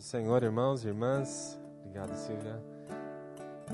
Senhor, 0.00 0.42
irmãos 0.42 0.82
e 0.82 0.88
irmãs. 0.88 1.60
Obrigado, 1.80 2.14
Silvia. 2.16 2.58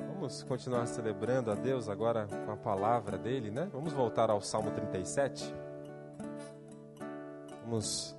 Vamos 0.08 0.42
continuar 0.42 0.84
celebrando 0.88 1.52
a 1.52 1.54
Deus 1.54 1.88
agora 1.88 2.26
com 2.44 2.50
a 2.50 2.56
palavra 2.56 3.16
dele, 3.16 3.48
né? 3.48 3.68
Vamos 3.72 3.92
voltar 3.92 4.28
ao 4.28 4.40
Salmo 4.40 4.72
37. 4.72 5.54
Vamos 7.62 8.16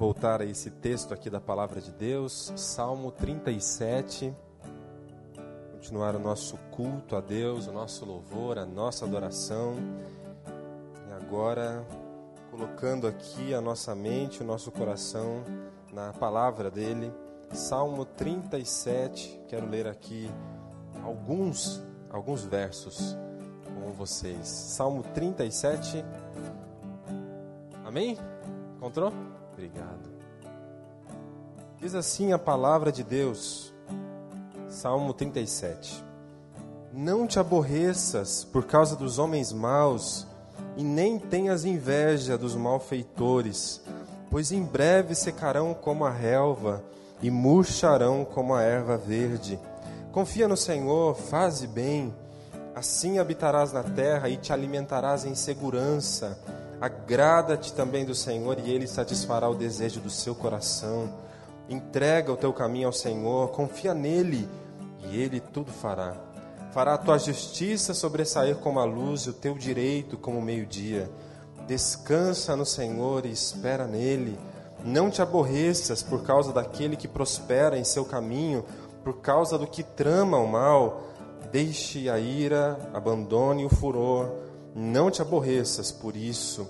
voltar 0.00 0.40
a 0.40 0.44
esse 0.44 0.68
texto 0.68 1.14
aqui 1.14 1.30
da 1.30 1.40
palavra 1.40 1.80
de 1.80 1.92
Deus, 1.92 2.52
Salmo 2.56 3.12
37. 3.12 4.34
Continuar 5.74 6.16
o 6.16 6.18
nosso 6.18 6.58
culto 6.72 7.14
a 7.14 7.20
Deus, 7.20 7.68
o 7.68 7.72
nosso 7.72 8.04
louvor, 8.04 8.58
a 8.58 8.66
nossa 8.66 9.04
adoração. 9.04 9.76
E 11.08 11.12
agora, 11.12 11.86
colocando 12.50 13.06
aqui 13.06 13.54
a 13.54 13.60
nossa 13.60 13.94
mente, 13.94 14.42
o 14.42 14.44
nosso 14.44 14.72
coração 14.72 15.44
na 15.96 16.12
palavra 16.12 16.70
dele. 16.70 17.10
Salmo 17.54 18.04
37, 18.04 19.40
quero 19.48 19.66
ler 19.66 19.86
aqui 19.86 20.30
alguns 21.02 21.82
alguns 22.10 22.44
versos 22.44 23.16
com 23.64 23.92
vocês. 23.92 24.46
Salmo 24.46 25.02
37. 25.14 26.04
Amém? 27.82 28.18
Encontrou? 28.76 29.10
Obrigado. 29.54 30.10
Diz 31.78 31.94
assim 31.94 32.30
a 32.30 32.38
palavra 32.38 32.92
de 32.92 33.02
Deus. 33.02 33.72
Salmo 34.68 35.14
37. 35.14 36.04
Não 36.92 37.26
te 37.26 37.38
aborreças 37.38 38.44
por 38.44 38.66
causa 38.66 38.96
dos 38.96 39.18
homens 39.18 39.50
maus, 39.50 40.26
e 40.76 40.84
nem 40.84 41.18
tenhas 41.18 41.64
inveja 41.64 42.36
dos 42.36 42.54
malfeitores, 42.54 43.82
pois 44.30 44.52
em 44.52 44.62
breve 44.62 45.14
secarão 45.14 45.74
como 45.74 46.04
a 46.04 46.10
relva 46.10 46.82
e 47.22 47.30
murcharão 47.30 48.24
como 48.24 48.54
a 48.54 48.62
erva 48.62 48.96
verde. 48.96 49.58
Confia 50.12 50.48
no 50.48 50.56
Senhor, 50.56 51.14
faze 51.14 51.66
bem, 51.66 52.14
assim 52.74 53.18
habitarás 53.18 53.72
na 53.72 53.82
terra 53.82 54.28
e 54.28 54.36
te 54.36 54.52
alimentarás 54.52 55.24
em 55.24 55.34
segurança. 55.34 56.38
Agrada-te 56.80 57.72
também 57.72 58.04
do 58.04 58.14
Senhor 58.14 58.58
e 58.58 58.70
ele 58.70 58.86
satisfará 58.86 59.48
o 59.48 59.54
desejo 59.54 60.00
do 60.00 60.10
seu 60.10 60.34
coração. 60.34 61.10
Entrega 61.68 62.32
o 62.32 62.36
teu 62.36 62.52
caminho 62.52 62.86
ao 62.86 62.92
Senhor, 62.92 63.48
confia 63.50 63.94
nele 63.94 64.48
e 65.04 65.20
ele 65.20 65.40
tudo 65.40 65.72
fará. 65.72 66.14
Fará 66.72 66.94
a 66.94 66.98
tua 66.98 67.18
justiça 67.18 67.94
sobressair 67.94 68.56
como 68.56 68.78
a 68.78 68.84
luz 68.84 69.22
e 69.22 69.30
o 69.30 69.32
teu 69.32 69.54
direito 69.54 70.18
como 70.18 70.38
o 70.38 70.42
meio-dia. 70.42 71.10
Descansa 71.66 72.54
no 72.54 72.64
Senhor 72.64 73.26
e 73.26 73.32
espera 73.32 73.88
nele. 73.88 74.38
Não 74.84 75.10
te 75.10 75.20
aborreças 75.20 76.00
por 76.00 76.22
causa 76.22 76.52
daquele 76.52 76.96
que 76.96 77.08
prospera 77.08 77.76
em 77.76 77.82
seu 77.82 78.04
caminho, 78.04 78.64
por 79.02 79.20
causa 79.20 79.58
do 79.58 79.66
que 79.66 79.82
trama 79.82 80.38
o 80.38 80.46
mal. 80.46 81.02
Deixe 81.50 82.08
a 82.08 82.20
ira, 82.20 82.78
abandone 82.94 83.64
o 83.64 83.68
furor. 83.68 84.30
Não 84.76 85.10
te 85.10 85.20
aborreças 85.20 85.90
por 85.90 86.16
isso, 86.16 86.68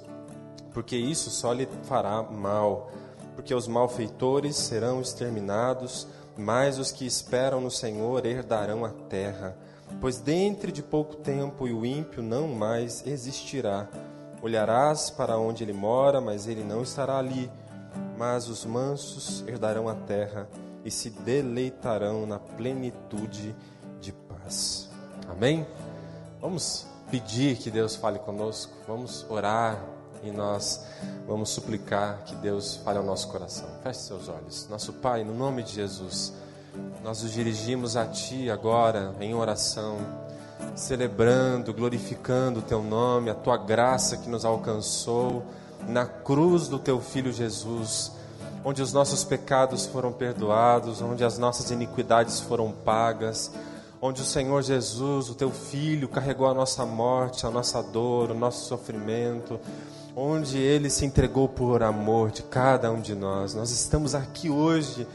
porque 0.72 0.96
isso 0.96 1.28
só 1.28 1.52
lhe 1.52 1.68
fará 1.82 2.22
mal. 2.22 2.90
Porque 3.34 3.54
os 3.54 3.68
malfeitores 3.68 4.56
serão 4.56 5.02
exterminados, 5.02 6.06
mas 6.38 6.78
os 6.78 6.90
que 6.90 7.04
esperam 7.04 7.60
no 7.60 7.70
Senhor 7.70 8.24
herdarão 8.24 8.82
a 8.82 8.90
terra. 8.90 9.54
Pois 10.00 10.18
dentro 10.18 10.72
de 10.72 10.82
pouco 10.82 11.16
tempo 11.16 11.64
o 11.64 11.84
ímpio 11.84 12.22
não 12.22 12.48
mais 12.48 13.06
existirá 13.06 13.88
Olharás 14.42 15.10
para 15.10 15.38
onde 15.38 15.64
ele 15.64 15.72
mora, 15.72 16.20
mas 16.20 16.46
ele 16.46 16.62
não 16.62 16.82
estará 16.82 17.18
ali. 17.18 17.50
Mas 18.16 18.48
os 18.48 18.64
mansos 18.64 19.44
herdarão 19.46 19.88
a 19.88 19.94
terra 19.94 20.48
e 20.84 20.90
se 20.90 21.10
deleitarão 21.10 22.26
na 22.26 22.38
plenitude 22.38 23.54
de 24.00 24.12
paz. 24.12 24.88
Amém? 25.28 25.66
Vamos 26.40 26.86
pedir 27.10 27.56
que 27.56 27.70
Deus 27.70 27.96
fale 27.96 28.18
conosco, 28.18 28.72
vamos 28.86 29.26
orar 29.28 29.82
e 30.22 30.30
nós 30.30 30.84
vamos 31.26 31.50
suplicar 31.50 32.22
que 32.24 32.34
Deus 32.36 32.76
fale 32.76 32.98
ao 32.98 33.04
nosso 33.04 33.28
coração. 33.28 33.68
Feche 33.82 34.00
seus 34.00 34.28
olhos. 34.28 34.68
Nosso 34.68 34.92
Pai, 34.94 35.24
no 35.24 35.34
nome 35.34 35.62
de 35.62 35.72
Jesus, 35.72 36.32
nós 37.02 37.22
nos 37.22 37.32
dirigimos 37.32 37.96
a 37.96 38.06
Ti 38.06 38.50
agora 38.50 39.14
em 39.20 39.34
oração 39.34 39.98
celebrando, 40.74 41.72
glorificando 41.72 42.60
o 42.60 42.62
teu 42.62 42.82
nome, 42.82 43.30
a 43.30 43.34
tua 43.34 43.56
graça 43.56 44.16
que 44.16 44.28
nos 44.28 44.44
alcançou 44.44 45.44
na 45.88 46.04
cruz 46.04 46.68
do 46.68 46.78
teu 46.78 47.00
filho 47.00 47.32
Jesus, 47.32 48.12
onde 48.64 48.82
os 48.82 48.92
nossos 48.92 49.24
pecados 49.24 49.86
foram 49.86 50.12
perdoados, 50.12 51.00
onde 51.00 51.24
as 51.24 51.38
nossas 51.38 51.70
iniquidades 51.70 52.40
foram 52.40 52.72
pagas, 52.72 53.50
onde 54.00 54.20
o 54.20 54.24
Senhor 54.24 54.62
Jesus, 54.62 55.30
o 55.30 55.34
teu 55.34 55.50
filho, 55.50 56.08
carregou 56.08 56.48
a 56.48 56.54
nossa 56.54 56.84
morte, 56.84 57.46
a 57.46 57.50
nossa 57.50 57.82
dor, 57.82 58.30
o 58.30 58.34
nosso 58.34 58.66
sofrimento, 58.66 59.58
onde 60.14 60.58
ele 60.58 60.90
se 60.90 61.04
entregou 61.04 61.48
por 61.48 61.82
amor 61.82 62.30
de 62.30 62.42
cada 62.42 62.90
um 62.90 63.00
de 63.00 63.14
nós. 63.14 63.54
Nós 63.54 63.70
estamos 63.70 64.14
aqui 64.14 64.50
hoje 64.50 65.06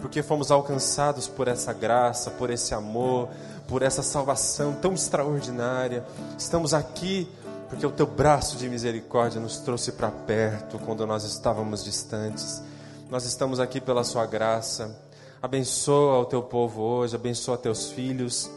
porque 0.00 0.22
fomos 0.22 0.50
alcançados 0.50 1.28
por 1.28 1.46
essa 1.46 1.72
graça, 1.72 2.30
por 2.30 2.50
esse 2.50 2.74
amor, 2.74 3.28
por 3.68 3.82
essa 3.82 4.02
salvação 4.02 4.72
tão 4.72 4.94
extraordinária. 4.94 6.04
Estamos 6.38 6.74
aqui 6.74 7.28
porque 7.68 7.86
o 7.86 7.90
teu 7.90 8.06
braço 8.06 8.56
de 8.56 8.68
misericórdia 8.68 9.40
nos 9.40 9.58
trouxe 9.58 9.92
para 9.92 10.10
perto 10.10 10.78
quando 10.78 11.06
nós 11.06 11.22
estávamos 11.22 11.84
distantes. 11.84 12.62
Nós 13.08 13.24
estamos 13.24 13.60
aqui 13.60 13.80
pela 13.80 14.02
sua 14.02 14.26
graça. 14.26 14.98
Abençoa 15.40 16.18
o 16.18 16.24
teu 16.24 16.42
povo 16.42 16.82
hoje, 16.82 17.14
abençoa 17.14 17.56
teus 17.56 17.90
filhos. 17.90 18.50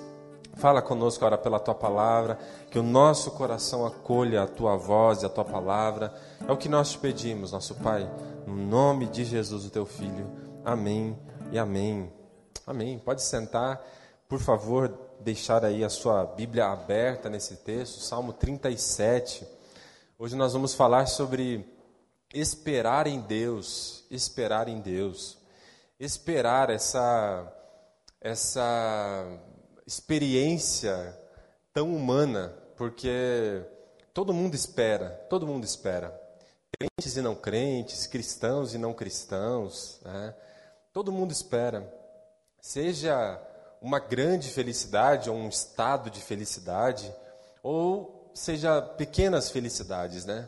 Fala 0.56 0.82
conosco 0.82 1.26
agora 1.26 1.42
pela 1.42 1.60
tua 1.60 1.74
palavra, 1.74 2.38
que 2.70 2.78
o 2.78 2.84
nosso 2.84 3.32
coração 3.32 3.86
acolha 3.86 4.44
a 4.44 4.48
tua 4.48 4.76
voz 4.76 5.24
e 5.24 5.26
a 5.26 5.30
tua 5.30 5.44
palavra. 5.44 6.14
É 6.48 6.52
o 6.52 6.58
que 6.58 6.70
nós 6.70 6.92
te 6.92 6.98
pedimos, 7.00 7.52
nosso 7.52 7.76
Pai, 7.76 8.10
no 8.46 8.56
nome 8.56 9.08
de 9.08 9.26
Jesus, 9.26 9.66
o 9.66 9.70
teu 9.70 9.86
filho. 9.86 10.28
Amém 10.64 11.18
e 11.54 11.60
amém. 11.60 12.12
Amém. 12.66 12.98
Pode 12.98 13.22
sentar. 13.22 13.80
Por 14.28 14.40
favor, 14.40 14.92
deixar 15.20 15.64
aí 15.64 15.84
a 15.84 15.90
sua 15.90 16.26
Bíblia 16.26 16.66
aberta 16.66 17.30
nesse 17.30 17.58
texto, 17.58 18.00
Salmo 18.00 18.34
37. 18.34 19.46
Hoje 20.18 20.36
nós 20.36 20.54
vamos 20.54 20.74
falar 20.74 21.06
sobre 21.06 21.64
esperar 22.34 23.06
em 23.06 23.22
Deus, 23.22 24.04
esperar 24.10 24.68
em 24.68 24.82
Deus. 24.82 25.38
Esperar 26.00 26.72
essa 26.72 27.48
essa 28.20 29.24
experiência 29.86 31.16
tão 31.72 31.96
humana, 31.96 32.52
porque 32.76 33.64
todo 34.12 34.34
mundo 34.34 34.56
espera, 34.56 35.10
todo 35.30 35.46
mundo 35.46 35.66
espera. 35.66 36.20
Crentes 36.80 37.16
e 37.16 37.22
não 37.22 37.36
crentes, 37.36 38.08
cristãos 38.08 38.74
e 38.74 38.80
não 38.80 38.92
cristãos, 38.92 40.00
né? 40.04 40.34
Todo 40.94 41.12
mundo 41.12 41.32
espera. 41.32 41.92
Seja 42.62 43.42
uma 43.82 44.00
grande 44.00 44.50
felicidade 44.50 45.30
ou 45.30 45.36
um 45.36 45.50
estado 45.50 46.10
de 46.10 46.22
felicidade, 46.22 47.14
ou 47.62 48.32
seja, 48.34 48.82
pequenas 48.82 49.50
felicidades, 49.50 50.24
né? 50.24 50.48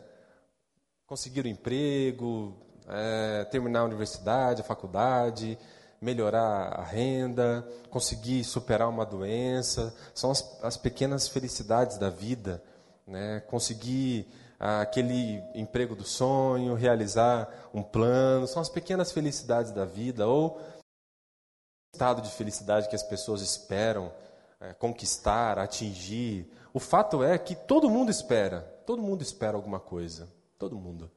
Conseguir 1.06 1.40
o 1.40 1.44
um 1.44 1.50
emprego, 1.50 2.56
é, 2.88 3.44
terminar 3.50 3.80
a 3.80 3.84
universidade, 3.84 4.62
a 4.62 4.64
faculdade, 4.64 5.58
melhorar 6.00 6.78
a 6.78 6.82
renda, 6.82 7.66
conseguir 7.90 8.44
superar 8.44 8.88
uma 8.88 9.04
doença, 9.04 9.94
são 10.14 10.30
as, 10.30 10.58
as 10.62 10.76
pequenas 10.76 11.28
felicidades 11.28 11.98
da 11.98 12.08
vida, 12.08 12.62
né? 13.06 13.40
Conseguir 13.48 14.26
aquele 14.58 15.42
emprego 15.54 15.94
do 15.94 16.04
sonho, 16.04 16.74
realizar 16.74 17.48
um 17.74 17.82
plano, 17.82 18.46
são 18.46 18.60
as 18.62 18.68
pequenas 18.68 19.12
felicidades 19.12 19.72
da 19.72 19.84
vida, 19.84 20.26
ou 20.26 20.60
estado 21.92 22.20
de 22.22 22.30
felicidade 22.30 22.88
que 22.88 22.96
as 22.96 23.02
pessoas 23.02 23.40
esperam 23.40 24.12
é, 24.60 24.72
conquistar, 24.74 25.58
atingir. 25.58 26.50
O 26.72 26.80
fato 26.80 27.22
é 27.22 27.38
que 27.38 27.54
todo 27.54 27.90
mundo 27.90 28.10
espera, 28.10 28.60
todo 28.84 29.02
mundo 29.02 29.22
espera 29.22 29.56
alguma 29.56 29.80
coisa, 29.80 30.28
todo 30.58 30.76
mundo. 30.76 31.10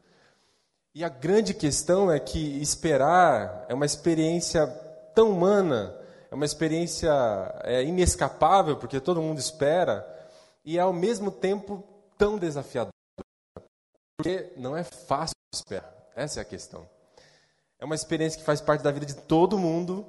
E 0.94 1.04
a 1.04 1.10
grande 1.10 1.54
questão 1.54 2.12
é 2.12 2.20
que 2.20 2.62
esperar 2.62 3.66
é 3.70 3.74
uma 3.74 3.86
experiência 3.86 4.68
tão 5.14 5.32
humana, 5.32 5.96
é 6.32 6.36
uma 6.36 6.46
experiência 6.46 7.12
é, 7.64 7.84
inescapável, 7.84 8.78
porque 8.78 9.00
todo 9.00 9.22
mundo 9.22 9.40
espera, 9.40 10.08
e 10.64 10.78
é 10.78 10.82
ao 10.82 10.94
mesmo 10.94 11.32
tempo 11.32 11.84
tão 12.18 12.38
desafiador. 12.38 12.99
Porque 14.20 14.52
não 14.58 14.76
é 14.76 14.84
fácil 14.84 15.34
esperar, 15.54 15.96
essa 16.14 16.42
é 16.42 16.42
a 16.42 16.46
questão. 16.46 16.86
É 17.80 17.86
uma 17.86 17.96
experiência 17.96 18.38
que 18.38 18.44
faz 18.44 18.60
parte 18.60 18.82
da 18.84 18.92
vida 18.92 19.06
de 19.06 19.16
todo 19.16 19.58
mundo, 19.58 20.06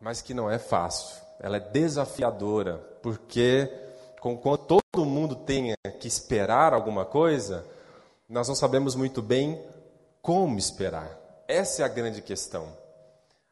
mas 0.00 0.20
que 0.20 0.34
não 0.34 0.50
é 0.50 0.58
fácil. 0.58 1.16
Ela 1.38 1.58
é 1.58 1.60
desafiadora, 1.60 2.78
porque 3.00 3.72
quando 4.20 4.58
todo 4.58 5.06
mundo 5.06 5.36
tenha 5.36 5.76
que 6.00 6.08
esperar 6.08 6.74
alguma 6.74 7.04
coisa, 7.04 7.64
nós 8.28 8.48
não 8.48 8.56
sabemos 8.56 8.96
muito 8.96 9.22
bem 9.22 9.64
como 10.20 10.58
esperar. 10.58 11.16
Essa 11.46 11.82
é 11.82 11.84
a 11.84 11.88
grande 11.88 12.20
questão. 12.20 12.66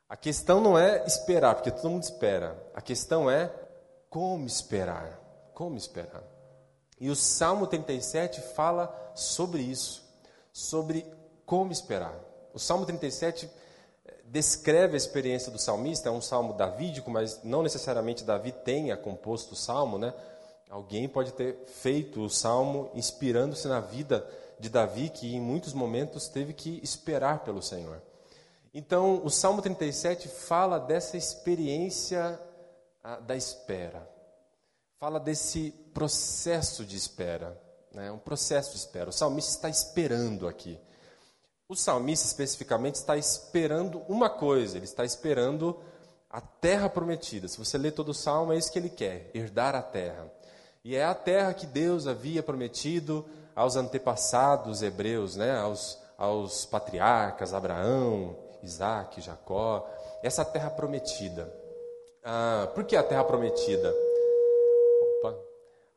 A 0.08 0.16
questão 0.16 0.60
não 0.60 0.76
é 0.76 1.04
esperar, 1.06 1.54
porque 1.54 1.70
todo 1.70 1.90
mundo 1.90 2.02
espera. 2.02 2.60
A 2.74 2.80
questão 2.80 3.30
é 3.30 3.52
como 4.10 4.48
esperar. 4.48 5.16
Como 5.54 5.76
esperar? 5.76 6.24
E 6.98 7.10
o 7.10 7.16
Salmo 7.16 7.66
37 7.66 8.40
fala 8.40 9.12
sobre 9.14 9.62
isso, 9.62 10.02
sobre 10.52 11.06
como 11.44 11.72
esperar. 11.72 12.18
O 12.54 12.58
Salmo 12.58 12.86
37 12.86 13.50
eh, 14.06 14.14
descreve 14.24 14.94
a 14.94 14.96
experiência 14.96 15.52
do 15.52 15.58
salmista, 15.58 16.08
é 16.08 16.12
um 16.12 16.22
salmo 16.22 16.54
davídico, 16.54 17.10
mas 17.10 17.42
não 17.44 17.62
necessariamente 17.62 18.24
Davi 18.24 18.50
tenha 18.50 18.96
composto 18.96 19.52
o 19.52 19.56
salmo, 19.56 19.98
né? 19.98 20.14
Alguém 20.70 21.08
pode 21.08 21.32
ter 21.32 21.64
feito 21.66 22.22
o 22.22 22.30
salmo 22.30 22.90
inspirando-se 22.94 23.68
na 23.68 23.80
vida 23.80 24.26
de 24.58 24.68
Davi, 24.68 25.10
que 25.10 25.34
em 25.34 25.40
muitos 25.40 25.72
momentos 25.72 26.28
teve 26.28 26.52
que 26.52 26.80
esperar 26.82 27.40
pelo 27.40 27.62
Senhor. 27.62 28.00
Então, 28.72 29.22
o 29.24 29.30
Salmo 29.30 29.62
37 29.62 30.28
fala 30.28 30.78
dessa 30.78 31.16
experiência 31.16 32.38
ah, 33.02 33.20
da 33.20 33.36
espera. 33.36 34.06
Fala 34.98 35.20
desse 35.20 35.72
processo 35.92 36.84
de 36.84 36.96
espera. 36.96 37.60
Né? 37.92 38.10
Um 38.10 38.18
processo 38.18 38.70
de 38.70 38.78
espera. 38.78 39.10
O 39.10 39.12
salmista 39.12 39.52
está 39.52 39.68
esperando 39.68 40.48
aqui. 40.48 40.78
O 41.68 41.74
salmista, 41.76 42.26
especificamente, 42.26 42.94
está 42.94 43.16
esperando 43.16 44.02
uma 44.08 44.30
coisa: 44.30 44.78
ele 44.78 44.86
está 44.86 45.04
esperando 45.04 45.78
a 46.30 46.40
terra 46.40 46.88
prometida. 46.88 47.46
Se 47.46 47.58
você 47.58 47.76
ler 47.76 47.92
todo 47.92 48.10
o 48.10 48.14
salmo, 48.14 48.52
é 48.52 48.56
isso 48.56 48.72
que 48.72 48.78
ele 48.78 48.88
quer: 48.88 49.30
herdar 49.34 49.74
a 49.74 49.82
terra. 49.82 50.32
E 50.82 50.96
é 50.96 51.04
a 51.04 51.14
terra 51.14 51.52
que 51.52 51.66
Deus 51.66 52.06
havia 52.06 52.42
prometido 52.42 53.26
aos 53.54 53.76
antepassados 53.76 54.82
hebreus, 54.82 55.36
né? 55.36 55.58
aos, 55.58 55.98
aos 56.16 56.64
patriarcas, 56.64 57.52
Abraão, 57.52 58.36
Isaac, 58.62 59.20
Jacó, 59.20 59.86
essa 60.22 60.44
terra 60.44 60.70
prometida. 60.70 61.52
Ah, 62.24 62.70
por 62.74 62.84
que 62.84 62.96
a 62.96 63.02
terra 63.02 63.24
prometida? 63.24 64.05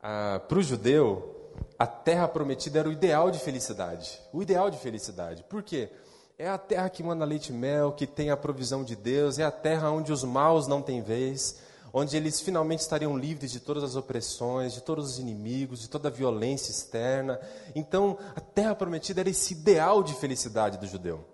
Ah, 0.02 0.40
Para 0.48 0.58
o 0.58 0.62
judeu, 0.62 1.52
a 1.78 1.86
terra 1.86 2.28
prometida 2.28 2.78
era 2.78 2.88
o 2.88 2.92
ideal 2.92 3.30
de 3.30 3.38
felicidade. 3.38 4.20
O 4.32 4.42
ideal 4.42 4.70
de 4.70 4.78
felicidade. 4.78 5.44
Por 5.48 5.62
quê? 5.62 5.90
É 6.38 6.48
a 6.48 6.58
terra 6.58 6.88
que 6.88 7.02
manda 7.02 7.24
leite 7.24 7.50
e 7.50 7.52
mel, 7.52 7.92
que 7.92 8.06
tem 8.06 8.30
a 8.30 8.36
provisão 8.36 8.82
de 8.82 8.96
Deus, 8.96 9.38
é 9.38 9.44
a 9.44 9.50
terra 9.50 9.90
onde 9.90 10.10
os 10.10 10.24
maus 10.24 10.66
não 10.66 10.80
têm 10.80 11.02
vez, 11.02 11.60
onde 11.92 12.16
eles 12.16 12.40
finalmente 12.40 12.80
estariam 12.80 13.16
livres 13.16 13.52
de 13.52 13.60
todas 13.60 13.84
as 13.84 13.94
opressões, 13.94 14.72
de 14.72 14.80
todos 14.80 15.10
os 15.10 15.18
inimigos, 15.18 15.80
de 15.80 15.88
toda 15.88 16.08
a 16.08 16.10
violência 16.10 16.70
externa. 16.70 17.38
Então, 17.74 18.16
a 18.34 18.40
terra 18.40 18.74
prometida 18.74 19.20
era 19.20 19.28
esse 19.28 19.52
ideal 19.52 20.02
de 20.02 20.14
felicidade 20.14 20.78
do 20.78 20.86
judeu 20.86 21.24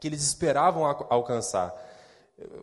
que 0.00 0.08
eles 0.08 0.22
esperavam 0.22 0.84
alcançar. 0.84 1.74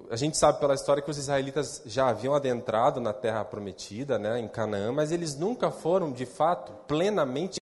A 0.09 0.15
gente 0.15 0.37
sabe 0.37 0.59
pela 0.59 0.75
história 0.75 1.01
que 1.01 1.09
os 1.09 1.17
israelitas 1.17 1.81
já 1.85 2.09
haviam 2.09 2.35
adentrado 2.35 3.01
na 3.01 3.11
terra 3.11 3.43
prometida, 3.43 4.19
né, 4.19 4.39
em 4.39 4.47
Canaã, 4.47 4.91
mas 4.91 5.11
eles 5.11 5.35
nunca 5.35 5.71
foram, 5.71 6.11
de 6.11 6.27
fato, 6.27 6.71
plenamente 6.87 7.59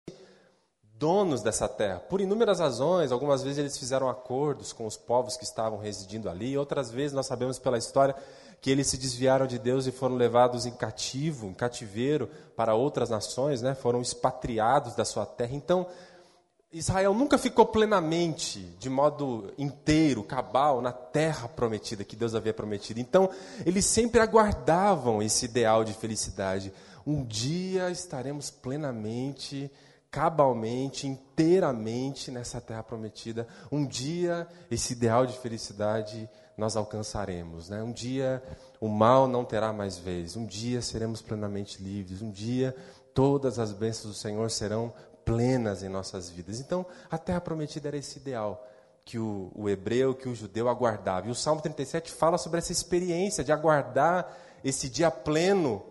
donos 0.93 1.41
dessa 1.41 1.69
terra, 1.69 1.99
por 1.99 2.19
inúmeras 2.19 2.59
razões. 2.59 3.11
Algumas 3.11 3.41
vezes 3.41 3.57
eles 3.57 3.77
fizeram 3.77 4.09
acordos 4.09 4.73
com 4.73 4.85
os 4.85 4.97
povos 4.97 5.37
que 5.37 5.45
estavam 5.45 5.79
residindo 5.79 6.29
ali, 6.29 6.57
outras 6.57 6.91
vezes 6.91 7.13
nós 7.13 7.27
sabemos 7.27 7.57
pela 7.57 7.77
história 7.77 8.15
que 8.61 8.69
eles 8.69 8.87
se 8.87 8.97
desviaram 8.97 9.47
de 9.47 9.57
Deus 9.57 9.87
e 9.87 9.91
foram 9.91 10.15
levados 10.15 10.67
em 10.67 10.71
cativo, 10.71 11.47
em 11.47 11.53
cativeiro 11.53 12.29
para 12.55 12.75
outras 12.75 13.09
nações, 13.09 13.61
né? 13.61 13.73
foram 13.73 14.01
expatriados 14.01 14.95
da 14.95 15.03
sua 15.03 15.25
terra. 15.25 15.55
Então, 15.55 15.87
Israel 16.73 17.13
nunca 17.13 17.37
ficou 17.37 17.65
plenamente, 17.65 18.59
de 18.79 18.89
modo 18.89 19.53
inteiro, 19.57 20.23
cabal, 20.23 20.81
na 20.81 20.93
terra 20.93 21.49
prometida 21.49 22.05
que 22.05 22.15
Deus 22.15 22.33
havia 22.33 22.53
prometido. 22.53 22.99
Então, 22.99 23.29
eles 23.65 23.85
sempre 23.85 24.21
aguardavam 24.21 25.21
esse 25.21 25.45
ideal 25.45 25.83
de 25.83 25.93
felicidade. 25.93 26.71
Um 27.05 27.25
dia 27.25 27.91
estaremos 27.91 28.49
plenamente, 28.49 29.69
cabalmente, 30.09 31.07
inteiramente 31.07 32.31
nessa 32.31 32.61
terra 32.61 32.83
prometida. 32.83 33.45
Um 33.69 33.85
dia 33.85 34.47
esse 34.69 34.93
ideal 34.93 35.25
de 35.25 35.37
felicidade 35.39 36.29
nós 36.57 36.77
alcançaremos. 36.77 37.67
Né? 37.67 37.83
Um 37.83 37.91
dia 37.91 38.41
o 38.79 38.87
mal 38.87 39.27
não 39.27 39.43
terá 39.43 39.73
mais 39.73 39.97
vez. 39.97 40.37
Um 40.37 40.45
dia 40.45 40.81
seremos 40.81 41.21
plenamente 41.21 41.83
livres. 41.83 42.21
Um 42.21 42.31
dia 42.31 42.73
todas 43.13 43.59
as 43.59 43.73
bênçãos 43.73 44.13
do 44.13 44.19
Senhor 44.19 44.49
serão 44.49 44.93
plenas 45.31 45.83
em 45.83 45.89
nossas 45.89 46.29
vidas. 46.29 46.59
Então, 46.59 46.85
a 47.09 47.17
terra 47.17 47.41
prometida 47.41 47.87
era 47.87 47.97
esse 47.97 48.19
ideal 48.19 48.67
que 49.03 49.17
o, 49.17 49.51
o, 49.55 49.69
hebreu, 49.69 50.13
que 50.13 50.29
o 50.29 50.35
judeu 50.35 50.69
aguardava. 50.69 51.27
E 51.27 51.31
o 51.31 51.35
Salmo 51.35 51.61
37 51.61 52.11
fala 52.11 52.37
sobre 52.37 52.59
essa 52.59 52.71
experiência 52.71 53.43
de 53.43 53.51
aguardar 53.51 54.31
esse 54.63 54.89
dia 54.89 55.09
pleno. 55.09 55.83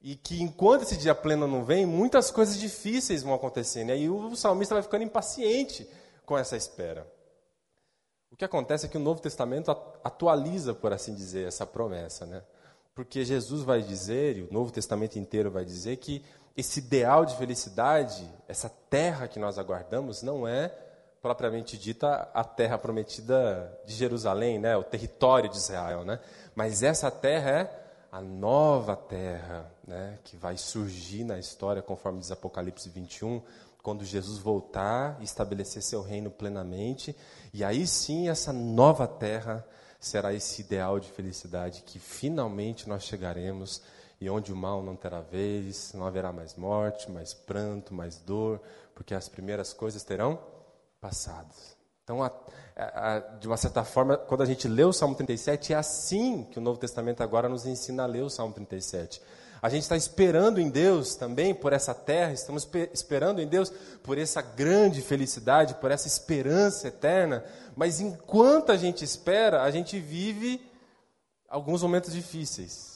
E 0.00 0.16
que 0.16 0.42
enquanto 0.42 0.82
esse 0.82 0.96
dia 0.96 1.14
pleno 1.14 1.46
não 1.46 1.64
vem, 1.64 1.86
muitas 1.86 2.30
coisas 2.30 2.58
difíceis 2.58 3.22
vão 3.22 3.34
acontecendo. 3.34 3.88
E 3.88 3.92
aí 3.92 4.10
o 4.10 4.36
salmista 4.36 4.74
vai 4.74 4.82
ficando 4.82 5.04
impaciente 5.04 5.88
com 6.24 6.36
essa 6.36 6.56
espera. 6.56 7.10
O 8.30 8.36
que 8.36 8.44
acontece 8.44 8.86
é 8.86 8.88
que 8.88 8.96
o 8.96 9.00
Novo 9.00 9.20
Testamento 9.20 9.70
atualiza, 10.02 10.74
por 10.74 10.92
assim 10.92 11.14
dizer, 11.14 11.46
essa 11.46 11.66
promessa. 11.66 12.26
Né? 12.26 12.42
Porque 12.94 13.24
Jesus 13.24 13.62
vai 13.62 13.80
dizer, 13.80 14.36
e 14.36 14.42
o 14.42 14.52
Novo 14.52 14.70
Testamento 14.70 15.18
inteiro 15.18 15.50
vai 15.50 15.64
dizer, 15.64 15.96
que 15.96 16.22
esse 16.56 16.78
ideal 16.80 17.24
de 17.24 17.36
felicidade, 17.36 18.30
essa 18.46 18.68
terra 18.88 19.26
que 19.26 19.38
nós 19.38 19.58
aguardamos, 19.58 20.22
não 20.22 20.46
é 20.46 20.72
propriamente 21.20 21.78
dita 21.78 22.28
a 22.34 22.44
terra 22.44 22.76
prometida 22.76 23.80
de 23.86 23.94
Jerusalém, 23.94 24.58
né, 24.58 24.76
o 24.76 24.84
território 24.84 25.48
de 25.48 25.56
Israel, 25.56 26.04
né? 26.04 26.20
Mas 26.54 26.82
essa 26.82 27.10
terra 27.10 27.50
é 27.50 27.84
a 28.12 28.20
nova 28.20 28.94
terra, 28.94 29.72
né, 29.86 30.18
que 30.22 30.36
vai 30.36 30.56
surgir 30.56 31.24
na 31.24 31.38
história, 31.38 31.82
conforme 31.82 32.20
diz 32.20 32.30
Apocalipse 32.30 32.88
21, 32.88 33.42
quando 33.82 34.04
Jesus 34.04 34.38
voltar 34.38 35.16
e 35.20 35.24
estabelecer 35.24 35.82
seu 35.82 36.02
reino 36.02 36.30
plenamente, 36.30 37.16
e 37.52 37.64
aí 37.64 37.86
sim 37.86 38.28
essa 38.28 38.52
nova 38.52 39.06
terra 39.06 39.66
será 39.98 40.32
esse 40.32 40.60
ideal 40.60 41.00
de 41.00 41.10
felicidade 41.10 41.82
que 41.82 41.98
finalmente 41.98 42.88
nós 42.88 43.02
chegaremos 43.02 43.82
e 44.24 44.30
onde 44.30 44.50
o 44.50 44.56
mal 44.56 44.82
não 44.82 44.96
terá 44.96 45.20
vez, 45.20 45.92
não 45.92 46.06
haverá 46.06 46.32
mais 46.32 46.54
morte, 46.54 47.10
mais 47.10 47.34
pranto, 47.34 47.92
mais 47.92 48.16
dor, 48.16 48.58
porque 48.94 49.14
as 49.14 49.28
primeiras 49.28 49.74
coisas 49.74 50.02
terão 50.02 50.38
passado. 50.98 51.54
Então, 52.02 52.22
a, 52.22 52.32
a, 52.74 53.18
de 53.18 53.46
uma 53.46 53.58
certa 53.58 53.84
forma, 53.84 54.16
quando 54.16 54.40
a 54.40 54.46
gente 54.46 54.66
lê 54.66 54.82
o 54.82 54.94
Salmo 54.94 55.14
37, 55.14 55.74
é 55.74 55.76
assim 55.76 56.42
que 56.50 56.58
o 56.58 56.62
Novo 56.62 56.78
Testamento 56.78 57.22
agora 57.22 57.50
nos 57.50 57.66
ensina 57.66 58.04
a 58.04 58.06
ler 58.06 58.22
o 58.22 58.30
Salmo 58.30 58.54
37. 58.54 59.20
A 59.60 59.68
gente 59.68 59.82
está 59.82 59.96
esperando 59.96 60.58
em 60.58 60.70
Deus 60.70 61.16
também 61.16 61.54
por 61.54 61.74
essa 61.74 61.92
terra, 61.92 62.32
estamos 62.32 62.66
esperando 62.94 63.42
em 63.42 63.46
Deus 63.46 63.70
por 64.02 64.16
essa 64.16 64.40
grande 64.40 65.02
felicidade, 65.02 65.74
por 65.74 65.90
essa 65.90 66.08
esperança 66.08 66.88
eterna, 66.88 67.44
mas 67.76 68.00
enquanto 68.00 68.72
a 68.72 68.76
gente 68.78 69.04
espera, 69.04 69.62
a 69.64 69.70
gente 69.70 70.00
vive 70.00 70.66
alguns 71.46 71.82
momentos 71.82 72.14
difíceis 72.14 72.93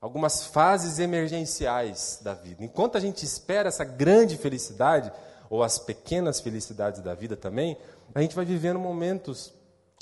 algumas 0.00 0.46
fases 0.46 0.98
emergenciais 0.98 2.20
da 2.22 2.34
vida. 2.34 2.64
Enquanto 2.64 2.96
a 2.96 3.00
gente 3.00 3.24
espera 3.24 3.68
essa 3.68 3.84
grande 3.84 4.36
felicidade, 4.36 5.12
ou 5.50 5.62
as 5.62 5.78
pequenas 5.78 6.40
felicidades 6.40 7.00
da 7.00 7.14
vida 7.14 7.36
também, 7.36 7.76
a 8.14 8.20
gente 8.20 8.36
vai 8.36 8.44
vivendo 8.44 8.78
momentos 8.78 9.52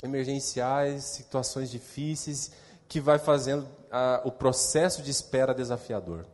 emergenciais, 0.03 1.03
situações 1.03 1.69
difíceis, 1.69 2.51
que 2.87 2.99
vai 2.99 3.17
fazendo 3.17 3.67
a, 3.91 4.21
o 4.23 4.31
processo 4.31 5.01
de 5.01 5.11
espera 5.11 5.53
desafiador. 5.53 6.25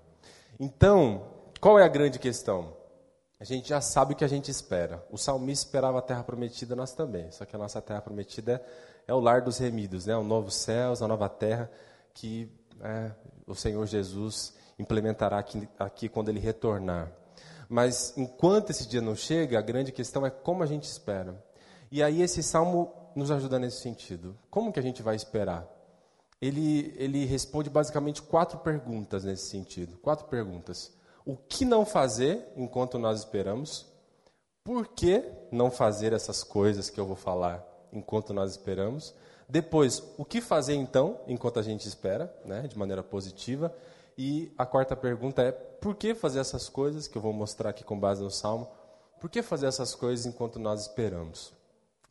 Então, 0.60 1.26
qual 1.60 1.80
é 1.80 1.84
a 1.84 1.88
grande 1.88 2.20
questão? 2.20 2.76
A 3.40 3.44
gente 3.44 3.70
já 3.70 3.82
sabe 3.82 4.14
o 4.14 4.16
que 4.16 4.24
a 4.24 4.28
gente 4.28 4.50
espera. 4.50 5.06
O 5.12 5.18
salmista 5.18 5.66
esperava 5.66 6.00
a 6.00 6.02
terra 6.02 6.24
prometida, 6.24 6.76
nós 6.76 6.94
também. 6.94 7.30
Só 7.32 7.46
que 7.46 7.56
a 7.56 7.60
nossa 7.60 7.82
terra 7.82 8.02
prometida 8.02 8.54
é, 9.08 9.12
é 9.12 9.14
o 9.14 9.20
lar 9.20 9.42
dos 9.42 9.58
remidos, 9.58 10.06
né? 10.06 10.16
o 10.16 10.24
novo 10.24 10.50
céus, 10.52 11.02
a 11.02 11.08
nova 11.08 11.28
terra, 11.28 11.70
que 12.14 12.50
é, 12.82 13.12
o 13.46 13.56
Senhor 13.56 13.86
Jesus 13.86 14.54
implementará 14.78 15.38
aqui, 15.38 15.68
aqui 15.78 16.10
quando 16.10 16.30
ele 16.30 16.40
retornar. 16.40 17.12
Mas 17.70 18.14
enquanto 18.18 18.70
esse 18.70 18.88
dia 18.88 19.02
não 19.02 19.16
chega, 19.16 19.58
a 19.58 19.62
grande 19.62 19.92
questão 19.92 20.26
é 20.26 20.30
como 20.30 20.64
a 20.64 20.66
gente 20.66 20.84
espera. 20.84 21.44
E 21.92 22.02
aí 22.04 22.22
esse 22.22 22.42
salmo 22.44 22.94
nos 23.16 23.32
ajuda 23.32 23.60
nesse 23.60 23.82
sentido. 23.82 24.38
Como 24.50 24.72
que 24.72 24.80
a 24.80 24.84
gente 24.84 25.02
vai 25.02 25.16
esperar? 25.16 25.68
Ele, 26.42 26.94
ele 26.98 27.26
responde 27.26 27.70
basicamente 27.70 28.22
quatro 28.22 28.60
perguntas 28.60 29.24
nesse 29.24 29.48
sentido. 29.48 29.98
Quatro 29.98 30.28
perguntas. 30.28 30.92
O 31.26 31.38
que 31.38 31.64
não 31.64 31.86
fazer 31.86 32.46
enquanto 32.58 33.00
nós 33.00 33.20
esperamos? 33.20 33.86
Por 34.64 34.88
que 34.88 35.24
não 35.52 35.72
fazer 35.72 36.14
essas 36.14 36.44
coisas 36.44 36.90
que 36.90 37.00
eu 37.00 37.06
vou 37.06 37.16
falar 37.16 37.66
enquanto 37.92 38.34
nós 38.34 38.52
esperamos? 38.52 39.16
Depois, 39.48 40.04
o 40.18 40.26
que 40.26 40.42
fazer 40.42 40.74
então, 40.74 41.20
enquanto 41.28 41.60
a 41.60 41.64
gente 41.64 41.88
espera, 41.88 42.34
né, 42.46 42.68
de 42.68 42.78
maneira 42.78 43.04
positiva? 43.04 43.74
E 44.18 44.52
a 44.58 44.66
quarta 44.66 44.96
pergunta 44.96 45.42
é: 45.42 45.52
por 45.52 45.96
que 45.96 46.14
fazer 46.14 46.40
essas 46.40 46.70
coisas, 46.70 47.08
que 47.08 47.18
eu 47.18 47.22
vou 47.22 47.34
mostrar 47.34 47.70
aqui 47.70 47.84
com 47.84 48.00
base 48.00 48.22
no 48.22 48.32
Salmo? 48.32 48.70
Por 49.20 49.30
que 49.30 49.42
fazer 49.42 49.68
essas 49.68 49.96
coisas 49.96 50.26
enquanto 50.26 50.60
nós 50.60 50.82
esperamos? 50.82 51.54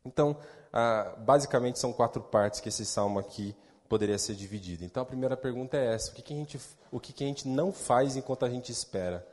Então, 0.03 0.35
ah, 0.71 1.13
basicamente 1.19 1.79
são 1.79 1.93
quatro 1.93 2.21
partes 2.21 2.59
que 2.59 2.69
esse 2.69 2.85
salmo 2.85 3.19
aqui 3.19 3.55
poderia 3.87 4.17
ser 4.17 4.33
dividido. 4.35 4.83
Então, 4.83 5.03
a 5.03 5.05
primeira 5.05 5.37
pergunta 5.37 5.77
é 5.77 5.93
essa: 5.93 6.11
o 6.11 6.15
que, 6.15 6.21
que 6.21 6.33
a, 6.33 6.37
gente, 6.37 6.59
o 6.91 6.99
que, 6.99 7.13
que 7.13 7.23
a 7.23 7.27
gente 7.27 7.47
não 7.47 7.71
faz 7.71 8.15
enquanto 8.15 8.45
a 8.45 8.49
gente 8.49 8.71
espera? 8.71 9.25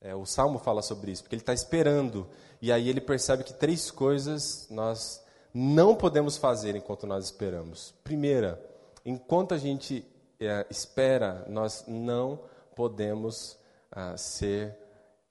É, 0.00 0.14
o 0.14 0.24
salmo 0.24 0.58
fala 0.58 0.82
sobre 0.82 1.10
isso, 1.10 1.22
porque 1.22 1.34
ele 1.34 1.42
está 1.42 1.54
esperando, 1.54 2.28
e 2.62 2.70
aí 2.70 2.88
ele 2.88 3.00
percebe 3.00 3.42
que 3.42 3.52
três 3.52 3.90
coisas 3.90 4.68
nós 4.70 5.22
não 5.58 5.94
podemos 5.94 6.36
fazer 6.36 6.76
enquanto 6.76 7.06
nós 7.06 7.24
esperamos. 7.24 7.94
Primeira, 8.04 8.62
enquanto 9.06 9.54
a 9.54 9.58
gente 9.58 10.04
é, 10.38 10.66
espera, 10.68 11.46
nós 11.48 11.82
não 11.88 12.40
podemos 12.74 13.56
ah, 13.90 14.18
ser, 14.18 14.76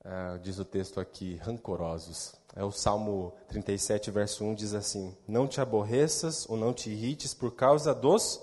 ah, 0.04 0.36
diz 0.42 0.58
o 0.58 0.64
texto 0.64 0.98
aqui, 0.98 1.36
rancorosos. 1.36 2.34
É 2.56 2.64
o 2.64 2.72
Salmo 2.72 3.34
37, 3.46 4.10
verso 4.10 4.44
1 4.44 4.54
diz 4.54 4.74
assim: 4.74 5.16
Não 5.28 5.46
te 5.46 5.60
aborreças 5.60 6.44
ou 6.50 6.56
não 6.56 6.74
te 6.74 6.90
irrites 6.90 7.32
por 7.32 7.54
causa 7.54 7.94
dos 7.94 8.42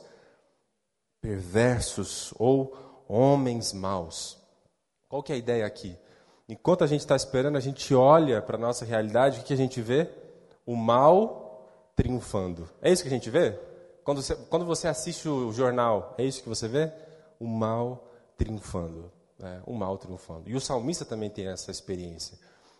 perversos 1.19 2.33
ou 2.39 3.03
homens 3.09 3.73
maus. 3.73 4.37
Qual 5.09 5.21
que 5.21 5.33
é 5.33 5.35
a 5.35 5.39
ideia 5.39 5.65
aqui? 5.65 5.97
Enquanto 6.47 6.85
a 6.85 6.87
gente 6.87 7.01
está 7.01 7.17
esperando, 7.17 7.57
a 7.57 7.61
gente 7.61 7.93
olha 7.93 8.41
para 8.41 8.55
a 8.55 8.59
nossa 8.59 8.85
realidade, 8.85 9.41
o 9.41 9.43
que 9.43 9.53
a 9.53 9.57
gente 9.57 9.81
vê? 9.81 10.09
O 10.65 10.77
mal 10.77 11.42
triunfando. 11.95 12.69
É 12.81 12.91
isso 12.91 13.03
que 13.03 13.09
a 13.09 13.11
gente 13.11 13.29
vê? 13.29 13.57
Quando 14.03 14.21
você, 14.21 14.35
quando 14.35 14.65
você 14.65 14.87
assiste 14.87 15.27
o 15.27 15.51
jornal, 15.51 16.13
é 16.17 16.23
isso 16.23 16.43
que 16.43 16.49
você 16.49 16.67
vê? 16.67 16.91
O 17.39 17.47
mal 17.47 18.11
triunfando. 18.37 19.11
Né? 19.39 19.61
O 19.65 19.73
mal 19.73 19.97
triunfando. 19.97 20.49
E 20.49 20.55
o 20.55 20.61
salmista 20.61 21.05
também 21.05 21.29
tem 21.29 21.47
essa 21.47 21.71
experiência. 21.71 22.37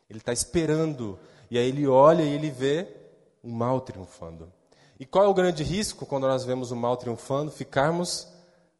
Ele 0.09 0.19
está 0.19 0.33
esperando, 0.33 1.17
e 1.49 1.57
aí 1.57 1.67
ele 1.67 1.87
olha 1.87 2.23
e 2.23 2.33
ele 2.33 2.49
vê 2.49 2.87
o 3.41 3.49
mal 3.49 3.81
triunfando. 3.81 4.51
E 4.99 5.05
qual 5.05 5.25
é 5.25 5.27
o 5.27 5.33
grande 5.33 5.63
risco 5.63 6.05
quando 6.05 6.27
nós 6.27 6.45
vemos 6.45 6.71
o 6.71 6.75
mal 6.75 6.95
triunfando? 6.97 7.51
Ficarmos 7.51 8.27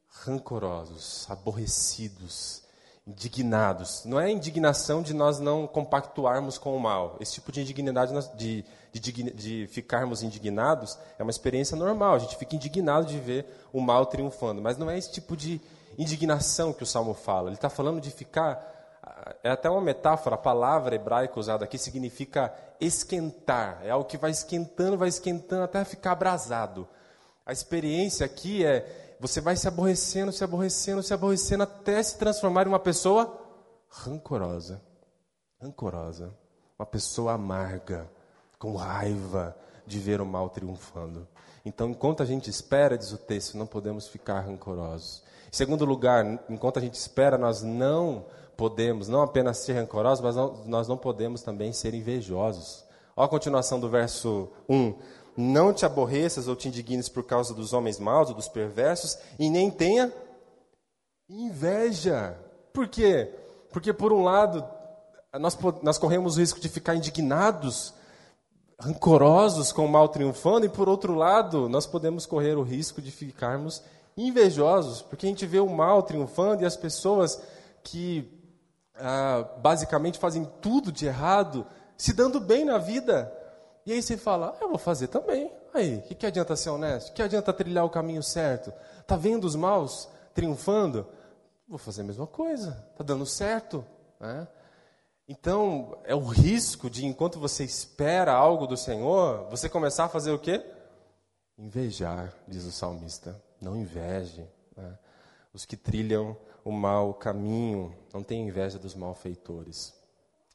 rancorosos, 0.08 1.26
aborrecidos, 1.30 2.63
indignados. 3.06 4.06
Não 4.06 4.20
é 4.20 4.26
a 4.26 4.32
indignação 4.32 5.02
de 5.02 5.14
nós 5.14 5.40
não 5.40 5.68
compactuarmos 5.68 6.58
com 6.58 6.76
o 6.76 6.80
mal. 6.80 7.18
Esse 7.20 7.34
tipo 7.34 7.52
de 7.52 7.62
indignidade, 7.62 8.14
de, 8.36 8.64
de, 8.92 9.24
de, 9.34 9.68
ficarmos 9.68 10.24
indignados, 10.24 10.98
é 11.20 11.24
uma 11.24 11.32
experiência 11.32 11.76
normal. 11.76 12.16
A 12.16 12.20
gente 12.20 12.38
fica 12.38 12.56
indignado 12.56 13.06
de 13.06 13.20
ver 13.20 13.46
o 13.74 13.82
mal 13.82 14.06
triunfando. 14.06 14.62
Mas 14.62 14.78
não 14.78 14.90
é 14.90 14.98
esse 14.98 15.12
tipo 15.12 15.36
de 15.36 15.60
indignação 15.98 16.72
que 16.72 16.84
o 16.84 16.88
Salmo 16.88 17.14
fala. 17.14 17.50
Ele 17.50 17.56
está 17.56 17.70
falando 17.70 18.00
de 18.00 18.10
ficar. 18.10 18.72
É 19.44 19.52
até 19.52 19.70
uma 19.70 19.82
metáfora, 19.82 20.36
a 20.36 20.40
palavra 20.40 20.96
hebraica 20.96 21.40
usada 21.40 21.66
aqui 21.66 21.78
significa 21.78 22.54
esquentar. 22.80 23.80
É 23.84 23.90
algo 23.90 24.06
que 24.06 24.18
vai 24.18 24.32
esquentando, 24.32 24.98
vai 24.98 25.10
esquentando 25.10 25.64
até 25.64 25.84
ficar 25.84 26.14
abrasado. 26.14 26.88
A 27.46 27.52
experiência 27.52 28.26
aqui 28.26 28.66
é 28.66 29.03
você 29.24 29.40
vai 29.40 29.56
se 29.56 29.70
aborrecendo, 29.70 30.34
se 30.34 30.44
aborrecendo, 30.44 31.02
se 31.02 31.14
aborrecendo, 31.14 31.64
até 31.64 32.04
se 32.04 32.18
transformar 32.18 32.66
em 32.66 32.70
uma 32.70 32.80
pessoa 32.80 33.40
rancorosa. 33.88 34.82
Rancorosa. 35.62 36.36
Uma 36.78 36.86
pessoa 36.86 37.32
amarga, 37.32 38.12
com 38.60 38.76
raiva 38.76 39.56
de 39.88 39.98
ver 39.98 40.20
o 40.20 40.26
mal 40.26 40.50
triunfando. 40.50 41.26
Então, 41.64 41.92
enquanto 41.92 42.22
a 42.22 42.26
gente 42.26 42.50
espera, 42.50 42.98
diz 42.98 43.14
o 43.14 43.18
texto, 43.18 43.58
não 43.58 43.66
podemos 43.66 44.10
ficar 44.10 44.42
rancorosos. 44.42 45.24
Em 45.48 45.56
segundo 45.56 45.86
lugar, 45.86 46.26
enquanto 46.50 46.80
a 46.80 46.82
gente 46.82 46.96
espera, 46.96 47.38
nós 47.38 47.62
não 47.62 48.26
podemos, 48.58 49.08
não 49.08 49.22
apenas 49.22 49.60
ser 49.60 49.72
rancorosos, 49.72 50.22
mas 50.22 50.36
não, 50.36 50.66
nós 50.66 50.90
não 50.90 50.98
podemos 50.98 51.42
também 51.42 51.72
ser 51.72 51.94
invejosos. 51.94 52.84
Olha 53.16 53.28
a 53.28 53.30
continuação 53.30 53.80
do 53.80 53.90
verso 53.90 54.50
1. 54.68 54.96
Não 55.36 55.74
te 55.74 55.86
aborreças 55.86 56.48
ou 56.48 56.56
te 56.56 56.68
indignes 56.68 57.10
por 57.10 57.24
causa 57.24 57.54
dos 57.54 57.74
homens 57.74 58.00
maus 58.00 58.30
ou 58.30 58.36
dos 58.36 58.48
perversos, 58.48 59.18
e 59.40 59.50
nem 59.50 59.72
tenha 59.72 60.12
inveja. 61.30 62.38
Por 62.72 62.88
quê? 62.88 63.34
Porque, 63.72 63.92
por 63.92 64.14
um 64.14 64.24
lado, 64.24 64.64
nós, 65.40 65.58
nós 65.82 65.98
corremos 65.98 66.38
o 66.38 66.40
risco 66.40 66.60
de 66.60 66.70
ficar 66.70 66.96
indignados, 66.96 67.94
rancorosos 68.80 69.72
com 69.72 69.86
o 69.86 69.90
mal 69.90 70.10
triunfando, 70.10 70.66
e, 70.66 70.70
por 70.70 70.88
outro 70.88 71.16
lado, 71.16 71.68
nós 71.68 71.88
podemos 71.88 72.26
correr 72.26 72.58
o 72.58 72.64
risco 72.64 73.02
de 73.02 73.12
ficarmos 73.12 73.82
invejosos, 74.16 75.02
porque 75.02 75.26
a 75.26 75.30
gente 75.30 75.46
vê 75.46 75.60
o 75.60 75.70
mal 75.70 76.04
triunfando 76.04 76.64
e 76.64 76.66
as 76.66 76.78
pessoas 76.78 77.42
que 77.84 78.32
ah, 78.96 79.48
basicamente 79.58 80.20
fazem 80.20 80.46
tudo 80.62 80.92
de 80.92 81.06
errado 81.08 81.66
se 81.98 82.14
dando 82.14 82.40
bem 82.40 82.66
na 82.66 82.78
vida. 82.78 83.32
E 83.86 83.92
aí 83.92 84.02
você 84.02 84.16
fala, 84.16 84.56
ah, 84.56 84.64
eu 84.64 84.70
vou 84.70 84.78
fazer 84.78 85.08
também. 85.08 85.52
Aí, 85.74 85.98
o 85.98 86.02
que, 86.04 86.16
que 86.16 86.26
adianta 86.26 86.56
ser 86.56 86.70
honesto? 86.70 87.12
Que 87.14 87.22
adianta 87.22 87.52
trilhar 87.52 87.84
o 87.86 87.90
caminho 87.90 88.24
certo? 88.24 88.72
Está 89.00 89.16
vendo 89.16 89.44
os 89.46 89.56
maus 89.56 90.08
triunfando? 90.34 91.08
Vou 91.68 91.78
fazer 91.78 92.02
a 92.02 92.06
mesma 92.06 92.28
coisa. 92.28 92.86
Está 92.92 93.04
dando 93.04 93.26
certo. 93.26 93.86
Né? 94.20 94.48
Então, 95.28 95.98
é 96.04 96.16
o 96.16 96.24
risco 96.24 96.90
de, 96.90 97.06
enquanto 97.06 97.40
você 97.40 97.64
espera 97.64 98.34
algo 98.34 98.68
do 98.68 98.78
Senhor, 98.78 99.48
você 99.50 99.68
começar 99.68 100.06
a 100.06 100.10
fazer 100.10 100.32
o 100.32 100.40
quê? 100.40 100.64
Invejar, 101.58 102.34
diz 102.48 102.66
o 102.66 102.72
salmista. 102.72 103.42
Não 103.60 103.76
inveje. 103.76 104.48
Né? 104.78 104.98
Os 105.54 105.66
que 105.66 105.76
trilham 105.76 106.38
o 106.64 106.72
mau 106.72 107.14
caminho, 107.14 107.94
não 108.14 108.24
tenham 108.24 108.48
inveja 108.48 108.80
dos 108.80 108.96
malfeitores. 108.96 109.94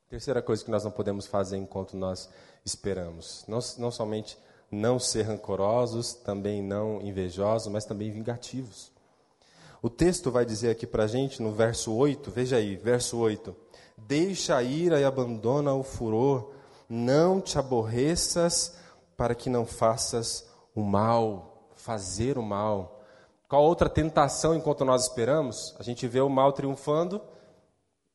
Terceira 0.09 0.41
coisa 0.41 0.65
que 0.65 0.71
nós 0.71 0.85
não 0.85 0.91
podemos 0.91 1.27
fazer 1.27 1.59
enquanto 1.59 1.97
nós 1.97 2.31
esperamos. 2.65 3.45
Não, 3.47 3.59
não 3.79 3.91
somente 3.91 4.39
não 4.71 4.99
ser 4.99 5.23
rancorosos, 5.23 6.13
também 6.13 6.63
não 6.63 7.01
invejosos, 7.01 7.73
mas 7.73 7.85
também 7.85 8.11
vingativos. 8.11 8.93
O 9.81 9.89
texto 9.89 10.31
vai 10.31 10.45
dizer 10.45 10.71
aqui 10.71 10.87
para 10.87 11.05
a 11.05 11.07
gente, 11.07 11.41
no 11.41 11.53
verso 11.53 11.95
8, 11.95 12.31
veja 12.31 12.57
aí, 12.57 12.77
verso 12.77 13.17
8: 13.19 13.55
Deixa 13.97 14.57
a 14.57 14.63
ira 14.63 15.01
e 15.01 15.05
abandona 15.05 15.73
o 15.73 15.83
furor, 15.83 16.51
não 16.89 17.41
te 17.41 17.59
aborreças 17.59 18.77
para 19.17 19.35
que 19.35 19.49
não 19.49 19.65
faças 19.65 20.47
o 20.75 20.83
mal, 20.83 21.69
fazer 21.77 22.39
o 22.39 22.43
mal. 22.43 23.01
Qual 23.49 23.63
outra 23.63 23.89
tentação 23.89 24.55
enquanto 24.55 24.85
nós 24.85 25.03
esperamos? 25.05 25.75
A 25.79 25.83
gente 25.83 26.07
vê 26.07 26.21
o 26.21 26.29
mal 26.29 26.53
triunfando, 26.53 27.21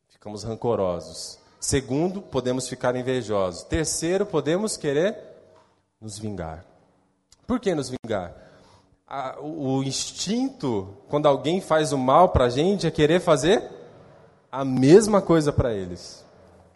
ficamos 0.08 0.44
rancorosos. 0.44 1.38
Segundo, 1.64 2.20
podemos 2.20 2.68
ficar 2.68 2.94
invejosos. 2.94 3.62
Terceiro, 3.62 4.26
podemos 4.26 4.76
querer 4.76 5.16
nos 5.98 6.18
vingar. 6.18 6.62
Por 7.46 7.58
que 7.58 7.74
nos 7.74 7.88
vingar? 7.88 8.36
o, 9.40 9.82
instinto, 9.82 10.94
quando 11.08 11.26
alguém 11.26 11.62
faz 11.62 11.90
o 11.90 11.96
mal 11.96 12.28
para 12.28 12.44
a 12.44 12.48
gente, 12.50 12.86
é 12.86 12.90
querer 12.90 13.18
fazer 13.18 13.66
a 14.52 14.62
mesma 14.62 15.22
coisa 15.22 15.54
para 15.54 15.72
eles. 15.72 16.22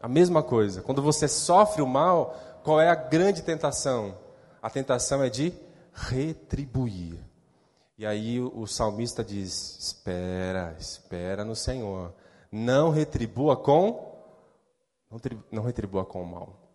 A 0.01 0.09
mesma 0.09 0.43
coisa. 0.43 0.81
Quando 0.81 1.03
você 1.03 1.29
sofre 1.29 1.83
o 1.83 1.87
mal, 1.87 2.35
qual 2.65 2.81
é 2.81 2.89
a 2.89 2.95
grande 2.95 3.43
tentação? 3.43 4.15
A 4.63 4.71
tentação 4.71 5.23
é 5.23 5.29
de 5.29 5.53
retribuir. 5.93 7.19
E 7.99 8.07
aí 8.07 8.41
o 8.41 8.67
salmista 8.67 9.23
diz: 9.23 9.77
espera, 9.79 10.75
espera 10.79 11.45
no 11.45 11.55
Senhor. 11.55 12.11
Não 12.51 12.89
retribua 12.89 13.55
com 13.55 14.08
não, 15.11 15.21
não 15.51 15.63
retribua 15.63 16.05
com 16.05 16.23
o 16.23 16.27
mal. 16.27 16.69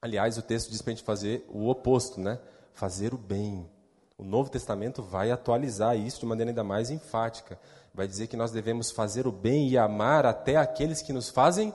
Aliás, 0.00 0.36
o 0.36 0.42
texto 0.42 0.70
diz 0.70 0.82
para 0.82 0.92
a 0.92 0.94
gente 0.94 1.04
fazer 1.04 1.46
o 1.48 1.68
oposto, 1.68 2.20
né? 2.20 2.38
Fazer 2.72 3.14
o 3.14 3.18
bem. 3.18 3.68
O 4.16 4.24
Novo 4.24 4.50
Testamento 4.50 5.02
vai 5.02 5.30
atualizar 5.30 5.96
isso 5.96 6.20
de 6.20 6.26
maneira 6.26 6.50
ainda 6.50 6.62
mais 6.62 6.90
enfática. 6.90 7.58
Vai 7.92 8.06
dizer 8.06 8.26
que 8.26 8.36
nós 8.36 8.52
devemos 8.52 8.90
fazer 8.90 9.26
o 9.26 9.32
bem 9.32 9.68
e 9.68 9.78
amar 9.78 10.26
até 10.26 10.56
aqueles 10.56 11.00
que 11.00 11.12
nos 11.12 11.30
fazem 11.30 11.72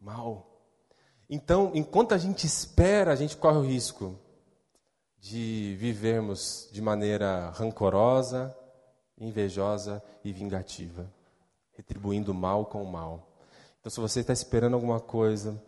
mal. 0.00 0.46
Então, 1.28 1.72
enquanto 1.74 2.12
a 2.12 2.18
gente 2.18 2.46
espera, 2.46 3.12
a 3.12 3.16
gente 3.16 3.36
corre 3.36 3.58
o 3.58 3.66
risco 3.66 4.18
de 5.18 5.76
vivermos 5.78 6.68
de 6.72 6.80
maneira 6.80 7.50
rancorosa, 7.50 8.56
invejosa 9.18 10.02
e 10.24 10.32
vingativa, 10.32 11.12
retribuindo 11.72 12.32
mal 12.32 12.66
com 12.66 12.82
o 12.82 12.90
mal. 12.90 13.28
Então, 13.88 13.94
se 13.94 14.00
você 14.00 14.20
está 14.20 14.34
esperando 14.34 14.74
alguma 14.74 15.00
coisa, 15.00 15.58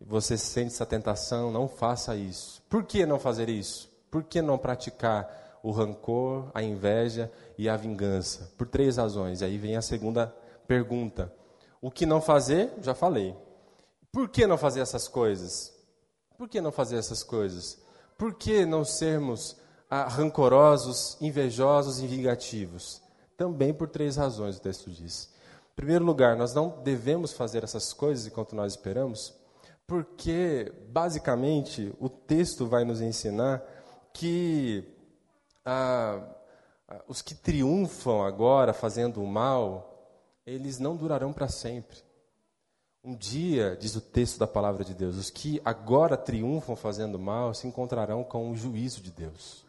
você 0.00 0.36
sente 0.36 0.74
essa 0.74 0.84
tentação, 0.84 1.52
não 1.52 1.68
faça 1.68 2.16
isso. 2.16 2.60
Por 2.68 2.82
que 2.82 3.06
não 3.06 3.20
fazer 3.20 3.48
isso? 3.48 3.88
Por 4.10 4.24
que 4.24 4.42
não 4.42 4.58
praticar 4.58 5.60
o 5.62 5.70
rancor, 5.70 6.50
a 6.52 6.60
inveja 6.60 7.30
e 7.56 7.68
a 7.68 7.76
vingança? 7.76 8.52
Por 8.58 8.66
três 8.66 8.96
razões. 8.96 9.42
E 9.42 9.44
aí 9.44 9.56
vem 9.56 9.76
a 9.76 9.80
segunda 9.80 10.34
pergunta. 10.66 11.32
O 11.80 11.88
que 11.88 12.04
não 12.04 12.20
fazer? 12.20 12.72
Já 12.82 12.96
falei. 12.96 13.36
Por 14.10 14.28
que 14.28 14.44
não 14.44 14.58
fazer 14.58 14.80
essas 14.80 15.06
coisas? 15.06 15.72
Por 16.36 16.48
que 16.48 16.60
não 16.60 16.72
fazer 16.72 16.96
essas 16.96 17.22
coisas? 17.22 17.80
Por 18.18 18.34
que 18.34 18.66
não 18.66 18.84
sermos 18.84 19.56
ah, 19.88 20.08
rancorosos, 20.08 21.16
invejosos 21.20 22.00
e 22.00 22.08
vingativos? 22.08 23.00
Também 23.36 23.72
por 23.72 23.88
três 23.88 24.16
razões, 24.16 24.56
o 24.56 24.60
texto 24.60 24.90
diz 24.90 25.37
primeiro 25.78 26.04
lugar, 26.04 26.36
nós 26.36 26.52
não 26.52 26.82
devemos 26.82 27.32
fazer 27.32 27.62
essas 27.62 27.92
coisas 27.92 28.26
enquanto 28.26 28.56
nós 28.56 28.72
esperamos, 28.72 29.32
Porque, 29.86 30.72
basicamente, 30.90 31.94
o 32.00 32.08
texto 32.08 32.66
vai 32.66 32.84
nos 32.84 33.00
ensinar 33.00 33.62
que 34.12 34.84
ah, 35.64 36.20
os 37.06 37.22
que 37.22 37.32
triunfam 37.32 38.22
agora 38.22 38.74
fazendo 38.74 39.22
o 39.22 39.26
mal, 39.26 40.12
eles 40.44 40.80
não 40.80 40.96
durarão 40.96 41.32
para 41.32 41.48
sempre. 41.48 41.96
Um 43.02 43.14
dia, 43.14 43.76
diz 43.80 43.94
o 43.94 44.00
texto 44.00 44.36
da 44.36 44.48
palavra 44.48 44.84
de 44.84 44.92
Deus, 44.92 45.16
os 45.16 45.30
que 45.30 45.62
agora 45.64 46.16
triunfam 46.16 46.74
fazendo 46.74 47.18
mal 47.20 47.54
se 47.54 47.68
encontrarão 47.68 48.24
com 48.24 48.50
o 48.50 48.56
juízo 48.56 49.00
de 49.00 49.12
Deus. 49.12 49.64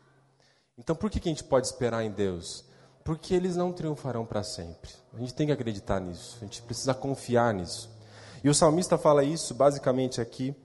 Então, 0.76 0.96
por 0.96 1.10
que, 1.12 1.20
que 1.20 1.30
a 1.30 1.32
gente 1.32 1.44
pode 1.44 1.68
esperar 1.68 2.04
em 2.04 2.12
Deus? 2.12 2.66
Porque 3.04 3.34
eles 3.34 3.56
não 3.56 3.72
triunfarão 3.72 4.26
para 4.26 4.44
sempre. 4.44 4.90
A 5.14 5.20
gente 5.20 5.34
tem 5.34 5.48
que 5.48 5.54
acreditar 5.54 6.00
nisso, 6.00 6.38
a 6.42 6.46
gente 6.46 6.62
precisa 6.62 6.94
confiar 6.94 7.54
nisso. 7.54 7.90
E 8.44 8.50
o 8.50 8.54
salmista 8.54 8.98
fala 8.98 9.24
isso 9.24 9.54
basicamente 9.54 10.22
aqui 10.22 10.56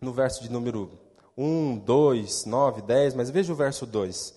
no 0.00 0.12
verso 0.12 0.42
de 0.42 0.50
número 0.50 0.90
1, 1.36 1.78
2, 1.78 2.44
9, 2.46 2.82
10, 2.82 3.14
mas 3.14 3.30
veja 3.30 3.52
o 3.52 3.56
verso 3.56 3.86
2. 3.86 4.34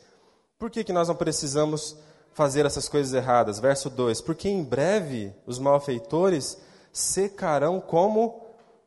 Por 0.57 0.69
que, 0.69 0.83
que 0.83 0.93
nós 0.93 1.07
não 1.07 1.15
precisamos 1.15 1.97
fazer 2.33 2.65
essas 2.65 2.89
coisas 2.89 3.13
erradas? 3.13 3.59
Verso 3.59 3.89
2: 3.89 4.21
Porque 4.21 4.49
em 4.49 4.63
breve 4.63 5.33
os 5.45 5.59
malfeitores 5.59 6.57
secarão 6.91 7.79
como 7.79 8.41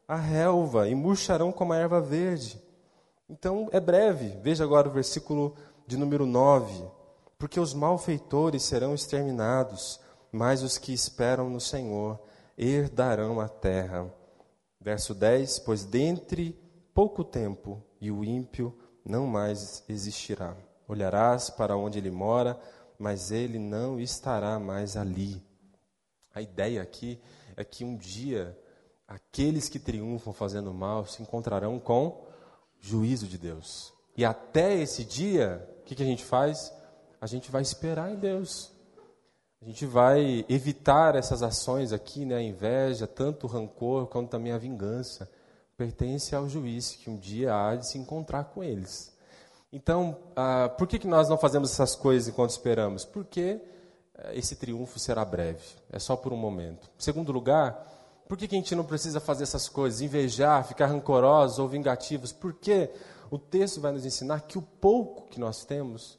a 0.09 0.17
relva 0.17 0.89
e 0.89 0.95
murcharão 0.95 1.51
como 1.51 1.73
a 1.73 1.77
erva 1.77 2.01
verde. 2.01 2.61
Então 3.29 3.69
é 3.73 3.81
breve. 3.81 4.39
Veja 4.43 4.65
agora 4.65 4.89
o 4.89 4.93
versículo 4.93 5.55
de 5.87 5.97
número 5.97 6.25
9. 6.25 6.85
Porque 7.39 7.61
os 7.61 7.75
malfeitores 7.75 8.63
serão 8.63 8.95
exterminados, 8.95 10.01
mas 10.33 10.63
os 10.63 10.79
que 10.79 10.93
esperam 10.93 11.51
no 11.51 11.61
Senhor 11.61 12.21
herdarão 12.57 13.41
a 13.41 13.49
terra. 13.49 14.13
Verso 14.81 15.15
10: 15.15 15.59
Pois 15.61 15.85
dentre 15.85 16.59
pouco 16.95 17.23
tempo 17.23 17.83
e 18.01 18.11
o 18.11 18.25
ímpio 18.25 18.77
não 19.05 19.27
mais 19.27 19.85
existirá. 19.89 20.57
Olharás 20.89 21.51
para 21.51 21.77
onde 21.77 21.99
ele 21.99 22.11
mora, 22.11 22.59
mas 22.99 23.31
ele 23.31 23.59
não 23.59 24.01
estará 24.01 24.59
mais 24.59 24.97
ali. 24.97 25.43
A 26.35 26.41
ideia 26.41 26.83
aqui 26.83 27.21
é 27.57 27.65
que 27.65 27.85
um 27.85 27.97
dia 27.97 28.57
aqueles 29.07 29.69
que 29.69 29.79
triunfam 29.79 30.33
fazendo 30.33 30.73
mal 30.73 31.07
se 31.07 31.23
encontrarão 31.23 31.79
com 31.79 32.27
juízo 32.81 33.27
de 33.27 33.39
Deus. 33.39 33.93
E 34.17 34.25
até 34.25 34.75
esse 34.75 35.05
dia, 35.05 35.67
o 35.81 35.85
que, 35.85 35.95
que 35.95 36.03
a 36.03 36.07
gente 36.07 36.25
faz? 36.25 36.73
A 37.21 37.27
gente 37.27 37.51
vai 37.51 37.63
esperar 37.63 38.13
em 38.13 38.17
Deus. 38.17 38.73
A 39.61 39.65
gente 39.65 39.87
vai 39.87 40.45
evitar 40.49 41.17
essas 41.17 41.43
ações 41.43 41.93
aqui, 41.93 42.25
né? 42.25 42.37
a 42.37 42.43
inveja, 42.43 43.07
tanto 43.07 43.47
o 43.47 43.51
rancor 43.51 44.07
quanto 44.07 44.31
também 44.31 44.53
a 44.53 44.59
vingança. 44.59 45.31
Pertence 45.77 46.35
ao 46.35 46.49
juiz 46.49 46.97
que 46.97 47.11
um 47.11 47.17
dia 47.17 47.55
há 47.55 47.77
de 47.77 47.89
se 47.89 47.99
encontrar 47.99 48.45
com 48.45 48.63
eles. 48.63 49.15
Então, 49.73 50.17
ah, 50.35 50.69
por 50.69 50.87
que, 50.87 50.99
que 50.99 51.07
nós 51.07 51.29
não 51.29 51.37
fazemos 51.37 51.73
essas 51.73 51.95
coisas 51.95 52.29
enquanto 52.29 52.51
esperamos? 52.51 53.05
Porque 53.05 53.61
eh, 54.15 54.39
esse 54.39 54.57
triunfo 54.57 54.99
será 54.99 55.25
breve, 55.25 55.65
é 55.91 55.99
só 55.99 56.17
por 56.17 56.33
um 56.33 56.37
momento. 56.37 56.89
Em 56.99 57.03
segundo 57.03 57.33
lugar, 57.33 58.25
por 58.29 58.37
que, 58.37 58.49
que 58.49 58.55
a 58.55 58.59
gente 58.59 58.75
não 58.75 58.85
precisa 58.85 59.21
fazer 59.21 59.43
essas 59.43 59.69
coisas? 59.69 60.01
Invejar, 60.01 60.65
ficar 60.67 60.87
rancorosos 60.87 61.59
ou 61.59 61.69
vingativos? 61.69 62.33
Porque 62.33 62.91
o 63.31 63.39
texto 63.39 63.81
vai 63.81 63.93
nos 63.93 64.07
ensinar 64.07 64.41
que 64.41 64.59
o 64.59 64.63
pouco 64.63 65.29
que 65.29 65.39
nós 65.39 65.65
temos, 65.65 66.19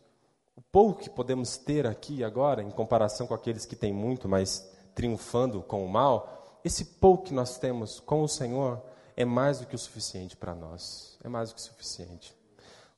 pouco 0.78 1.02
que 1.02 1.10
podemos 1.10 1.58
ter 1.58 1.88
aqui 1.88 2.24
agora, 2.24 2.62
em 2.62 2.70
comparação 2.70 3.26
com 3.26 3.34
aqueles 3.34 3.66
que 3.66 3.76
têm 3.76 3.92
muito, 3.92 4.30
mas 4.30 4.70
triunfando 4.94 5.64
com 5.64 5.84
o 5.84 5.90
mal, 5.90 6.60
esse 6.64 6.86
pouco 6.86 7.24
que 7.24 7.34
nós 7.34 7.58
temos 7.58 8.00
com 8.00 8.22
o 8.22 8.28
Senhor 8.28 8.80
é 9.16 9.26
mais 9.26 9.58
do 9.58 9.66
que 9.66 9.74
o 9.74 9.80
suficiente 9.80 10.38
para 10.38 10.54
nós. 10.54 11.18
É 11.24 11.28
mais 11.28 11.50
do 11.50 11.56
que 11.56 11.62
suficiente. 11.62 12.32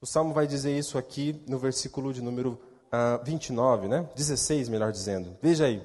O 0.02 0.06
Salmo 0.06 0.34
vai 0.34 0.46
dizer 0.46 0.78
isso 0.78 0.98
aqui 0.98 1.42
no 1.48 1.58
versículo 1.58 2.12
de 2.12 2.22
número 2.22 2.60
uh, 2.88 3.24
29, 3.24 3.88
né? 3.88 4.10
16, 4.14 4.68
melhor 4.68 4.92
dizendo. 4.92 5.38
Veja 5.42 5.64
aí, 5.64 5.82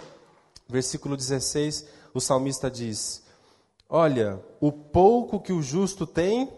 versículo 0.69 1.17
16, 1.17 1.87
o 2.13 2.21
salmista 2.21 2.69
diz: 2.69 3.23
Olha, 3.89 4.43
o 4.61 4.73
pouco 4.73 5.39
que 5.39 5.52
o 5.52 5.63
justo 5.63 6.09
tem 6.09 6.52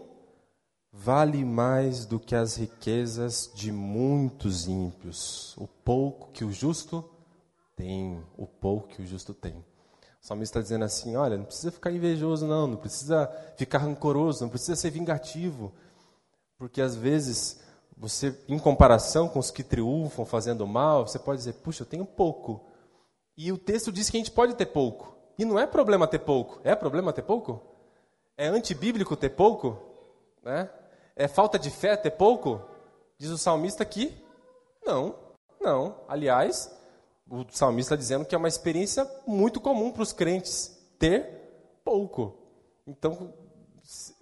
vale 0.97 1.45
mais 1.45 2.05
do 2.05 2.19
que 2.19 2.35
as 2.35 2.55
riquezas 2.55 3.51
de 3.53 3.71
muitos 3.71 4.67
ímpios. 4.67 5.55
O 5.57 5.67
pouco 5.67 6.31
que 6.31 6.43
o 6.43 6.51
justo 6.51 7.07
tem, 7.75 8.23
o 8.35 8.47
pouco 8.47 8.87
que 8.87 9.01
o 9.01 9.05
justo 9.05 9.33
tem. 9.33 9.53
O 9.53 9.63
salmista 10.19 10.59
está 10.59 10.63
dizendo 10.63 10.85
assim: 10.85 11.15
olha, 11.15 11.37
não 11.37 11.45
precisa 11.45 11.71
ficar 11.71 11.91
invejoso, 11.91 12.47
não, 12.47 12.67
não 12.67 12.77
precisa 12.77 13.27
ficar 13.55 13.77
rancoroso, 13.77 14.41
não 14.41 14.49
precisa 14.49 14.75
ser 14.75 14.89
vingativo. 14.89 15.71
Porque 16.57 16.81
às 16.81 16.95
vezes, 16.95 17.61
você, 17.95 18.35
em 18.47 18.57
comparação 18.57 19.29
com 19.29 19.37
os 19.37 19.51
que 19.51 19.63
triunfam 19.63 20.25
fazendo 20.25 20.65
mal, 20.65 21.07
você 21.07 21.19
pode 21.19 21.37
dizer, 21.37 21.53
puxa, 21.53 21.83
eu 21.83 21.87
tenho 21.87 22.05
pouco. 22.05 22.65
E 23.37 23.51
o 23.51 23.57
texto 23.57 23.91
diz 23.91 24.09
que 24.09 24.17
a 24.17 24.19
gente 24.19 24.31
pode 24.31 24.55
ter 24.55 24.65
pouco. 24.65 25.15
E 25.37 25.45
não 25.45 25.59
é 25.59 25.67
problema 25.67 26.07
ter 26.07 26.19
pouco. 26.19 26.59
É 26.63 26.75
problema 26.75 27.13
ter 27.13 27.21
pouco? 27.21 27.61
É 28.35 28.47
antibíblico 28.47 29.15
ter 29.15 29.29
pouco? 29.29 29.77
Né? 30.43 30.67
É 31.17 31.27
falta 31.27 31.59
de 31.59 31.69
fé 31.69 31.97
ter 31.97 32.11
pouco? 32.11 32.61
Diz 33.17 33.29
o 33.29 33.37
salmista 33.37 33.83
que 33.83 34.15
não, 34.85 35.15
não. 35.59 35.95
Aliás, 36.07 36.71
o 37.29 37.45
salmista 37.51 37.93
está 37.93 37.95
dizendo 37.95 38.25
que 38.25 38.35
é 38.35 38.37
uma 38.37 38.47
experiência 38.47 39.09
muito 39.25 39.59
comum 39.59 39.91
para 39.91 40.03
os 40.03 40.13
crentes 40.13 40.77
ter 40.97 41.81
pouco. 41.83 42.37
Então, 42.85 43.33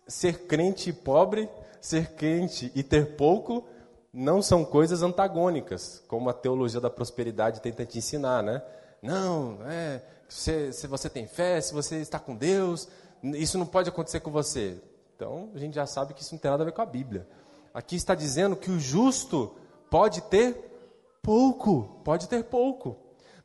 ser 0.08 0.48
crente 0.48 0.92
pobre 0.92 1.50
ser 1.86 2.14
crente 2.14 2.72
e 2.74 2.82
ter 2.82 3.16
pouco 3.16 3.64
não 4.12 4.42
são 4.42 4.66
coisas 4.66 5.04
antagônicas, 5.04 6.04
como 6.08 6.30
a 6.30 6.34
teologia 6.34 6.82
da 6.82 6.90
prosperidade 6.90 7.62
tenta 7.62 7.86
te 7.86 8.00
ensinar, 8.00 8.42
né? 8.42 8.64
Não, 9.04 9.60
é, 9.68 10.02
se, 10.28 10.74
se 10.74 10.88
você 10.88 11.10
tem 11.10 11.28
fé, 11.28 11.62
se 11.62 11.74
você 11.74 11.98
está 11.98 12.18
com 12.18 12.36
Deus, 12.36 12.88
isso 13.22 13.58
não 13.58 13.68
pode 13.68 13.90
acontecer 13.90 14.22
com 14.22 14.32
você. 14.32 14.82
Então, 15.16 15.50
a 15.56 15.58
gente 15.58 15.76
já 15.76 15.86
sabe 15.86 16.14
que 16.14 16.22
isso 16.22 16.34
não 16.34 16.40
tem 16.40 16.52
nada 16.52 16.64
a 16.64 16.66
ver 16.66 16.74
com 16.74 16.82
a 16.82 16.86
Bíblia. 16.86 17.28
Aqui 17.74 17.96
está 17.96 18.14
dizendo 18.14 18.56
que 18.56 18.70
o 18.70 18.80
justo 18.80 19.56
pode 19.90 20.22
ter 20.24 21.18
pouco, 21.22 22.02
pode 22.04 22.28
ter 22.28 22.44
pouco. 22.44 22.98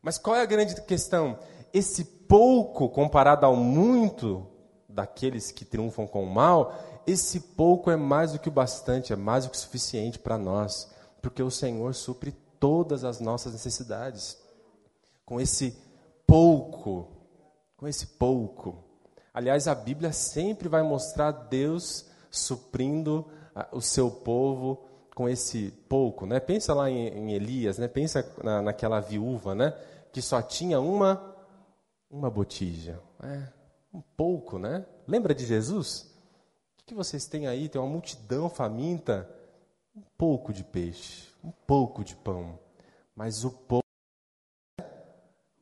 Mas 0.02 0.18
qual 0.18 0.34
é 0.34 0.42
a 0.42 0.46
grande 0.46 0.80
questão? 0.82 1.38
Esse 1.72 2.04
pouco 2.04 2.88
comparado 2.88 3.46
ao 3.46 3.54
muito 3.54 4.46
daqueles 4.88 5.52
que 5.52 5.64
triunfam 5.64 6.06
com 6.06 6.24
o 6.24 6.30
mal, 6.30 6.74
esse 7.06 7.38
pouco 7.38 7.90
é 7.90 7.96
mais 7.96 8.32
do 8.32 8.38
que 8.38 8.48
o 8.48 8.52
bastante, 8.52 9.12
é 9.12 9.16
mais 9.16 9.44
do 9.44 9.50
que 9.50 9.56
o 9.56 9.60
suficiente 9.60 10.18
para 10.18 10.36
nós, 10.36 10.90
porque 11.22 11.42
o 11.42 11.50
Senhor 11.50 11.94
supre 11.94 12.32
todas 12.58 13.04
as 13.04 13.20
nossas 13.20 13.52
necessidades. 13.52 14.36
Com 15.24 15.40
esse 15.40 15.76
pouco, 16.26 17.08
com 17.76 17.86
esse 17.86 18.06
pouco. 18.06 18.89
Aliás, 19.32 19.68
a 19.68 19.74
Bíblia 19.74 20.12
sempre 20.12 20.68
vai 20.68 20.82
mostrar 20.82 21.30
Deus 21.30 22.06
suprindo 22.30 23.26
ah, 23.54 23.68
o 23.72 23.80
seu 23.80 24.10
povo 24.10 24.84
com 25.14 25.28
esse 25.28 25.70
pouco, 25.88 26.26
né? 26.26 26.40
Pensa 26.40 26.72
lá 26.74 26.90
em, 26.90 27.32
Elias, 27.32 27.78
né? 27.78 27.88
Pensa 27.88 28.24
na, 28.42 28.62
naquela 28.62 29.00
viúva, 29.00 29.54
né? 29.54 29.72
Que 30.12 30.22
só 30.22 30.40
tinha 30.42 30.80
uma 30.80 31.28
uma 32.10 32.28
botija, 32.28 33.00
é, 33.22 33.48
um 33.94 34.00
pouco, 34.00 34.58
né? 34.58 34.84
Lembra 35.06 35.32
de 35.32 35.46
Jesus? 35.46 36.10
que 36.90 36.94
vocês 36.94 37.24
têm 37.24 37.46
aí? 37.46 37.68
Tem 37.68 37.80
uma 37.80 37.88
multidão 37.88 38.48
faminta. 38.48 39.30
Um 39.94 40.02
pouco 40.18 40.52
de 40.52 40.64
peixe, 40.64 41.28
um 41.42 41.52
pouco 41.52 42.02
de 42.02 42.16
pão. 42.16 42.58
Mas 43.14 43.44
o 43.44 43.50
pouco 43.52 43.86
é 44.80 44.84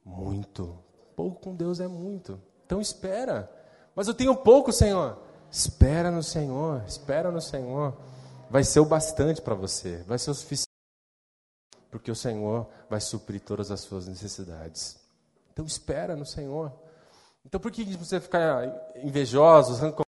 muito. 0.03 0.83
Pouco 1.15 1.39
com 1.43 1.55
Deus 1.55 1.81
é 1.81 1.89
muito. 1.89 2.41
Então 2.65 2.81
espera. 2.81 3.51
Mas 3.95 4.09
eu 4.09 4.15
tenho 4.15 4.37
pouco, 4.37 4.73
Senhor. 4.73 5.19
Espera 5.51 6.11
no 6.11 6.23
Senhor, 6.23 6.83
espera 6.87 7.31
no 7.31 7.41
Senhor. 7.41 7.97
Vai 8.51 8.65
ser 8.65 8.81
o 8.81 8.85
bastante 8.85 9.41
para 9.41 9.55
você, 9.55 10.03
vai 10.07 10.19
ser 10.19 10.31
o 10.31 10.35
suficiente. 10.35 10.69
Porque 11.91 12.11
o 12.11 12.17
Senhor 12.17 12.67
vai 12.89 13.01
suprir 13.01 13.41
todas 13.41 13.71
as 13.71 13.81
suas 13.81 14.07
necessidades. 14.07 14.99
Então 15.53 15.65
espera 15.65 16.15
no 16.15 16.27
Senhor. 16.27 16.73
Então 17.45 17.61
por 17.61 17.71
que 17.71 17.85
você 17.97 18.21
ficar 18.21 18.95
invejosos, 18.97 19.79
rancorosos? 19.79 20.05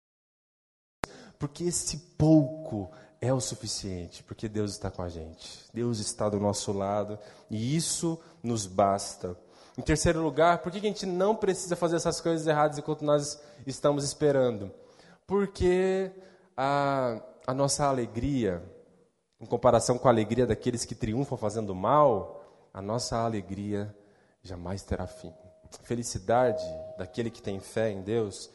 Porque 1.38 1.64
esse 1.64 1.98
pouco 2.18 2.92
é 3.22 3.34
o 3.34 3.40
suficiente, 3.40 4.24
porque 4.24 4.48
Deus 4.48 4.72
está 4.72 4.92
com 4.92 5.02
a 5.02 5.10
gente. 5.10 5.66
Deus 5.74 6.00
está 6.00 6.30
do 6.30 6.40
nosso 6.40 6.72
lado 6.72 7.18
e 7.50 7.76
isso 7.76 8.20
nos 8.44 8.66
basta. 8.66 9.38
Em 9.80 9.82
terceiro 9.82 10.22
lugar, 10.22 10.58
por 10.58 10.74
que 10.74 10.78
a 10.78 10.82
gente 10.82 11.06
não 11.06 11.34
precisa 11.34 11.74
fazer 11.74 11.96
essas 11.96 12.20
coisas 12.20 12.46
erradas 12.46 12.78
enquanto 12.78 13.06
nós 13.06 13.42
estamos 13.66 14.04
esperando? 14.04 14.70
Porque 15.26 16.12
a, 16.58 17.22
a 17.48 17.54
nossa 17.54 17.86
alegria, 17.86 18.62
em 19.40 19.46
comparação 19.46 19.98
com 19.98 20.10
a 20.10 20.12
alegria 20.12 20.46
daqueles 20.46 20.84
que 20.84 20.94
triunfam 20.94 21.38
fazendo 21.38 21.74
mal, 21.74 22.44
a 22.74 22.82
nossa 22.82 23.20
alegria 23.20 23.96
jamais 24.44 24.84
terá 24.84 25.08
fim. 25.08 25.34
A 25.64 25.84
felicidade 25.84 26.62
daquele 26.98 27.32
que 27.32 27.42
tem 27.42 27.58
fé 27.62 27.90
em 27.90 28.02
Deus 28.02 28.50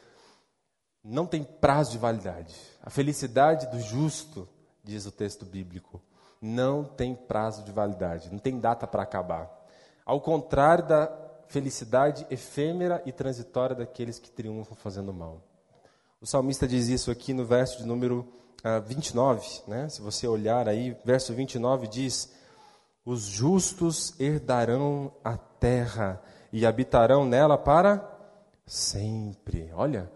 não 1.02 1.24
tem 1.24 1.42
prazo 1.42 1.92
de 1.92 1.98
validade. 1.98 2.54
A 2.82 2.90
felicidade 2.90 3.66
do 3.68 3.80
justo, 3.80 4.46
diz 4.82 5.06
o 5.06 5.10
texto 5.10 5.46
bíblico, 5.46 6.02
não 6.38 6.84
tem 6.84 7.14
prazo 7.14 7.64
de 7.64 7.72
validade, 7.72 8.30
não 8.30 8.38
tem 8.38 8.60
data 8.60 8.86
para 8.86 9.02
acabar. 9.02 9.63
Ao 10.04 10.20
contrário 10.20 10.86
da 10.86 11.10
felicidade 11.48 12.26
efêmera 12.30 13.02
e 13.06 13.12
transitória 13.12 13.76
daqueles 13.76 14.18
que 14.18 14.30
triunfam 14.30 14.74
fazendo 14.74 15.12
mal. 15.12 15.42
O 16.20 16.26
salmista 16.26 16.66
diz 16.66 16.88
isso 16.88 17.10
aqui 17.10 17.32
no 17.32 17.44
verso 17.44 17.78
de 17.78 17.86
número 17.86 18.20
uh, 18.64 18.68
ah, 18.68 18.78
29, 18.80 19.46
né? 19.68 19.88
Se 19.88 20.00
você 20.00 20.26
olhar 20.26 20.68
aí, 20.68 20.96
verso 21.04 21.32
29 21.32 21.86
diz: 21.86 22.32
Os 23.04 23.22
justos 23.22 24.18
herdarão 24.18 25.12
a 25.22 25.36
terra 25.36 26.22
e 26.52 26.64
habitarão 26.64 27.24
nela 27.24 27.58
para 27.58 28.10
sempre. 28.66 29.70
Olha, 29.74 30.10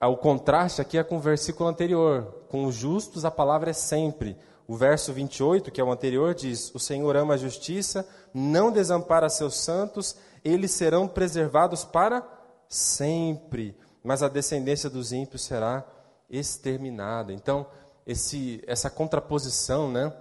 o 0.00 0.16
contraste 0.16 0.80
aqui 0.80 0.98
é 0.98 1.04
com 1.04 1.16
o 1.16 1.20
versículo 1.20 1.68
anterior. 1.68 2.46
Com 2.48 2.64
os 2.64 2.74
justos 2.74 3.24
a 3.24 3.30
palavra 3.30 3.70
é 3.70 3.74
sempre. 3.74 4.36
O 4.66 4.76
verso 4.76 5.12
28, 5.12 5.70
que 5.70 5.80
é 5.80 5.84
o 5.84 5.92
anterior, 5.92 6.34
diz: 6.34 6.74
O 6.74 6.78
Senhor 6.78 7.16
ama 7.16 7.34
a 7.34 7.38
justiça, 7.38 8.08
não 8.34 8.72
desampara 8.72 9.28
seus 9.28 9.56
santos, 9.56 10.16
eles 10.44 10.72
serão 10.72 11.06
preservados 11.06 11.84
para 11.84 12.26
sempre, 12.68 13.78
mas 14.02 14.22
a 14.22 14.28
descendência 14.28 14.90
dos 14.90 15.12
ímpios 15.12 15.44
será 15.44 15.86
exterminada. 16.28 17.32
Então, 17.32 17.66
esse, 18.04 18.62
essa 18.66 18.90
contraposição 18.90 19.90
né, 19.90 20.12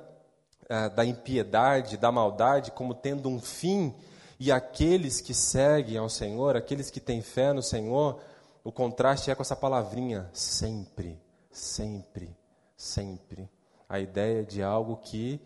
da 0.95 1.03
impiedade, 1.03 1.97
da 1.97 2.11
maldade, 2.11 2.71
como 2.71 2.93
tendo 2.93 3.27
um 3.27 3.41
fim, 3.41 3.93
e 4.39 4.51
aqueles 4.51 5.19
que 5.19 5.33
seguem 5.33 5.97
ao 5.97 6.09
Senhor, 6.09 6.55
aqueles 6.55 6.89
que 6.89 6.99
têm 6.99 7.21
fé 7.21 7.51
no 7.51 7.63
Senhor, 7.63 8.19
o 8.63 8.71
contraste 8.71 9.31
é 9.31 9.35
com 9.35 9.41
essa 9.41 9.55
palavrinha, 9.55 10.29
sempre, 10.31 11.19
sempre, 11.51 12.35
sempre 12.77 13.49
a 13.89 13.99
ideia 13.99 14.43
de 14.43 14.63
algo 14.63 14.97
que 14.97 15.39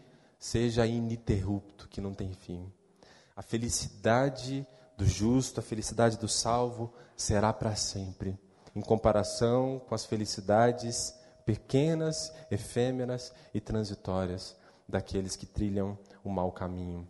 seja 0.47 0.87
ininterrupto, 0.87 1.89
que 1.89 1.99
não 1.99 2.13
tem 2.13 2.31
fim. 2.31 2.71
A 3.35 3.41
felicidade 3.41 4.65
do 4.97 5.05
justo, 5.05 5.59
a 5.59 5.63
felicidade 5.63 6.17
do 6.17 6.29
salvo 6.29 6.93
será 7.17 7.51
para 7.51 7.75
sempre, 7.75 8.39
em 8.73 8.79
comparação 8.79 9.81
com 9.89 9.93
as 9.93 10.05
felicidades 10.05 11.13
pequenas, 11.45 12.31
efêmeras 12.49 13.33
e 13.53 13.59
transitórias 13.59 14.55
daqueles 14.87 15.35
que 15.35 15.45
trilham 15.45 15.99
o 16.23 16.29
mau 16.29 16.49
caminho. 16.53 17.05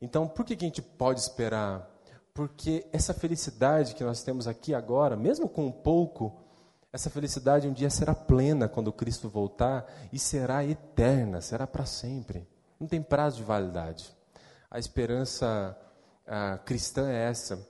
Então, 0.00 0.26
por 0.26 0.44
que, 0.44 0.54
a 0.54 0.58
gente 0.58 0.82
pode 0.82 1.20
esperar? 1.20 1.88
Porque 2.34 2.84
essa 2.92 3.14
felicidade 3.14 3.94
que 3.94 4.02
nós 4.02 4.24
temos 4.24 4.48
aqui 4.48 4.74
agora, 4.74 5.16
mesmo 5.16 5.48
com 5.48 5.66
um 5.66 5.72
pouco, 5.72 6.42
essa 6.92 7.08
felicidade 7.08 7.68
um 7.68 7.72
dia 7.72 7.90
será 7.90 8.12
plena 8.12 8.68
quando 8.68 8.92
Cristo 8.92 9.28
voltar 9.28 9.86
e 10.12 10.18
será 10.18 10.64
eterna, 10.64 11.40
será 11.40 11.64
para 11.64 11.86
sempre. 11.86 12.50
Não 12.82 12.88
tem 12.88 13.00
prazo 13.00 13.36
de 13.36 13.44
validade. 13.44 14.12
A 14.68 14.78
esperança 14.78 15.78
a 16.26 16.58
cristã 16.58 17.08
é 17.08 17.28
essa. 17.28 17.64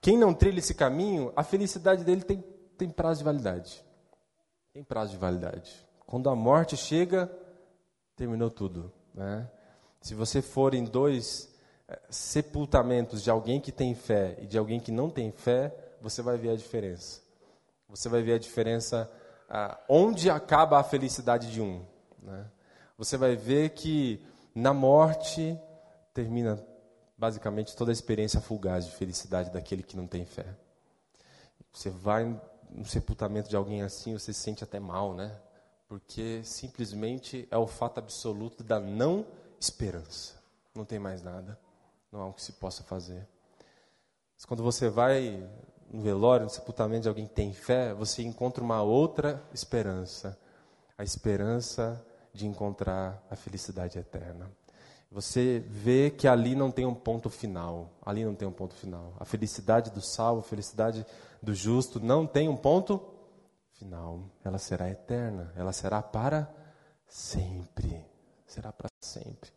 Quem 0.00 0.16
não 0.16 0.32
trilha 0.32 0.58
esse 0.58 0.74
caminho, 0.74 1.32
a 1.36 1.44
felicidade 1.44 2.02
dele 2.02 2.22
tem, 2.22 2.42
tem 2.78 2.88
prazo 2.88 3.18
de 3.18 3.24
validade. 3.24 3.84
Tem 4.72 4.82
prazo 4.82 5.12
de 5.12 5.18
validade. 5.18 5.86
Quando 6.06 6.30
a 6.30 6.34
morte 6.34 6.76
chega, 6.76 7.30
terminou 8.16 8.50
tudo. 8.50 8.90
Né? 9.14 9.46
Se 10.00 10.14
você 10.14 10.40
for 10.40 10.74
em 10.74 10.84
dois 10.84 11.54
eh, 11.86 12.00
sepultamentos 12.08 13.22
de 13.22 13.30
alguém 13.30 13.60
que 13.60 13.70
tem 13.70 13.94
fé 13.94 14.38
e 14.40 14.46
de 14.46 14.56
alguém 14.56 14.80
que 14.80 14.90
não 14.90 15.10
tem 15.10 15.30
fé, 15.30 15.74
você 16.00 16.22
vai 16.22 16.36
ver 16.36 16.50
a 16.50 16.56
diferença 16.56 17.26
você 17.88 18.08
vai 18.08 18.22
ver 18.22 18.34
a 18.34 18.38
diferença 18.38 19.10
ah, 19.48 19.78
onde 19.88 20.28
acaba 20.28 20.78
a 20.78 20.82
felicidade 20.82 21.50
de 21.50 21.60
um. 21.60 21.84
Né? 22.22 22.46
Você 22.98 23.16
vai 23.16 23.36
ver 23.36 23.70
que 23.70 24.20
na 24.56 24.72
morte 24.72 25.60
termina 26.14 26.58
basicamente 27.18 27.76
toda 27.76 27.90
a 27.90 27.92
experiência 27.92 28.40
fugaz 28.40 28.86
de 28.86 28.92
felicidade 28.92 29.50
daquele 29.50 29.82
que 29.82 29.98
não 29.98 30.06
tem 30.06 30.24
fé. 30.24 30.46
Você 31.70 31.90
vai 31.90 32.24
no 32.70 32.86
sepultamento 32.86 33.50
de 33.50 33.54
alguém 33.54 33.82
assim, 33.82 34.14
você 34.14 34.32
se 34.32 34.40
sente 34.40 34.64
até 34.64 34.80
mal, 34.80 35.12
né? 35.12 35.38
Porque 35.86 36.40
simplesmente 36.42 37.46
é 37.50 37.58
o 37.58 37.66
fato 37.66 37.98
absoluto 37.98 38.64
da 38.64 38.80
não 38.80 39.26
esperança. 39.60 40.36
Não 40.74 40.86
tem 40.86 40.98
mais 40.98 41.22
nada. 41.22 41.58
Não 42.10 42.22
há 42.22 42.26
o 42.26 42.32
que 42.32 42.42
se 42.42 42.52
possa 42.52 42.82
fazer. 42.82 43.28
Mas 44.34 44.46
quando 44.46 44.62
você 44.62 44.88
vai 44.88 45.46
no 45.90 46.00
velório, 46.00 46.44
no 46.44 46.50
sepultamento 46.50 47.02
de 47.02 47.08
alguém 47.10 47.26
que 47.26 47.34
tem 47.34 47.52
fé, 47.52 47.92
você 47.92 48.22
encontra 48.22 48.64
uma 48.64 48.82
outra 48.82 49.42
esperança. 49.52 50.38
A 50.96 51.04
esperança 51.04 52.02
de 52.36 52.46
encontrar 52.46 53.22
a 53.30 53.34
felicidade 53.34 53.98
eterna. 53.98 54.50
Você 55.10 55.64
vê 55.66 56.10
que 56.10 56.28
ali 56.28 56.54
não 56.54 56.70
tem 56.70 56.84
um 56.84 56.94
ponto 56.94 57.30
final. 57.30 57.90
Ali 58.04 58.24
não 58.24 58.34
tem 58.34 58.46
um 58.46 58.52
ponto 58.52 58.74
final. 58.74 59.14
A 59.18 59.24
felicidade 59.24 59.90
do 59.90 60.00
salvo, 60.00 60.40
a 60.40 60.44
felicidade 60.44 61.06
do 61.42 61.54
justo 61.54 61.98
não 61.98 62.26
tem 62.26 62.48
um 62.48 62.56
ponto 62.56 63.00
final. 63.72 64.20
Ela 64.44 64.58
será 64.58 64.90
eterna. 64.90 65.52
Ela 65.56 65.72
será 65.72 66.02
para 66.02 66.52
sempre. 67.08 68.04
Será 68.46 68.72
para 68.72 68.88
sempre. 69.00 69.50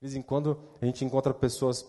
De 0.00 0.08
vez 0.08 0.14
em 0.14 0.22
quando 0.22 0.58
a 0.80 0.86
gente 0.86 1.04
encontra 1.04 1.32
pessoas 1.32 1.86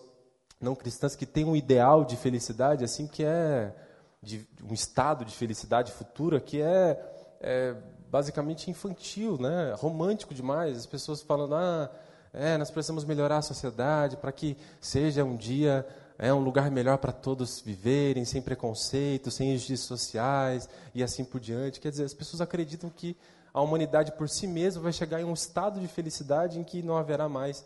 não 0.60 0.76
cristãs 0.76 1.16
que 1.16 1.26
têm 1.26 1.44
um 1.44 1.56
ideal 1.56 2.04
de 2.04 2.16
felicidade, 2.16 2.84
assim, 2.84 3.08
que 3.08 3.24
é 3.24 3.74
de, 4.22 4.46
um 4.62 4.72
estado 4.72 5.24
de 5.24 5.34
felicidade 5.34 5.90
futura 5.90 6.40
que 6.40 6.62
é, 6.62 7.36
é, 7.40 7.76
basicamente 8.12 8.70
infantil, 8.70 9.38
né? 9.40 9.74
romântico 9.78 10.34
demais. 10.34 10.76
As 10.76 10.84
pessoas 10.84 11.22
falando, 11.22 11.54
ah, 11.54 11.90
é, 12.34 12.58
nós 12.58 12.70
precisamos 12.70 13.06
melhorar 13.06 13.38
a 13.38 13.42
sociedade 13.42 14.18
para 14.18 14.30
que 14.30 14.54
seja 14.82 15.24
um 15.24 15.34
dia 15.34 15.86
é 16.18 16.32
um 16.32 16.38
lugar 16.38 16.70
melhor 16.70 16.98
para 16.98 17.10
todos 17.10 17.60
viverem, 17.60 18.24
sem 18.24 18.40
preconceito, 18.40 19.30
sem 19.30 19.54
injustiças 19.54 19.86
sociais 19.86 20.68
e 20.94 21.02
assim 21.02 21.24
por 21.24 21.40
diante. 21.40 21.80
Quer 21.80 21.90
dizer, 21.90 22.04
as 22.04 22.14
pessoas 22.14 22.42
acreditam 22.42 22.90
que 22.90 23.16
a 23.52 23.60
humanidade 23.60 24.12
por 24.12 24.28
si 24.28 24.46
mesma 24.46 24.82
vai 24.82 24.92
chegar 24.92 25.20
em 25.20 25.24
um 25.24 25.32
estado 25.32 25.80
de 25.80 25.88
felicidade 25.88 26.60
em 26.60 26.64
que 26.64 26.82
não 26.82 26.96
haverá 26.96 27.28
mais 27.28 27.64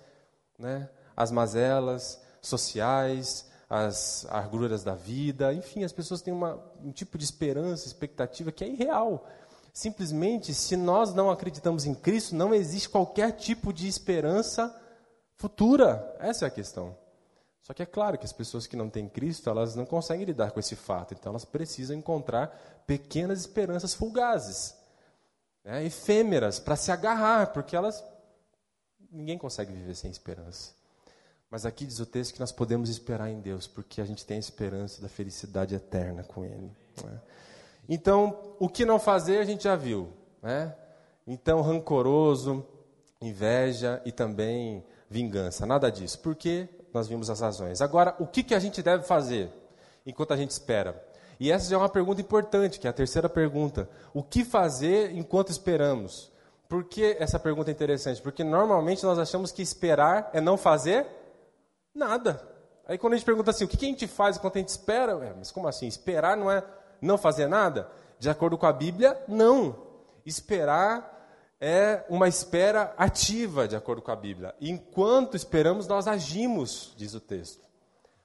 né, 0.59 0.89
as 1.17 1.31
mazelas, 1.31 2.23
sociais, 2.41 3.47
as 3.69 4.25
agruras 4.31 4.85
da 4.85 4.95
vida, 4.95 5.53
enfim, 5.53 5.83
as 5.83 5.93
pessoas 5.93 6.23
têm 6.23 6.33
uma, 6.33 6.59
um 6.83 6.93
tipo 6.93 7.19
de 7.19 7.25
esperança, 7.25 7.87
expectativa 7.87 8.53
que 8.53 8.65
é 8.65 8.69
irreal. 8.69 9.27
Simplesmente, 9.77 10.55
se 10.55 10.75
nós 10.75 11.13
não 11.13 11.31
acreditamos 11.31 11.85
em 11.85 11.95
Cristo, 11.95 12.35
não 12.35 12.55
existe 12.55 12.89
qualquer 12.89 13.33
tipo 13.33 13.75
de 13.75 13.87
esperança 13.87 14.75
futura. 15.35 16.17
Essa 16.19 16.47
é 16.47 16.49
a 16.49 16.51
questão. 16.51 16.97
Só 17.61 17.75
que 17.75 17.83
é 17.83 17.87
claro 17.87 18.17
que 18.17 18.25
as 18.25 18.33
pessoas 18.33 18.67
que 18.67 18.75
não 18.75 18.89
têm 18.89 19.07
Cristo, 19.07 19.51
elas 19.51 19.77
não 19.77 19.85
conseguem 19.85 20.25
lidar 20.25 20.51
com 20.53 20.59
esse 20.59 20.75
fato. 20.75 21.13
Então, 21.13 21.29
elas 21.29 21.45
precisam 21.45 21.95
encontrar 21.95 22.59
pequenas 22.87 23.41
esperanças 23.41 23.93
fulgazes, 23.93 24.75
né, 25.63 25.85
efêmeras, 25.85 26.59
para 26.59 26.75
se 26.75 26.91
agarrar, 26.91 27.49
porque 27.49 27.77
elas. 27.77 28.03
Ninguém 29.11 29.37
consegue 29.37 29.75
viver 29.75 29.95
sem 29.95 30.11
esperança. 30.11 30.73
Mas 31.51 31.67
aqui 31.67 31.85
diz 31.85 32.01
o 32.01 32.07
texto 32.07 32.33
que 32.33 32.41
nós 32.41 32.51
podemos 32.51 32.89
esperar 32.89 33.29
em 33.29 33.41
Deus, 33.43 33.67
porque 33.67 34.01
a 34.01 34.07
gente 34.07 34.25
tem 34.25 34.39
a 34.39 34.41
esperança 34.41 35.03
da 35.03 35.09
felicidade 35.11 35.75
eterna 35.75 36.25
com 36.25 36.47
Ele. 36.47 36.75
Né? 37.05 37.21
Então, 37.89 38.57
o 38.59 38.69
que 38.69 38.85
não 38.85 38.99
fazer 38.99 39.39
a 39.39 39.45
gente 39.45 39.65
já 39.65 39.77
viu. 39.77 40.09
Né? 40.43 40.75
Então, 41.27 41.61
rancoroso, 41.61 42.67
inveja 43.21 44.01
e 44.05 44.13
também 44.13 44.85
vingança. 45.09 45.67
Nada 45.67 45.91
disso, 45.91 46.19
porque 46.21 46.69
nós 46.93 47.09
vimos 47.09 47.31
as 47.31 47.41
razões. 47.41 47.81
Agora, 47.81 48.15
o 48.19 48.27
que, 48.27 48.43
que 48.43 48.55
a 48.55 48.59
gente 48.59 48.83
deve 48.83 49.05
fazer 49.05 49.51
enquanto 50.05 50.33
a 50.33 50.37
gente 50.37 50.51
espera? 50.51 51.05
E 51.39 51.53
essa 51.53 51.69
já 51.69 51.77
é 51.77 51.79
uma 51.79 51.89
pergunta 51.89 52.21
importante, 52.21 52.81
que 52.81 52.87
é 52.87 52.91
a 52.91 52.95
terceira 52.95 53.29
pergunta. 53.29 53.89
O 54.15 54.23
que 54.23 54.45
fazer 54.45 55.15
enquanto 55.15 55.51
esperamos? 55.51 56.33
Por 56.69 56.85
que 56.85 57.17
essa 57.21 57.39
pergunta 57.39 57.71
é 57.71 57.73
interessante? 57.73 58.23
Porque 58.23 58.43
normalmente 58.43 59.05
nós 59.05 59.19
achamos 59.19 59.53
que 59.53 59.63
esperar 59.63 60.31
é 60.33 60.41
não 60.41 60.57
fazer 60.57 61.07
Nada. 61.97 62.47
Aí 62.87 62.99
quando 62.99 63.15
a 63.15 63.17
gente 63.17 63.25
pergunta 63.25 63.51
assim, 63.51 63.65
o 63.65 63.69
que 63.69 63.85
a 63.85 63.89
gente 63.89 64.07
faz 64.07 64.37
enquanto 64.37 64.57
a 64.57 64.59
gente 64.59 64.69
espera? 64.69 65.35
Mas 65.37 65.51
como 65.51 65.67
assim? 65.67 65.87
Esperar 65.87 66.37
não 66.37 66.51
é 66.51 66.63
não 67.01 67.19
fazer 67.19 67.49
nada? 67.49 67.91
De 68.19 68.31
acordo 68.31 68.57
com 68.57 68.67
a 68.67 68.73
Bíblia, 68.73 69.21
não. 69.29 69.77
Esperar 70.25 71.17
é 71.61 72.05
uma 72.09 72.29
espera 72.29 72.95
ativa, 72.97 73.67
de 73.67 73.77
acordo 73.77 74.03
com 74.03 74.11
a 74.11 74.17
Bíblia. 74.17 74.55
Enquanto 74.61 75.37
esperamos, 75.37 75.87
nós 75.87 76.07
agimos, 76.07 76.93
diz 76.97 77.15
o 77.15 77.21
texto. 77.21 77.65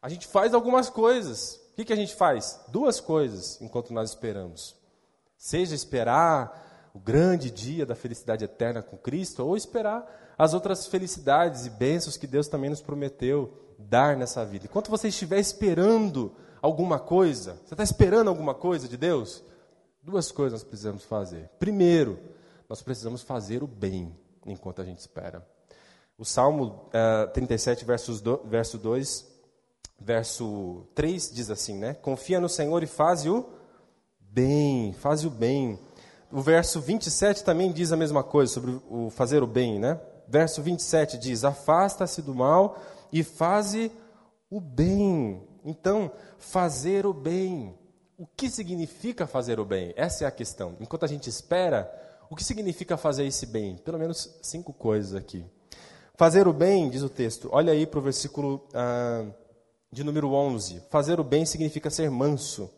A 0.01 0.09
gente 0.09 0.27
faz 0.27 0.53
algumas 0.53 0.89
coisas. 0.89 1.55
O 1.71 1.75
que, 1.75 1.85
que 1.85 1.93
a 1.93 1.97
gente 1.97 2.15
faz? 2.15 2.59
Duas 2.67 2.99
coisas 2.99 3.59
enquanto 3.61 3.93
nós 3.93 4.09
esperamos. 4.09 4.75
Seja 5.37 5.75
esperar 5.75 6.89
o 6.93 6.99
grande 6.99 7.49
dia 7.49 7.85
da 7.85 7.95
felicidade 7.95 8.43
eterna 8.43 8.81
com 8.81 8.97
Cristo, 8.97 9.45
ou 9.45 9.55
esperar 9.55 10.33
as 10.37 10.53
outras 10.53 10.87
felicidades 10.87 11.65
e 11.65 11.69
bênçãos 11.69 12.17
que 12.17 12.27
Deus 12.27 12.47
também 12.47 12.69
nos 12.69 12.81
prometeu 12.81 13.53
dar 13.77 14.17
nessa 14.17 14.43
vida. 14.45 14.65
Enquanto 14.65 14.89
você 14.89 15.07
estiver 15.07 15.39
esperando 15.39 16.35
alguma 16.61 16.99
coisa, 16.99 17.59
você 17.65 17.73
está 17.73 17.83
esperando 17.83 18.27
alguma 18.27 18.53
coisa 18.53 18.87
de 18.87 18.97
Deus? 18.97 19.43
Duas 20.01 20.31
coisas 20.31 20.61
nós 20.61 20.63
precisamos 20.63 21.03
fazer. 21.03 21.49
Primeiro, 21.59 22.19
nós 22.69 22.81
precisamos 22.81 23.21
fazer 23.21 23.63
o 23.63 23.67
bem 23.67 24.15
enquanto 24.45 24.81
a 24.81 24.85
gente 24.85 24.99
espera. 24.99 25.45
O 26.17 26.25
Salmo 26.25 26.89
uh, 26.89 27.31
37, 27.33 27.83
versos 27.83 28.21
do, 28.21 28.37
verso 28.45 28.77
2, 28.77 29.27
verso 29.99 30.85
3 30.95 31.31
diz 31.33 31.49
assim, 31.49 31.77
né? 31.77 31.93
Confia 31.93 32.39
no 32.39 32.49
Senhor 32.49 32.81
e 32.83 32.87
faz 32.87 33.25
o 33.25 33.45
bem, 34.19 34.93
faz 34.93 35.25
o 35.25 35.29
bem. 35.29 35.79
O 36.31 36.41
verso 36.41 36.79
27 36.79 37.43
também 37.43 37.71
diz 37.71 37.91
a 37.91 37.97
mesma 37.97 38.23
coisa 38.23 38.53
sobre 38.53 38.79
o 38.89 39.09
fazer 39.09 39.43
o 39.43 39.47
bem, 39.47 39.79
né? 39.79 39.99
Verso 40.27 40.61
27 40.61 41.17
diz: 41.17 41.43
Afasta-se 41.43 42.21
do 42.21 42.33
mal 42.33 42.81
e 43.11 43.23
faze 43.23 43.91
o 44.49 44.61
bem. 44.61 45.45
Então, 45.63 46.11
fazer 46.37 47.05
o 47.05 47.13
bem. 47.13 47.77
O 48.17 48.25
que 48.25 48.49
significa 48.49 49.25
fazer 49.25 49.59
o 49.59 49.65
bem? 49.65 49.93
Essa 49.95 50.25
é 50.25 50.27
a 50.27 50.31
questão. 50.31 50.75
Enquanto 50.79 51.03
a 51.05 51.07
gente 51.07 51.29
espera, 51.29 51.91
o 52.29 52.35
que 52.35 52.43
significa 52.43 52.95
fazer 52.97 53.25
esse 53.25 53.45
bem? 53.45 53.75
Pelo 53.77 53.99
menos 53.99 54.37
cinco 54.41 54.71
coisas 54.71 55.15
aqui. 55.15 55.43
Fazer 56.15 56.47
o 56.47 56.53
bem, 56.53 56.89
diz 56.89 57.01
o 57.01 57.09
texto, 57.09 57.49
olha 57.51 57.73
aí 57.73 57.87
para 57.87 57.99
o 57.99 58.01
versículo 58.03 58.67
ah, 58.73 59.25
de 59.91 60.03
número 60.03 60.31
11. 60.31 60.83
Fazer 60.89 61.19
o 61.19 61.23
bem 61.23 61.45
significa 61.45 61.89
ser 61.89 62.11
manso. 62.11 62.69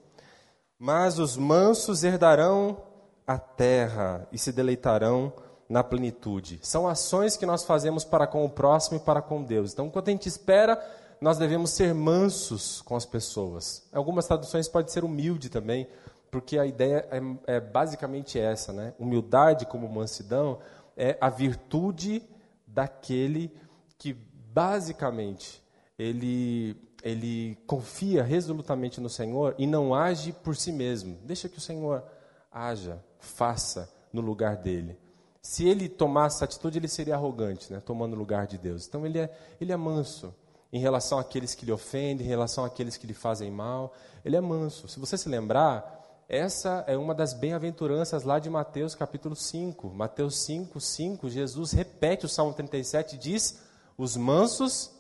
Mas 0.80 1.20
os 1.20 1.36
mansos 1.36 2.04
herdarão 2.04 2.82
a 3.28 3.38
terra 3.38 4.28
e 4.32 4.38
se 4.38 4.52
deleitarão 4.52 5.32
na 5.70 5.84
plenitude. 5.84 6.60
São 6.62 6.88
ações 6.88 7.38
que 7.38 7.46
nós 7.46 7.64
fazemos 7.64 8.04
para 8.04 8.28
com 8.28 8.46
o 8.46 8.50
próximo 8.50 8.98
e 8.98 9.00
para 9.00 9.22
com 9.22 9.44
Deus. 9.44 9.74
Então, 9.74 9.90
quando 9.90 10.08
a 10.08 10.12
gente 10.12 10.28
espera, 10.28 10.82
nós 11.24 11.38
devemos 11.38 11.70
ser 11.70 11.94
mansos 11.94 12.82
com 12.82 12.98
as 12.98 13.06
pessoas. 13.06 13.88
Algumas 13.94 14.28
traduções 14.28 14.68
pode 14.68 14.92
ser 14.92 15.06
humilde 15.06 15.50
também, 15.50 15.88
porque 16.30 16.60
a 16.60 16.66
ideia 16.66 17.08
é, 17.10 17.56
é 17.56 17.60
basicamente 17.62 18.38
essa, 18.38 18.74
né? 18.74 18.94
Humildade 19.00 19.66
como 19.66 19.88
mansidão 19.88 20.60
é 20.98 21.18
a 21.22 21.30
virtude 21.30 22.22
daquele 22.68 23.56
que 23.98 24.12
basicamente 24.14 25.64
ele 25.98 26.76
ele 27.02 27.58
confia 27.68 28.22
resolutamente 28.22 29.00
no 29.00 29.10
Senhor 29.10 29.56
e 29.58 29.66
não 29.66 29.96
age 29.96 30.34
por 30.34 30.58
si 30.58 30.74
mesmo. 30.74 31.18
Deixa 31.24 31.48
que 31.48 31.58
o 31.58 31.62
Senhor 31.62 32.04
haja, 32.52 33.02
faça 33.20 33.90
no 34.12 34.20
lugar 34.20 34.58
dele. 34.58 34.98
Se 35.42 35.68
ele 35.68 35.88
tomasse 35.88 36.38
essa 36.38 36.46
atitude, 36.46 36.80
ele 36.80 36.88
seria 36.90 37.16
arrogante, 37.16 37.72
né? 37.72 37.82
tomando 37.86 38.14
o 38.14 38.18
lugar 38.18 38.46
de 38.46 38.58
Deus. 38.58 38.88
Então 38.88 39.06
ele 39.06 39.20
é, 39.20 39.34
ele 39.60 39.72
é 39.72 39.78
manso 39.78 40.34
em 40.74 40.80
relação 40.80 41.20
àqueles 41.20 41.54
que 41.54 41.68
lhe 41.68 41.72
ofendem, 41.72 42.26
em 42.26 42.30
relação 42.30 42.66
àqueles 42.66 42.98
que 42.98 43.06
lhe 43.06 43.14
fazem 43.14 43.52
mal. 43.52 43.94
Ele 44.26 44.36
é 44.36 44.42
manso. 44.42 44.88
Se 44.88 45.00
você 45.00 45.16
se 45.16 45.30
lembrar, 45.30 46.24
essa 46.28 46.84
é 46.88 46.98
uma 46.98 47.14
das 47.14 47.32
bem-aventuranças 47.36 48.24
lá 48.24 48.40
de 48.40 48.50
Mateus 48.50 48.96
capítulo 48.96 49.36
5. 49.36 49.90
Mateus 49.94 50.44
5, 50.44 50.82
5, 50.82 51.30
Jesus 51.30 51.74
repete 51.74 52.26
o 52.26 52.30
Salmo 52.30 52.54
37 52.54 53.16
e 53.16 53.18
diz: 53.20 53.62
Os 53.96 54.18
mansos 54.18 54.92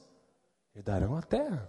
herdarão 0.75 1.17
a 1.17 1.23
terra. 1.23 1.67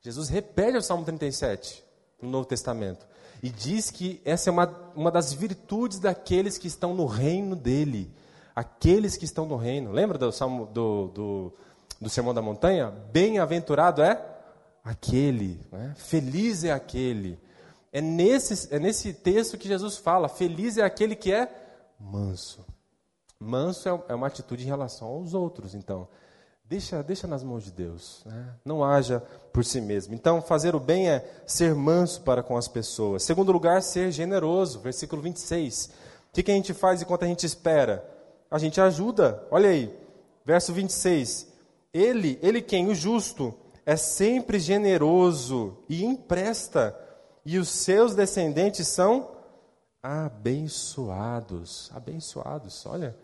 Jesus 0.00 0.30
repete 0.30 0.78
o 0.78 0.82
Salmo 0.82 1.04
37 1.04 1.84
no 2.22 2.30
Novo 2.30 2.46
Testamento 2.46 3.06
e 3.42 3.50
diz 3.50 3.90
que 3.90 4.18
essa 4.24 4.48
é 4.48 4.50
uma, 4.50 4.66
uma 4.94 5.10
das 5.10 5.34
virtudes 5.34 5.98
daqueles 5.98 6.56
que 6.56 6.68
estão 6.68 6.94
no 6.94 7.04
reino 7.04 7.54
dele. 7.54 8.10
Aqueles 8.54 9.16
que 9.16 9.24
estão 9.24 9.46
no 9.46 9.56
reino. 9.56 9.92
Lembra 9.92 10.16
do, 10.16 10.30
Salmo, 10.32 10.66
do, 10.66 11.08
do, 11.08 11.52
do 12.02 12.10
Sermão 12.10 12.34
da 12.34 12.42
Montanha? 12.42 12.92
Bem-aventurado 13.12 14.02
é 14.02 14.20
aquele, 14.84 15.60
né? 15.70 15.94
feliz 15.96 16.64
é 16.64 16.72
aquele. 16.72 17.38
É 17.92 18.00
nesse, 18.00 18.74
é 18.74 18.78
nesse 18.78 19.12
texto 19.12 19.56
que 19.56 19.68
Jesus 19.68 19.96
fala: 19.96 20.28
feliz 20.28 20.76
é 20.76 20.82
aquele 20.82 21.14
que 21.14 21.32
é 21.32 21.48
manso. 21.98 22.66
Manso 23.38 23.88
é, 23.88 24.02
é 24.08 24.14
uma 24.14 24.26
atitude 24.26 24.64
em 24.64 24.66
relação 24.66 25.08
aos 25.08 25.32
outros, 25.32 25.74
então. 25.74 26.08
Deixa, 26.64 27.02
deixa 27.02 27.26
nas 27.26 27.44
mãos 27.44 27.64
de 27.64 27.70
Deus. 27.70 28.22
Né? 28.24 28.54
Não 28.64 28.82
haja 28.82 29.20
por 29.52 29.64
si 29.64 29.80
mesmo. 29.80 30.14
Então, 30.14 30.40
fazer 30.40 30.74
o 30.74 30.80
bem 30.80 31.08
é 31.08 31.42
ser 31.46 31.74
manso 31.74 32.22
para 32.22 32.42
com 32.42 32.56
as 32.56 32.66
pessoas. 32.66 33.22
Segundo 33.22 33.52
lugar, 33.52 33.82
ser 33.82 34.10
generoso. 34.10 34.80
Versículo 34.80 35.20
26. 35.20 35.86
O 35.86 35.90
que, 36.32 36.42
que 36.42 36.50
a 36.50 36.54
gente 36.54 36.72
faz 36.72 37.02
enquanto 37.02 37.24
a 37.24 37.26
gente 37.26 37.44
espera? 37.44 38.08
A 38.50 38.58
gente 38.58 38.80
ajuda. 38.80 39.46
Olha 39.50 39.68
aí. 39.68 39.94
Verso 40.46 40.72
26. 40.72 41.51
Ele, 41.92 42.38
ele 42.42 42.62
quem? 42.62 42.88
O 42.88 42.94
justo, 42.94 43.54
é 43.84 43.96
sempre 43.96 44.58
generoso 44.58 45.76
e 45.88 46.04
empresta. 46.04 46.98
E 47.44 47.58
os 47.58 47.68
seus 47.68 48.14
descendentes 48.14 48.86
são 48.88 49.30
abençoados. 50.02 51.90
Abençoados. 51.92 52.86
Olha 52.86 53.16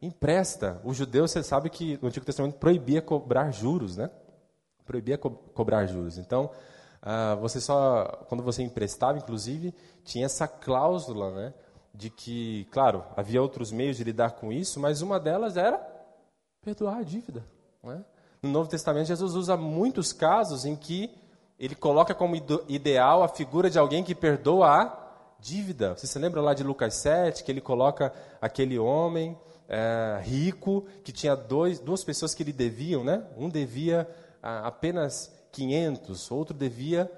empresta. 0.00 0.80
O 0.84 0.92
judeu, 0.92 1.26
você 1.26 1.42
sabe 1.42 1.70
que 1.70 1.98
no 2.00 2.08
Antigo 2.08 2.26
Testamento 2.26 2.58
proibia 2.58 3.02
cobrar 3.02 3.50
juros, 3.50 3.96
né? 3.96 4.10
Proibia 4.84 5.18
co 5.18 5.30
cobrar 5.30 5.86
juros. 5.86 6.18
Então, 6.18 6.50
uh, 7.02 7.40
você 7.40 7.60
só, 7.60 8.24
quando 8.28 8.42
você 8.42 8.62
emprestava, 8.62 9.18
inclusive, 9.18 9.74
tinha 10.04 10.26
essa 10.26 10.46
cláusula, 10.46 11.32
né? 11.34 11.54
De 11.92 12.10
que, 12.10 12.66
claro, 12.70 13.04
havia 13.16 13.40
outros 13.40 13.72
meios 13.72 13.96
de 13.96 14.04
lidar 14.04 14.32
com 14.32 14.52
isso, 14.52 14.78
mas 14.78 15.00
uma 15.00 15.18
delas 15.18 15.56
era 15.56 15.78
perdoar 16.60 16.98
a 16.98 17.02
dívida. 17.02 17.44
Né? 17.86 18.04
No 18.42 18.50
Novo 18.50 18.68
Testamento, 18.68 19.06
Jesus 19.06 19.34
usa 19.34 19.56
muitos 19.56 20.12
casos 20.12 20.64
em 20.64 20.76
que 20.76 21.10
ele 21.58 21.74
coloca 21.74 22.14
como 22.14 22.36
ideal 22.68 23.22
a 23.22 23.28
figura 23.28 23.70
de 23.70 23.78
alguém 23.78 24.04
que 24.04 24.14
perdoa 24.14 24.68
a 24.68 25.06
dívida. 25.40 25.96
Você 25.96 26.06
se 26.06 26.18
lembra 26.18 26.40
lá 26.40 26.52
de 26.52 26.62
Lucas 26.62 26.94
7, 26.94 27.42
que 27.42 27.50
ele 27.50 27.60
coloca 27.60 28.12
aquele 28.40 28.78
homem 28.78 29.36
é, 29.68 30.20
rico 30.22 30.86
que 31.02 31.12
tinha 31.12 31.34
dois, 31.34 31.80
duas 31.80 32.04
pessoas 32.04 32.34
que 32.34 32.44
lhe 32.44 32.52
deviam, 32.52 33.02
né? 33.02 33.24
Um 33.36 33.48
devia 33.48 34.08
ah, 34.42 34.66
apenas 34.66 35.32
500, 35.52 36.30
outro 36.30 36.54
devia 36.54 37.10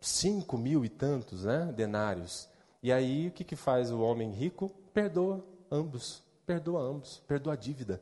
5 0.00 0.58
mil 0.58 0.84
e 0.84 0.88
tantos 0.88 1.44
né? 1.44 1.72
denários. 1.74 2.48
E 2.82 2.92
aí 2.92 3.28
o 3.28 3.30
que, 3.30 3.42
que 3.42 3.56
faz 3.56 3.90
o 3.90 4.00
homem 4.00 4.30
rico? 4.30 4.70
Perdoa 4.92 5.44
ambos, 5.70 6.22
perdoa 6.46 6.82
ambos, 6.82 7.22
perdoa 7.26 7.54
a 7.54 7.56
dívida. 7.56 8.00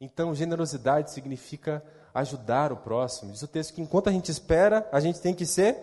Então, 0.00 0.34
generosidade 0.34 1.10
significa 1.10 1.82
ajudar 2.14 2.72
o 2.72 2.76
próximo. 2.76 3.32
Diz 3.32 3.42
o 3.42 3.48
texto 3.48 3.74
que 3.74 3.82
enquanto 3.82 4.08
a 4.08 4.12
gente 4.12 4.30
espera, 4.30 4.88
a 4.92 5.00
gente 5.00 5.20
tem 5.20 5.34
que 5.34 5.44
ser 5.44 5.76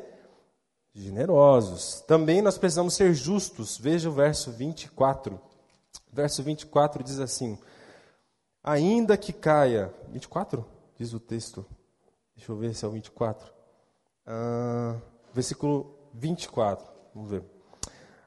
generosos. 0.93 2.01
Também 2.07 2.41
nós 2.41 2.57
precisamos 2.57 2.93
ser 2.93 3.13
justos. 3.13 3.77
Veja 3.77 4.09
o 4.09 4.13
verso 4.13 4.51
24 4.51 5.39
verso 6.15 6.41
24 6.41 7.03
diz 7.03 7.19
assim: 7.19 7.59
Ainda 8.63 9.17
que 9.17 9.33
caia. 9.33 9.93
24? 10.09 10.65
Diz 10.97 11.13
o 11.13 11.19
texto. 11.19 11.65
Deixa 12.35 12.51
eu 12.51 12.55
ver 12.55 12.73
se 12.73 12.85
é 12.85 12.87
o 12.87 12.91
24. 12.91 13.53
Ah, 14.25 14.95
versículo 15.33 15.93
24. 16.13 16.85
Vamos 17.13 17.29
ver. 17.29 17.43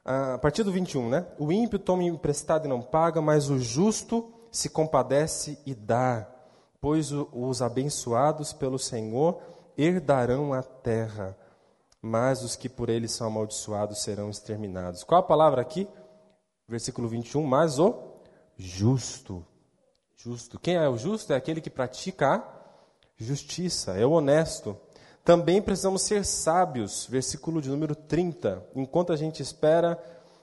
Ah, 0.05 0.35
a 0.35 0.37
partir 0.37 0.63
do 0.63 0.71
21, 0.71 1.09
né? 1.09 1.25
O 1.39 1.51
ímpio 1.51 1.79
toma 1.79 2.03
emprestado 2.03 2.65
e 2.65 2.69
não 2.69 2.81
paga, 2.81 3.21
mas 3.21 3.49
o 3.49 3.57
justo 3.57 4.31
se 4.51 4.69
compadece 4.69 5.59
e 5.65 5.73
dá. 5.73 6.27
Pois 6.81 7.11
os 7.11 7.61
abençoados 7.61 8.53
pelo 8.53 8.79
Senhor 8.79 9.41
herdarão 9.77 10.53
a 10.53 10.63
terra, 10.63 11.37
mas 12.01 12.41
os 12.41 12.55
que 12.55 12.69
por 12.69 12.89
ele 12.89 13.07
são 13.07 13.27
amaldiçoados 13.27 14.01
serão 14.01 14.29
exterminados. 14.29 15.03
Qual 15.03 15.19
a 15.19 15.23
palavra 15.23 15.61
aqui? 15.61 15.87
versículo 16.69 17.07
21, 17.07 17.43
mas 17.43 17.79
o 17.79 17.95
justo. 18.55 19.45
Justo. 20.15 20.59
Quem 20.59 20.75
é 20.75 20.87
o 20.87 20.97
justo? 20.97 21.33
É 21.33 21.35
aquele 21.35 21.61
que 21.61 21.69
pratica 21.69 22.35
a 22.35 22.43
justiça, 23.17 23.97
é 23.97 24.05
o 24.05 24.11
honesto. 24.11 24.77
Também 25.25 25.61
precisamos 25.61 26.03
ser 26.03 26.23
sábios, 26.23 27.07
versículo 27.09 27.61
de 27.61 27.69
número 27.69 27.95
30. 27.95 28.63
Enquanto 28.75 29.11
a 29.11 29.15
gente 29.15 29.41
espera, 29.41 30.01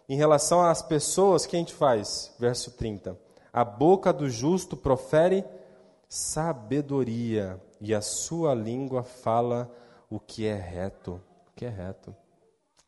em 0.09 0.17
relação 0.17 0.63
às 0.63 0.83
pessoas, 0.83 1.47
que 1.47 1.57
a 1.57 1.59
gente 1.59 1.75
faz? 1.75 2.35
Verso 2.39 2.73
30. 2.73 3.17
A 3.57 3.65
boca 3.65 4.13
do 4.13 4.29
justo 4.29 4.77
profere 4.77 5.43
sabedoria, 6.11 7.59
e 7.81 7.95
a 7.95 8.03
sua 8.03 8.55
língua 8.55 9.03
fala 9.03 9.75
o 10.11 10.21
que 10.21 10.45
é 10.45 10.55
reto. 10.55 11.23
O 11.49 11.55
que 11.57 11.65
é 11.65 11.71
reto. 11.71 12.15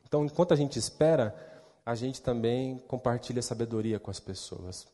Então, 0.07 0.26
enquanto 0.26 0.52
a 0.52 0.57
gente 0.59 0.78
espera, 0.78 1.35
a 1.87 1.94
gente 1.94 2.20
também 2.20 2.76
compartilha 2.87 3.40
sabedoria 3.40 3.98
com 3.98 4.11
as 4.11 4.20
pessoas. 4.20 4.87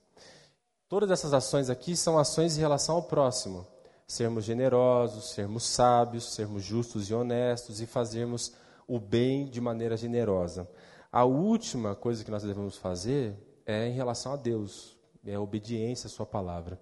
Todas 0.89 1.11
essas 1.11 1.35
ações 1.35 1.69
aqui 1.69 1.97
são 1.97 2.21
ações 2.21 2.57
em 2.57 2.61
relação 2.61 2.95
ao 2.95 3.03
próximo. 3.03 3.67
Sermos 4.07 4.45
generosos, 4.45 5.31
sermos 5.31 5.65
sábios, 5.65 6.35
sermos 6.35 6.63
justos 6.63 7.11
e 7.11 7.15
honestos 7.15 7.81
e 7.81 7.87
fazermos 7.87 8.53
o 8.87 9.01
bem 9.01 9.47
de 9.47 9.61
maneira 9.61 9.97
generosa. 9.97 10.71
A 11.11 11.25
última 11.25 11.97
coisa 11.97 12.23
que 12.23 12.31
nós 12.31 12.45
devemos 12.45 12.77
fazer 12.77 13.35
é 13.67 13.89
em 13.89 13.93
relação 13.93 14.35
a 14.35 14.37
Deus, 14.37 14.95
é 15.27 15.35
a 15.35 15.41
obediência 15.41 16.07
à 16.07 16.11
Sua 16.11 16.27
palavra. 16.27 16.79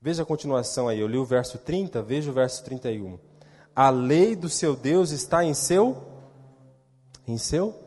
Veja 0.00 0.22
a 0.22 0.26
continuação 0.26 0.88
aí, 0.88 0.98
eu 0.98 1.06
li 1.06 1.18
o 1.18 1.24
verso 1.24 1.58
30, 1.58 2.02
veja 2.02 2.30
o 2.30 2.34
verso 2.34 2.64
31. 2.64 3.18
A 3.74 3.90
lei 3.90 4.34
do 4.34 4.48
seu 4.48 4.74
Deus 4.74 5.10
está 5.10 5.44
em 5.44 5.54
seu 5.54 6.06
em 7.26 7.38
seu 7.38 7.78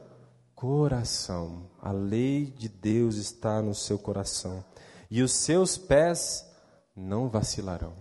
coração. 0.56 1.70
A 1.82 1.92
lei 1.92 2.46
de 2.46 2.70
Deus 2.70 3.16
está 3.16 3.62
no 3.62 3.76
seu 3.76 4.00
coração. 4.00 4.63
E 5.10 5.22
os 5.22 5.34
seus 5.34 5.78
pés 5.78 6.50
não 6.96 7.30
vacilarão. 7.30 7.94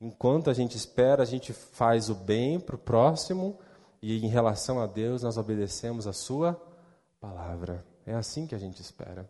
Enquanto 0.00 0.50
a 0.50 0.54
gente 0.54 0.76
espera, 0.76 1.22
a 1.22 1.26
gente 1.26 1.52
faz 1.52 2.10
o 2.10 2.14
bem 2.14 2.60
para 2.60 2.76
o 2.76 2.78
próximo 2.78 3.58
e 4.02 4.24
em 4.24 4.28
relação 4.28 4.80
a 4.80 4.86
Deus 4.86 5.22
nós 5.22 5.38
obedecemos 5.38 6.06
a 6.06 6.12
sua 6.12 6.60
palavra. 7.18 7.84
É 8.04 8.14
assim 8.14 8.46
que 8.46 8.54
a 8.54 8.58
gente 8.58 8.82
espera. 8.82 9.28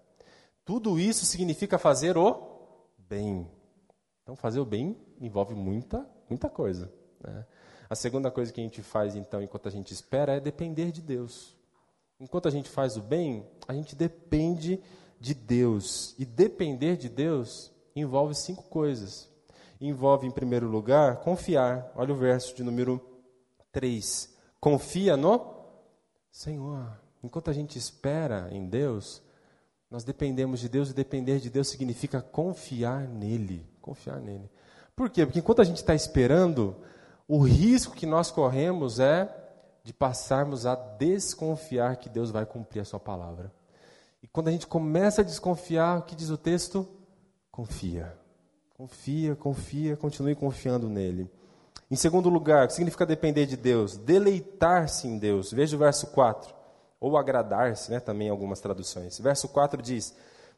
Tudo 0.67 0.99
isso 0.99 1.25
significa 1.25 1.79
fazer 1.79 2.19
o 2.19 2.43
bem. 2.99 3.49
Então, 4.23 4.35
fazer 4.35 4.59
o 4.59 4.65
bem 4.65 4.97
envolve 5.21 5.55
muita, 5.55 6.05
muita 6.29 6.51
coisa. 6.51 6.93
Né? 7.23 7.47
A 7.89 7.95
segunda 7.95 8.33
coisa 8.33 8.53
que 8.53 8.61
a 8.61 8.65
gente 8.65 8.83
faz, 8.83 9.15
então, 9.15 9.41
enquanto 9.41 9.69
a 9.69 9.71
gente 9.71 9.95
espera, 9.95 10.35
é 10.35 10.41
depender 10.41 10.91
de 10.91 11.01
Deus. 11.01 11.57
Enquanto 12.19 12.49
a 12.49 12.51
gente 12.51 12.69
faz 12.69 12.97
o 12.97 13.01
bem, 13.01 13.47
a 13.69 13.75
gente 13.75 13.95
depende 13.95 14.83
de 15.21 15.35
Deus. 15.35 16.17
E 16.19 16.25
depender 16.25 16.97
de 16.97 17.09
Deus 17.09 17.71
envolve 17.95 18.35
cinco 18.35 18.65
coisas. 18.65 19.31
Envolve, 19.81 20.27
em 20.27 20.33
primeiro 20.33 20.67
lugar, 20.67 21.19
confiar. 21.21 21.93
Olha 21.95 22.13
o 22.13 22.17
verso 22.17 22.57
de 22.57 22.65
número 22.65 23.01
3. 23.71 24.35
Confia 24.59 25.17
no 25.17 25.65
Senhor. 26.33 27.01
Enquanto 27.23 27.51
a 27.51 27.53
gente 27.53 27.79
espera 27.79 28.49
em 28.51 28.67
Deus, 28.67 29.23
nós 29.91 30.03
dependemos 30.03 30.61
de 30.61 30.69
Deus 30.69 30.91
e 30.91 30.95
depender 30.95 31.39
de 31.39 31.49
Deus 31.49 31.69
significa 31.69 32.21
confiar 32.21 33.07
nele. 33.07 33.65
Confiar 33.81 34.21
nele. 34.21 34.51
Por 34.95 35.09
quê? 35.09 35.25
Porque 35.25 35.39
enquanto 35.39 35.63
a 35.63 35.65
gente 35.65 35.77
está 35.77 35.95
esperando, 35.95 36.77
o 37.29 37.39
risco 37.39 37.95
que 37.95 38.07
nós 38.07 38.31
corremos 38.31 38.99
é 38.99 39.33
de 39.85 39.93
passarmos 39.93 40.67
a 40.67 40.75
desconfiar 40.75 41.97
que 41.97 42.09
Deus 42.09 42.31
vai 42.31 42.45
cumprir 42.45 42.81
a 42.81 42.85
sua 42.85 42.99
palavra. 42.99 43.53
E 44.21 44.27
quando 44.27 44.49
a 44.49 44.51
gente 44.51 44.67
começa 44.67 45.21
a 45.21 45.25
desconfiar, 45.25 46.01
o 46.01 46.03
que 46.03 46.17
diz 46.17 46.31
o 46.31 46.37
texto? 46.37 46.89
Confia. 47.53 48.13
Confia, 48.77 49.37
confia, 49.37 49.97
continue 49.97 50.35
confiando 50.35 50.89
nele. 50.89 51.31
Em 51.89 51.95
segundo 51.95 52.29
lugar, 52.29 52.65
o 52.65 52.69
que 52.69 52.75
significa 52.75 53.07
depender 53.07 53.47
de 53.47 53.57
Deus? 53.57 53.97
Deleitar-se 53.97 55.07
em 55.07 55.17
Deus. 55.17 55.53
Veja 55.53 55.77
o 55.77 55.79
verso 55.79 56.09
4 56.09 56.56
ou 57.01 57.17
agradar-se, 57.17 57.91
né, 57.91 58.01
também 58.01 58.29
em 58.29 58.31
algumas 58.31 58.61
traduções. 58.61 59.19
Verso 59.19 59.49
4 59.49 59.83
diz: 59.83 60.15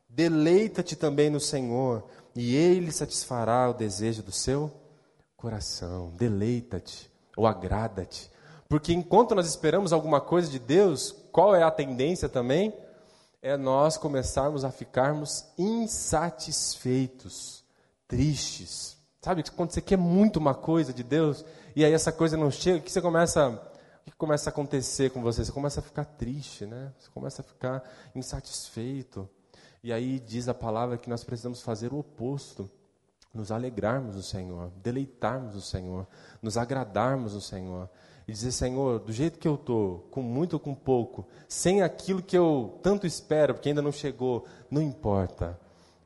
Deleita-te 0.08 0.96
também 0.96 1.30
no 1.30 1.40
Senhor, 1.40 2.04
e 2.34 2.54
Ele 2.54 2.92
satisfará 2.92 3.68
o 3.68 3.74
desejo 3.74 4.22
do 4.22 4.32
seu 4.32 4.70
coração. 5.36 6.12
Deleita-te 6.16 7.10
ou 7.36 7.46
agrada-te. 7.46 8.30
Porque 8.68 8.92
enquanto 8.92 9.34
nós 9.34 9.46
esperamos 9.46 9.92
alguma 9.92 10.20
coisa 10.20 10.50
de 10.50 10.58
Deus, 10.58 11.14
qual 11.32 11.56
é 11.56 11.62
a 11.62 11.70
tendência 11.70 12.28
também? 12.28 12.74
É 13.40 13.56
nós 13.56 13.96
começarmos 13.96 14.64
a 14.64 14.70
ficarmos 14.70 15.46
insatisfeitos, 15.56 17.64
tristes. 18.06 18.96
Sabe, 19.22 19.42
quando 19.50 19.70
você 19.70 19.80
quer 19.80 19.96
muito 19.96 20.36
uma 20.36 20.54
coisa 20.54 20.92
de 20.92 21.02
Deus 21.02 21.44
e 21.74 21.84
aí 21.84 21.92
essa 21.92 22.10
coisa 22.10 22.36
não 22.36 22.50
chega, 22.50 22.80
que 22.80 22.90
você 22.90 23.00
começa 23.00 23.62
começa 24.18 24.50
a 24.50 24.52
acontecer 24.52 25.10
com 25.10 25.22
você? 25.22 25.44
Você 25.44 25.52
começa 25.52 25.78
a 25.78 25.82
ficar 25.82 26.04
triste, 26.04 26.66
né? 26.66 26.92
Você 26.98 27.08
começa 27.10 27.40
a 27.40 27.44
ficar 27.44 27.82
insatisfeito. 28.14 29.28
E 29.82 29.92
aí 29.92 30.18
diz 30.18 30.48
a 30.48 30.54
palavra 30.54 30.98
que 30.98 31.08
nós 31.08 31.22
precisamos 31.22 31.62
fazer 31.62 31.92
o 31.92 32.00
oposto. 32.00 32.68
Nos 33.32 33.52
alegrarmos 33.52 34.16
no 34.16 34.22
Senhor, 34.22 34.72
deleitarmos 34.82 35.54
no 35.54 35.60
Senhor, 35.60 36.06
nos 36.42 36.56
agradarmos 36.56 37.34
no 37.34 37.40
Senhor. 37.40 37.88
E 38.26 38.32
dizer, 38.32 38.50
Senhor, 38.52 38.98
do 38.98 39.12
jeito 39.12 39.38
que 39.38 39.46
eu 39.46 39.54
estou, 39.54 40.08
com 40.10 40.22
muito 40.22 40.54
ou 40.54 40.60
com 40.60 40.74
pouco, 40.74 41.26
sem 41.46 41.82
aquilo 41.82 42.22
que 42.22 42.36
eu 42.36 42.78
tanto 42.82 43.06
espero, 43.06 43.54
porque 43.54 43.68
ainda 43.68 43.82
não 43.82 43.92
chegou, 43.92 44.46
não 44.70 44.82
importa. 44.82 45.58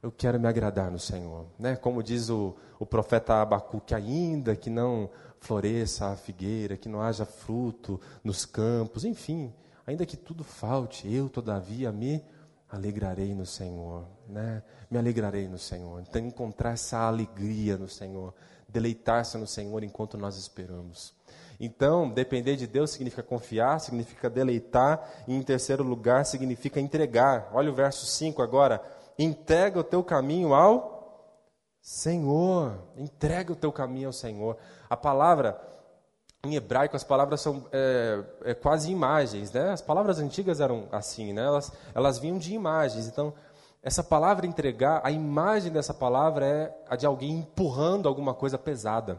Eu 0.03 0.11
quero 0.11 0.39
me 0.39 0.49
agradar 0.49 0.91
no 0.91 0.99
Senhor. 0.99 1.47
Né? 1.59 1.77
Como 1.77 2.03
diz 2.03 2.29
o, 2.29 2.57
o 2.79 2.85
profeta 2.85 3.41
Abacuque, 3.41 3.95
ainda 3.95 4.55
que 4.57 4.69
não 4.69 5.09
floresça 5.43 6.07
a 6.07 6.17
figueira, 6.17 6.77
que 6.77 6.89
não 6.89 7.03
haja 7.03 7.27
fruto 7.27 8.01
nos 8.23 8.47
campos, 8.47 9.05
enfim, 9.05 9.53
ainda 9.85 10.07
que 10.07 10.17
tudo 10.17 10.45
falte, 10.45 11.13
eu 11.13 11.29
todavia 11.29 11.91
me 11.91 12.25
alegrarei 12.71 13.35
no 13.35 13.45
Senhor, 13.45 14.07
né? 14.29 14.63
Me 14.89 14.97
alegrarei 14.97 15.49
no 15.49 15.59
Senhor. 15.59 16.01
Então 16.01 16.23
encontrar 16.23 16.73
essa 16.73 16.99
alegria 16.99 17.77
no 17.77 17.89
Senhor, 17.89 18.33
deleitar-se 18.69 19.37
no 19.37 19.47
Senhor 19.47 19.83
enquanto 19.83 20.17
nós 20.17 20.37
esperamos. 20.37 21.13
Então, 21.59 22.09
depender 22.09 22.57
de 22.57 22.67
Deus 22.67 22.91
significa 22.91 23.23
confiar, 23.23 23.81
significa 23.81 24.31
deleitar, 24.31 25.25
e 25.29 25.35
em 25.35 25.43
terceiro 25.43 25.83
lugar 25.83 26.25
significa 26.25 26.81
entregar. 26.81 27.51
Olha 27.53 27.71
o 27.71 27.75
verso 27.75 28.07
5 28.07 28.41
agora. 28.43 28.81
Entrega 29.19 29.79
o 29.79 29.85
teu 29.85 30.03
caminho 30.03 30.55
ao 30.55 30.93
Senhor, 31.83 32.79
entrega 32.97 33.53
o 33.53 33.57
teu 33.57 33.73
caminho 33.73 34.07
ao 34.07 34.13
Senhor. 34.13 34.57
A 34.93 34.97
palavra, 34.97 35.59
em 36.45 36.55
hebraico, 36.55 36.95
as 36.95 37.03
palavras 37.03 37.41
são 37.41 37.67
é, 37.73 38.23
é, 38.45 38.55
quase 38.55 38.91
imagens, 38.91 39.51
né? 39.51 39.71
As 39.71 39.81
palavras 39.81 40.19
antigas 40.19 40.61
eram 40.61 40.87
assim, 40.93 41.33
né? 41.33 41.43
Elas, 41.43 41.73
elas 41.95 42.19
vinham 42.19 42.37
de 42.37 42.53
imagens. 42.53 43.07
Então, 43.07 43.33
essa 43.83 44.05
palavra 44.05 44.47
entregar, 44.47 45.01
a 45.03 45.11
imagem 45.11 45.73
dessa 45.73 45.95
palavra 45.95 46.47
é 46.47 46.77
a 46.91 46.97
de 46.97 47.07
alguém 47.07 47.39
empurrando 47.39 48.07
alguma 48.07 48.35
coisa 48.35 48.59
pesada. 48.59 49.19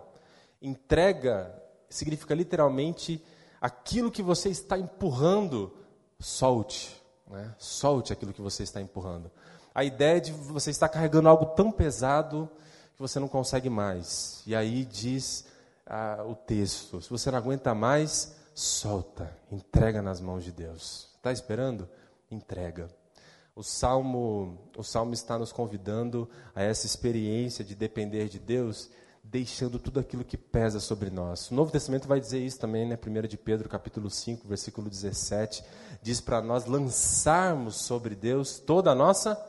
Entrega 0.62 1.52
significa 1.90 2.36
literalmente 2.36 3.24
aquilo 3.60 4.12
que 4.12 4.22
você 4.22 4.50
está 4.50 4.78
empurrando, 4.78 5.74
solte. 6.20 7.02
Né? 7.28 7.56
Solte 7.58 8.14
aquilo 8.14 8.34
que 8.34 8.42
você 8.42 8.62
está 8.62 8.80
empurrando 8.80 9.32
a 9.76 9.84
ideia 9.84 10.22
de 10.22 10.32
você 10.32 10.70
estar 10.70 10.88
carregando 10.88 11.28
algo 11.28 11.48
tão 11.48 11.72
pesado 11.72 12.50
que 12.96 13.02
você 13.02 13.20
não 13.20 13.28
consegue 13.28 13.70
mais. 13.70 14.44
E 14.46 14.56
aí 14.56 14.86
diz 14.86 15.46
ah, 15.86 16.24
o 16.28 16.36
texto: 16.36 17.02
se 17.02 17.10
você 17.10 17.30
não 17.32 17.38
aguenta 17.38 17.74
mais, 17.74 18.36
solta, 18.54 19.36
entrega 19.52 20.02
nas 20.02 20.20
mãos 20.22 20.44
de 20.44 20.52
Deus. 20.52 21.10
Está 21.16 21.32
esperando? 21.32 21.88
Entrega. 22.30 22.90
O 23.56 23.64
salmo, 23.64 24.58
o 24.76 24.84
salmo 24.84 25.14
está 25.14 25.38
nos 25.38 25.52
convidando 25.52 26.28
a 26.56 26.64
essa 26.64 26.88
experiência 26.88 27.64
de 27.64 27.76
depender 27.76 28.28
de 28.28 28.40
Deus, 28.40 28.90
deixando 29.24 29.78
tudo 29.78 30.00
aquilo 30.00 30.24
que 30.24 30.38
pesa 30.38 30.80
sobre 30.80 31.12
nós. 31.12 31.52
O 31.52 31.54
Novo 31.54 31.72
Testamento 31.72 32.08
vai 32.08 32.20
dizer 32.20 32.40
isso 32.40 32.60
também, 32.60 32.88
né? 32.88 32.98
1 32.98 33.28
de 33.28 33.38
Pedro, 33.38 33.70
capítulo 33.70 34.10
5, 34.10 34.48
versículo 34.48 34.90
17, 34.90 35.64
diz 36.02 36.20
para 36.20 36.42
nós 36.42 36.66
lançarmos 36.66 37.76
sobre 37.76 38.16
Deus 38.16 38.58
toda 38.58 38.92
a 38.92 38.96
nossa 38.96 39.40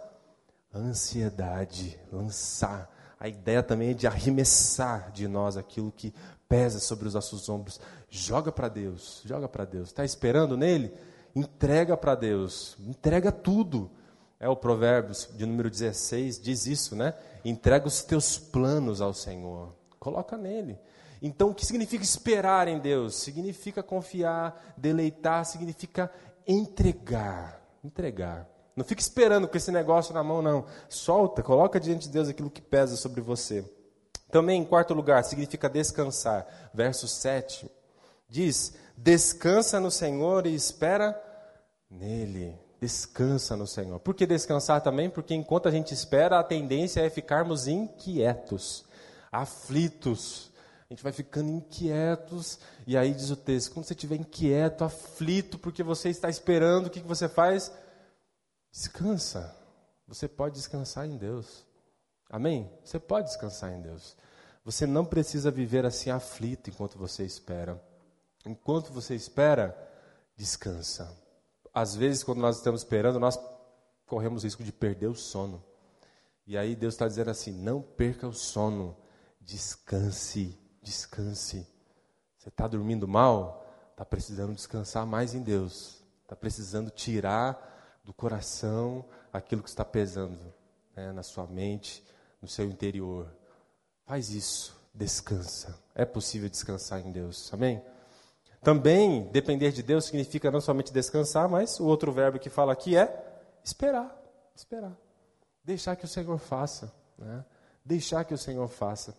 ansiedade, 0.74 1.98
lançar. 2.12 2.93
A 3.18 3.29
ideia 3.29 3.62
também 3.62 3.90
é 3.90 3.94
de 3.94 4.07
arremessar 4.07 5.11
de 5.12 5.27
nós 5.29 5.57
aquilo 5.57 5.92
que 5.92 6.12
pesa 6.48 6.79
sobre 6.79 7.09
os 7.09 7.14
nossos 7.14 7.48
ombros. 7.48 7.81
Joga 8.09 8.53
para 8.53 8.68
Deus, 8.68 9.22
joga 9.24 9.48
para 9.48 9.64
Deus. 9.64 9.88
Está 9.88 10.05
esperando 10.05 10.57
nele? 10.57 10.92
Entrega 11.35 11.96
para 11.96 12.14
Deus, 12.14 12.77
entrega 12.81 13.33
tudo. 13.33 13.90
É 14.38 14.48
o 14.48 14.57
Provérbios 14.57 15.29
de 15.35 15.46
número 15.46 15.70
16, 15.70 16.40
diz 16.40 16.66
isso, 16.66 16.94
né? 16.94 17.14
Entrega 17.44 17.87
os 17.87 18.03
teus 18.03 18.38
planos 18.38 19.00
ao 19.00 19.14
Senhor, 19.14 19.74
coloca 19.98 20.37
nele. 20.37 20.79
Então, 21.22 21.50
o 21.50 21.55
que 21.55 21.64
significa 21.64 22.05
esperar 22.05 22.68
em 22.68 22.79
Deus? 22.79 23.14
Significa 23.14 23.83
confiar, 23.83 24.74
deleitar, 24.77 25.44
significa 25.46 26.11
entregar. 26.46 27.62
Entregar. 27.83 28.46
Não 28.76 28.84
fique 28.84 29.02
esperando 29.02 29.46
com 29.46 29.56
esse 29.56 29.70
negócio 29.70 30.12
na 30.12 30.22
mão, 30.22 30.42
não. 30.42 30.66
Solta, 30.88 31.42
coloca 31.42 31.78
diante 31.78 32.06
de 32.06 32.12
Deus 32.12 32.28
aquilo 32.28 32.50
que 32.50 32.60
pesa 32.60 32.96
sobre 32.96 33.20
você. 33.20 33.64
Também, 34.30 34.60
em 34.60 34.64
quarto 34.64 34.94
lugar, 34.94 35.22
significa 35.22 35.68
descansar. 35.68 36.70
Verso 36.74 37.06
7 37.06 37.70
diz: 38.28 38.74
Descansa 38.96 39.78
no 39.78 39.90
Senhor 39.90 40.46
e 40.46 40.54
espera 40.54 41.20
nele. 41.88 42.58
Descansa 42.80 43.56
no 43.56 43.66
Senhor. 43.66 44.00
Por 44.00 44.12
que 44.12 44.26
descansar 44.26 44.80
também? 44.80 45.08
Porque 45.08 45.34
enquanto 45.34 45.68
a 45.68 45.70
gente 45.70 45.94
espera, 45.94 46.38
a 46.38 46.44
tendência 46.44 47.00
é 47.00 47.08
ficarmos 47.08 47.68
inquietos, 47.68 48.85
aflitos. 49.31 50.52
A 50.90 50.92
gente 50.92 51.02
vai 51.02 51.12
ficando 51.12 51.50
inquietos, 51.50 52.58
e 52.87 52.96
aí 52.96 53.14
diz 53.14 53.31
o 53.31 53.37
texto: 53.37 53.72
quando 53.72 53.87
você 53.87 53.94
estiver 53.94 54.16
inquieto, 54.16 54.85
aflito, 54.85 55.58
porque 55.58 55.83
você 55.83 56.10
está 56.10 56.29
esperando, 56.29 56.88
o 56.88 56.90
que, 56.90 57.00
que 57.00 57.08
você 57.08 57.29
faz? 57.29 57.72
Descansa. 58.75 59.56
Você 60.08 60.27
pode 60.27 60.56
descansar 60.56 61.06
em 61.06 61.16
Deus. 61.16 61.64
Amém? 62.29 62.68
Você 62.85 62.98
pode 62.98 63.29
descansar 63.29 63.72
em 63.72 63.81
Deus. 63.81 64.16
Você 64.64 64.85
não 64.85 65.04
precisa 65.04 65.48
viver 65.48 65.87
assim 65.87 66.10
aflito 66.10 66.70
enquanto 66.70 66.98
você 66.98 67.25
espera. 67.25 67.81
Enquanto 68.44 68.92
você 68.92 69.14
espera, 69.14 69.79
descansa. 70.37 71.16
Às 71.72 71.94
vezes, 71.94 72.25
quando 72.25 72.40
nós 72.40 72.56
estamos 72.56 72.81
esperando, 72.81 73.20
nós 73.20 73.38
corremos 74.06 74.42
o 74.42 74.46
risco 74.46 74.64
de 74.64 74.72
perder 74.72 75.06
o 75.06 75.14
sono. 75.14 75.62
E 76.44 76.58
aí 76.58 76.75
Deus 76.75 76.94
está 76.94 77.06
dizendo 77.06 77.31
assim: 77.31 77.52
não 77.52 77.81
perca 77.81 78.27
o 78.27 78.33
sono, 78.33 78.96
descanse, 79.40 80.58
descanse. 80.83 81.64
Você 82.37 82.48
está 82.48 82.66
dormindo 82.66 83.06
mal? 83.06 83.64
Está 83.92 84.04
precisando 84.04 84.52
descansar 84.52 85.06
mais 85.06 85.33
em 85.33 85.42
Deus. 85.42 86.02
está 86.25 86.35
precisando 86.35 86.90
tirar 86.90 87.73
do 88.05 88.13
coração 88.13 89.05
aquilo 89.33 89.63
que 89.63 89.69
está 89.69 89.85
pesando 89.85 90.38
né, 90.94 91.13
na 91.13 91.23
sua 91.23 91.46
mente, 91.46 92.05
no 92.40 92.46
seu 92.46 92.67
interior. 92.67 93.27
Faz 94.07 94.31
isso, 94.31 94.77
descansa. 94.94 95.79
É 95.94 96.05
possível 96.05 96.48
descansar 96.48 97.00
em 97.00 97.11
Deus, 97.11 97.52
amém? 97.52 97.83
Também 98.63 99.25
depender 99.31 99.73
de 99.73 99.83
Deus 99.83 100.07
significa 100.07 100.50
não 100.50 100.61
somente 100.61 100.92
descansar, 100.92 101.48
mas 101.48 101.81
o 101.81 101.85
outro 101.85 102.13
verbo 102.13 102.38
que 102.38 102.48
fala 102.48 102.73
aqui 102.73 102.96
é 102.96 103.42
esperar. 103.63 104.17
Esperar. 104.55 104.96
Deixar 105.63 105.96
que 105.96 106.05
o 106.05 106.09
Senhor 106.09 106.38
faça. 106.38 106.92
Né? 107.19 107.44
Deixar 107.85 108.25
que 108.25 108.33
o 108.33 108.38
Senhor 108.38 108.69
faça. 108.69 109.17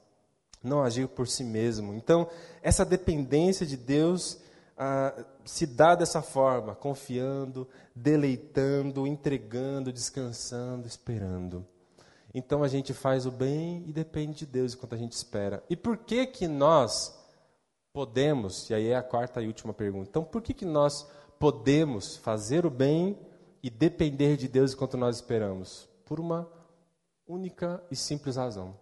Não 0.64 0.84
agir 0.84 1.08
por 1.08 1.28
si 1.28 1.44
mesmo. 1.44 1.94
Então, 1.94 2.28
essa 2.62 2.84
dependência 2.84 3.66
de 3.66 3.78
Deus 3.78 4.40
ah, 4.78 5.26
se 5.44 5.66
dá 5.66 5.96
dessa 5.96 6.22
forma, 6.22 6.76
confiando, 6.76 7.68
deleitando, 7.96 9.08
entregando, 9.08 9.92
descansando, 9.92 10.88
esperando. 10.88 11.66
Então 12.34 12.64
a 12.64 12.68
gente 12.68 12.94
faz 12.94 13.26
o 13.26 13.32
bem 13.32 13.84
e 13.88 13.94
depende 13.94 14.40
de 14.40 14.46
Deus 14.46 14.74
enquanto 14.74 14.94
a 14.94 14.98
gente 14.98 15.14
espera. 15.14 15.64
E 15.70 15.76
por 15.76 15.98
que 15.98 16.28
que 16.28 16.48
nós 16.48 17.18
podemos, 17.94 18.70
e 18.70 18.74
aí 18.74 18.88
é 18.88 18.96
a 18.98 19.02
quarta 19.02 19.42
e 19.42 19.48
última 19.48 19.74
pergunta, 19.74 20.10
então 20.10 20.26
por 20.26 20.42
que, 20.42 20.54
que 20.54 20.66
nós 20.66 21.08
podemos 21.40 22.18
fazer 22.18 22.66
o 22.66 22.70
bem 22.70 23.18
e 23.64 23.70
depender 23.70 24.36
de 24.36 24.50
Deus 24.50 24.74
enquanto 24.74 24.98
nós 24.98 25.16
esperamos? 25.16 25.88
Por 26.04 26.20
uma 26.20 26.46
única 27.26 27.82
e 27.90 27.96
simples 27.96 28.36
razão. 28.36 28.78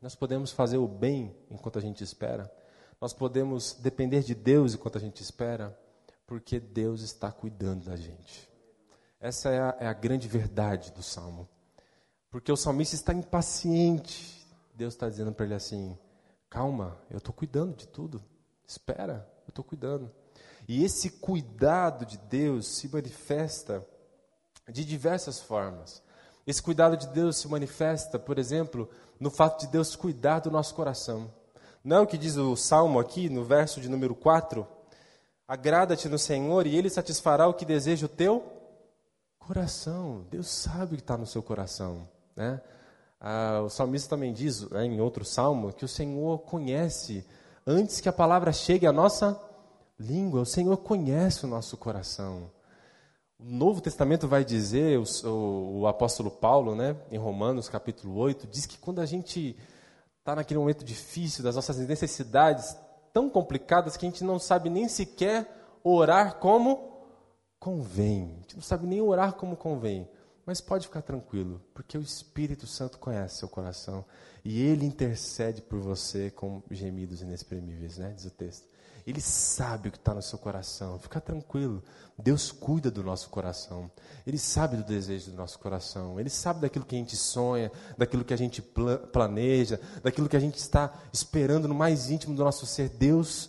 Nós 0.00 0.14
podemos 0.14 0.52
fazer 0.52 0.76
o 0.76 0.86
bem 0.86 1.34
enquanto 1.50 1.80
a 1.80 1.82
gente 1.82 2.04
espera, 2.04 2.48
nós 3.00 3.12
podemos 3.12 3.74
depender 3.74 4.22
de 4.22 4.34
Deus 4.34 4.74
enquanto 4.74 4.96
a 4.96 5.00
gente 5.00 5.22
espera, 5.22 5.78
porque 6.26 6.58
Deus 6.58 7.02
está 7.02 7.30
cuidando 7.30 7.84
da 7.84 7.96
gente. 7.96 8.48
Essa 9.20 9.50
é 9.50 9.60
a, 9.60 9.76
é 9.80 9.86
a 9.86 9.92
grande 9.92 10.28
verdade 10.28 10.92
do 10.92 11.02
salmo. 11.02 11.48
Porque 12.30 12.50
o 12.50 12.56
salmista 12.56 12.94
está 12.94 13.12
impaciente. 13.12 14.46
Deus 14.74 14.94
está 14.94 15.08
dizendo 15.08 15.32
para 15.32 15.46
ele 15.46 15.54
assim: 15.54 15.96
calma, 16.50 16.98
eu 17.10 17.18
estou 17.18 17.32
cuidando 17.32 17.74
de 17.74 17.86
tudo. 17.86 18.22
Espera, 18.66 19.28
eu 19.46 19.50
estou 19.50 19.64
cuidando. 19.64 20.10
E 20.68 20.84
esse 20.84 21.10
cuidado 21.10 22.04
de 22.04 22.18
Deus 22.18 22.66
se 22.66 22.88
manifesta 22.88 23.86
de 24.68 24.84
diversas 24.84 25.40
formas. 25.40 26.02
Esse 26.46 26.62
cuidado 26.62 26.96
de 26.96 27.06
Deus 27.08 27.38
se 27.38 27.48
manifesta, 27.48 28.18
por 28.18 28.38
exemplo, 28.38 28.88
no 29.18 29.30
fato 29.30 29.60
de 29.60 29.68
Deus 29.68 29.96
cuidar 29.96 30.40
do 30.40 30.50
nosso 30.50 30.74
coração. 30.74 31.32
Não 31.86 32.02
o 32.02 32.06
que 32.06 32.18
diz 32.18 32.36
o 32.36 32.56
Salmo 32.56 32.98
aqui, 32.98 33.28
no 33.28 33.44
verso 33.44 33.80
de 33.80 33.88
número 33.88 34.12
4? 34.12 34.66
Agrada-te 35.46 36.08
no 36.08 36.18
Senhor 36.18 36.66
e 36.66 36.74
Ele 36.74 36.90
satisfará 36.90 37.46
o 37.46 37.54
que 37.54 37.64
deseja 37.64 38.06
o 38.06 38.08
teu 38.08 38.42
coração. 39.38 40.26
Deus 40.28 40.48
sabe 40.48 40.94
o 40.94 40.96
que 40.96 41.02
está 41.04 41.16
no 41.16 41.26
seu 41.26 41.44
coração. 41.44 42.08
Né? 42.34 42.60
Ah, 43.20 43.62
o 43.64 43.68
salmista 43.68 44.08
também 44.08 44.32
diz, 44.32 44.68
né, 44.68 44.84
em 44.84 45.00
outro 45.00 45.24
salmo, 45.24 45.72
que 45.72 45.84
o 45.84 45.88
Senhor 45.88 46.40
conhece 46.40 47.24
antes 47.64 48.00
que 48.00 48.08
a 48.08 48.12
palavra 48.12 48.52
chegue 48.52 48.84
à 48.84 48.92
nossa 48.92 49.40
língua. 49.96 50.40
O 50.40 50.44
Senhor 50.44 50.76
conhece 50.78 51.44
o 51.44 51.48
nosso 51.48 51.76
coração. 51.76 52.50
O 53.38 53.44
Novo 53.44 53.80
Testamento 53.80 54.26
vai 54.26 54.44
dizer, 54.44 54.98
o, 54.98 55.28
o, 55.28 55.80
o 55.82 55.86
apóstolo 55.86 56.32
Paulo, 56.32 56.74
né, 56.74 56.96
em 57.12 57.16
Romanos 57.16 57.68
capítulo 57.68 58.16
8, 58.16 58.44
diz 58.48 58.66
que 58.66 58.76
quando 58.76 59.00
a 59.00 59.06
gente 59.06 59.56
está 60.26 60.34
naquele 60.34 60.58
momento 60.58 60.84
difícil, 60.84 61.44
das 61.44 61.54
nossas 61.54 61.78
necessidades 61.78 62.76
tão 63.12 63.30
complicadas 63.30 63.96
que 63.96 64.04
a 64.04 64.10
gente 64.10 64.24
não 64.24 64.40
sabe 64.40 64.68
nem 64.68 64.88
sequer 64.88 65.48
orar 65.84 66.38
como 66.40 67.06
convém. 67.60 68.34
A 68.38 68.40
gente 68.40 68.56
não 68.56 68.62
sabe 68.62 68.88
nem 68.88 69.00
orar 69.00 69.34
como 69.34 69.56
convém. 69.56 70.08
Mas 70.44 70.60
pode 70.60 70.88
ficar 70.88 71.02
tranquilo, 71.02 71.60
porque 71.72 71.96
o 71.96 72.00
Espírito 72.00 72.66
Santo 72.66 72.98
conhece 72.98 73.38
seu 73.38 73.48
coração 73.48 74.04
e 74.44 74.60
ele 74.60 74.84
intercede 74.84 75.62
por 75.62 75.78
você 75.80 76.30
com 76.30 76.62
gemidos 76.70 77.20
inexprimíveis, 77.22 77.98
né? 77.98 78.12
Diz 78.14 78.26
o 78.26 78.30
texto. 78.30 78.68
Ele 79.06 79.20
sabe 79.20 79.88
o 79.88 79.92
que 79.92 79.98
está 79.98 80.12
no 80.12 80.20
seu 80.20 80.36
coração. 80.36 80.98
Fica 80.98 81.20
tranquilo. 81.20 81.80
Deus 82.18 82.50
cuida 82.50 82.90
do 82.90 83.04
nosso 83.04 83.28
coração. 83.28 83.88
Ele 84.26 84.36
sabe 84.36 84.76
do 84.76 84.82
desejo 84.82 85.30
do 85.30 85.36
nosso 85.36 85.58
coração. 85.60 86.18
Ele 86.18 86.28
sabe 86.28 86.60
daquilo 86.60 86.84
que 86.84 86.96
a 86.96 86.98
gente 86.98 87.16
sonha, 87.16 87.70
daquilo 87.96 88.24
que 88.24 88.34
a 88.34 88.38
gente 88.38 88.60
planeja, 89.12 89.78
daquilo 90.02 90.28
que 90.28 90.36
a 90.36 90.40
gente 90.40 90.56
está 90.56 90.92
esperando 91.12 91.68
no 91.68 91.74
mais 91.74 92.10
íntimo 92.10 92.34
do 92.34 92.42
nosso 92.42 92.66
ser. 92.66 92.88
Deus 92.88 93.48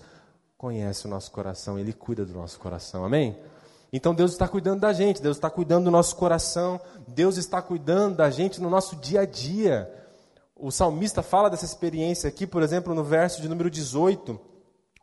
conhece 0.57 1.07
o 1.07 1.09
nosso 1.09 1.31
coração. 1.31 1.79
Ele 1.79 1.91
cuida 1.91 2.23
do 2.23 2.33
nosso 2.33 2.59
coração. 2.59 3.03
Amém? 3.03 3.35
Então 3.91 4.13
Deus 4.13 4.33
está 4.33 4.47
cuidando 4.47 4.81
da 4.81 4.93
gente, 4.93 5.21
Deus 5.21 5.37
está 5.37 5.49
cuidando 5.49 5.85
do 5.85 5.91
nosso 5.91 6.15
coração, 6.17 6.79
Deus 7.07 7.37
está 7.37 7.61
cuidando 7.61 8.17
da 8.17 8.29
gente 8.29 8.61
no 8.61 8.69
nosso 8.69 8.95
dia 8.97 9.21
a 9.21 9.25
dia. 9.25 9.91
O 10.55 10.71
salmista 10.71 11.23
fala 11.23 11.49
dessa 11.49 11.65
experiência 11.65 12.27
aqui, 12.27 12.45
por 12.45 12.61
exemplo, 12.61 12.93
no 12.93 13.03
verso 13.03 13.41
de 13.41 13.47
número 13.47 13.71
18. 13.71 14.56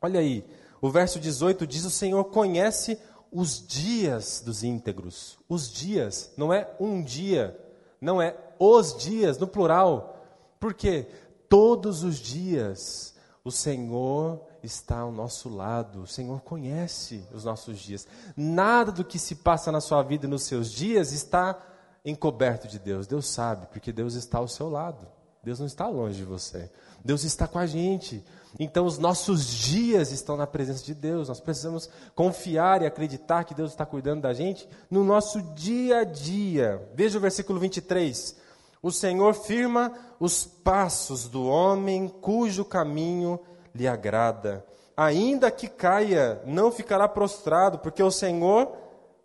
Olha 0.05 0.21
aí, 0.21 0.45
o 0.83 0.91
verso 0.91 1.19
18 1.19 1.67
diz: 1.67 1.87
O 1.87 1.91
Senhor 1.91 2.25
conhece 2.25 2.99
os 3.33 3.67
dias 3.67 4.43
dos 4.45 4.63
íntegros. 4.63 5.39
Os 5.49 5.73
dias, 5.73 6.31
não 6.37 6.53
é 6.53 6.71
um 6.79 7.03
dia, 7.03 7.59
não 7.99 8.21
é 8.21 8.37
os 8.59 8.95
dias, 8.95 9.39
no 9.39 9.49
plural. 9.49 10.23
Porque 10.61 11.07
todos 11.49 12.05
os 12.05 12.19
dias 12.19 13.15
o 13.43 13.51
Senhor 13.51 14.43
está 14.63 14.99
ao 14.99 15.11
nosso 15.11 15.49
lado. 15.49 16.03
O 16.03 16.07
Senhor 16.07 16.43
conhece 16.43 17.27
os 17.33 17.45
nossos 17.45 17.79
dias. 17.79 18.07
Nada 18.37 18.93
do 18.93 19.07
que 19.07 19.19
se 19.19 19.37
passa 19.37 19.73
na 19.73 19.81
sua 19.81 20.03
vida 20.03 20.27
e 20.27 20.29
nos 20.29 20.43
seus 20.43 20.71
dias 20.71 21.13
está 21.13 21.59
encoberto 22.05 22.69
de 22.69 22.79
Deus. 22.79 23.07
Deus 23.07 23.27
sabe, 23.27 23.69
porque 23.69 23.91
Deus 23.91 24.13
está 24.13 24.37
ao 24.37 24.49
seu 24.49 24.69
lado. 24.69 25.09
Deus 25.43 25.59
não 25.59 25.67
está 25.67 25.89
longe 25.89 26.19
de 26.19 26.25
você. 26.25 26.71
Deus 27.03 27.25
está 27.25 27.49
com 27.49 27.59
a 27.59 27.65
gente. 27.65 28.23
Então, 28.59 28.87
os 28.87 28.99
nossos 28.99 29.47
dias 29.47 30.13
estão 30.13 30.37
na 30.37 30.47
presença 30.47 30.85
de 30.85 30.95
Deus. 30.95 31.29
Nós 31.29 31.41
precisamos 31.41 31.91
confiar 32.15 32.83
e 32.83 32.87
acreditar 32.87 33.45
que 33.45 33.55
Deus 33.55 33.73
está 33.73 33.85
cuidando 33.85 34.23
da 34.23 34.33
gente 34.33 34.69
no 34.89 35.03
nosso 35.03 35.43
dia 35.55 35.99
a 35.99 36.05
dia. 36.05 36.89
Veja 36.95 37.19
o 37.19 37.21
versículo 37.21 37.59
23. 37.59 38.37
O 38.81 38.93
Senhor 38.93 39.35
firma 39.35 39.93
os 40.21 40.45
passos 40.45 41.29
do 41.29 41.47
homem 41.47 42.07
cujo 42.07 42.65
caminho 42.65 43.41
lhe 43.75 43.89
agrada. 43.89 44.65
Ainda 44.97 45.51
que 45.51 45.67
caia, 45.67 46.41
não 46.47 46.71
ficará 46.71 47.09
prostrado, 47.09 47.79
porque 47.81 48.03
o 48.03 48.11
Senhor 48.11 48.71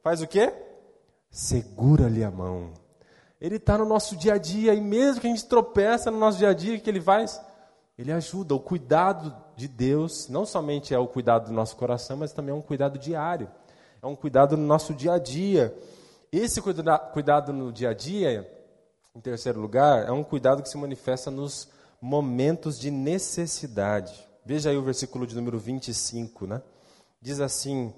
faz 0.01 0.21
o 0.21 0.27
quê? 0.27 0.51
Segura-lhe 1.29 2.23
a 2.23 2.31
mão. 2.31 2.71
Ele 3.39 3.57
está 3.57 3.77
no 3.77 3.85
nosso 3.85 4.17
dia 4.17 4.33
a 4.33 4.37
dia, 4.37 4.73
e 4.73 4.81
mesmo 4.81 5.21
que 5.21 5.27
a 5.27 5.29
gente 5.29 5.45
tropeça 5.45 6.09
no 6.09 6.17
nosso 6.17 6.39
dia 6.39 6.49
a 6.49 6.53
dia, 6.53 6.75
o 6.75 6.81
que 6.81 6.89
ele 6.89 6.99
faz? 6.99 7.39
Ele 7.99 8.13
ajuda. 8.13 8.55
O 8.55 8.61
cuidado 8.61 9.35
de 9.57 9.67
Deus 9.67 10.29
não 10.29 10.45
somente 10.45 10.93
é 10.93 10.97
o 10.97 11.05
cuidado 11.05 11.47
do 11.47 11.53
nosso 11.53 11.75
coração, 11.75 12.15
mas 12.15 12.31
também 12.31 12.55
é 12.55 12.57
um 12.57 12.61
cuidado 12.61 12.97
diário. 12.97 13.51
É 14.01 14.07
um 14.07 14.15
cuidado 14.15 14.55
no 14.55 14.65
nosso 14.65 14.93
dia 14.93 15.15
a 15.15 15.19
dia. 15.19 15.77
Esse 16.31 16.61
cuidado 16.61 17.51
no 17.51 17.73
dia 17.73 17.89
a 17.89 17.93
dia, 17.93 18.49
em 19.13 19.19
terceiro 19.19 19.59
lugar, 19.59 20.07
é 20.07 20.11
um 20.13 20.23
cuidado 20.23 20.63
que 20.63 20.69
se 20.69 20.77
manifesta 20.77 21.29
nos 21.29 21.67
momentos 22.01 22.79
de 22.79 22.89
necessidade. 22.89 24.25
Veja 24.45 24.69
aí 24.69 24.77
o 24.77 24.81
versículo 24.81 25.27
de 25.27 25.35
número 25.35 25.59
25, 25.59 26.47
né? 26.47 26.61
Diz 27.21 27.41
assim: 27.41 27.93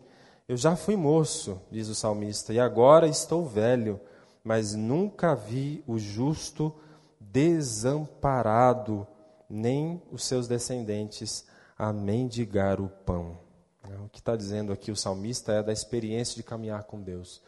Eu 0.49 0.57
já 0.57 0.75
fui 0.75 0.95
moço, 0.95 1.61
diz 1.69 1.89
o 1.89 1.93
salmista, 1.93 2.51
e 2.51 2.59
agora 2.59 3.07
estou 3.07 3.45
velho, 3.45 4.01
mas 4.43 4.73
nunca 4.73 5.35
vi 5.35 5.83
o 5.85 5.99
justo 5.99 6.73
desamparado, 7.19 9.05
nem 9.51 10.01
os 10.09 10.23
seus 10.23 10.47
descendentes 10.47 11.45
a 11.77 11.91
mendigar 11.91 12.79
o 12.79 12.87
pão. 12.87 13.37
Né? 13.83 13.97
O 13.97 14.07
que 14.07 14.19
está 14.19 14.35
dizendo 14.35 14.71
aqui 14.71 14.91
o 14.91 14.95
salmista 14.95 15.51
é 15.51 15.61
da 15.61 15.73
experiência 15.73 16.35
de 16.37 16.43
caminhar 16.43 16.85
com 16.85 17.01
Deus. 17.01 17.41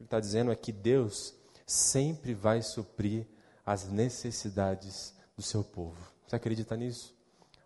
Ele 0.00 0.06
está 0.06 0.18
dizendo 0.18 0.50
é 0.50 0.56
que 0.56 0.72
Deus 0.72 1.34
sempre 1.66 2.32
vai 2.32 2.62
suprir 2.62 3.26
as 3.66 3.86
necessidades 3.86 5.14
do 5.36 5.42
seu 5.42 5.62
povo. 5.62 5.98
Você 6.26 6.36
acredita 6.36 6.74
nisso? 6.74 7.14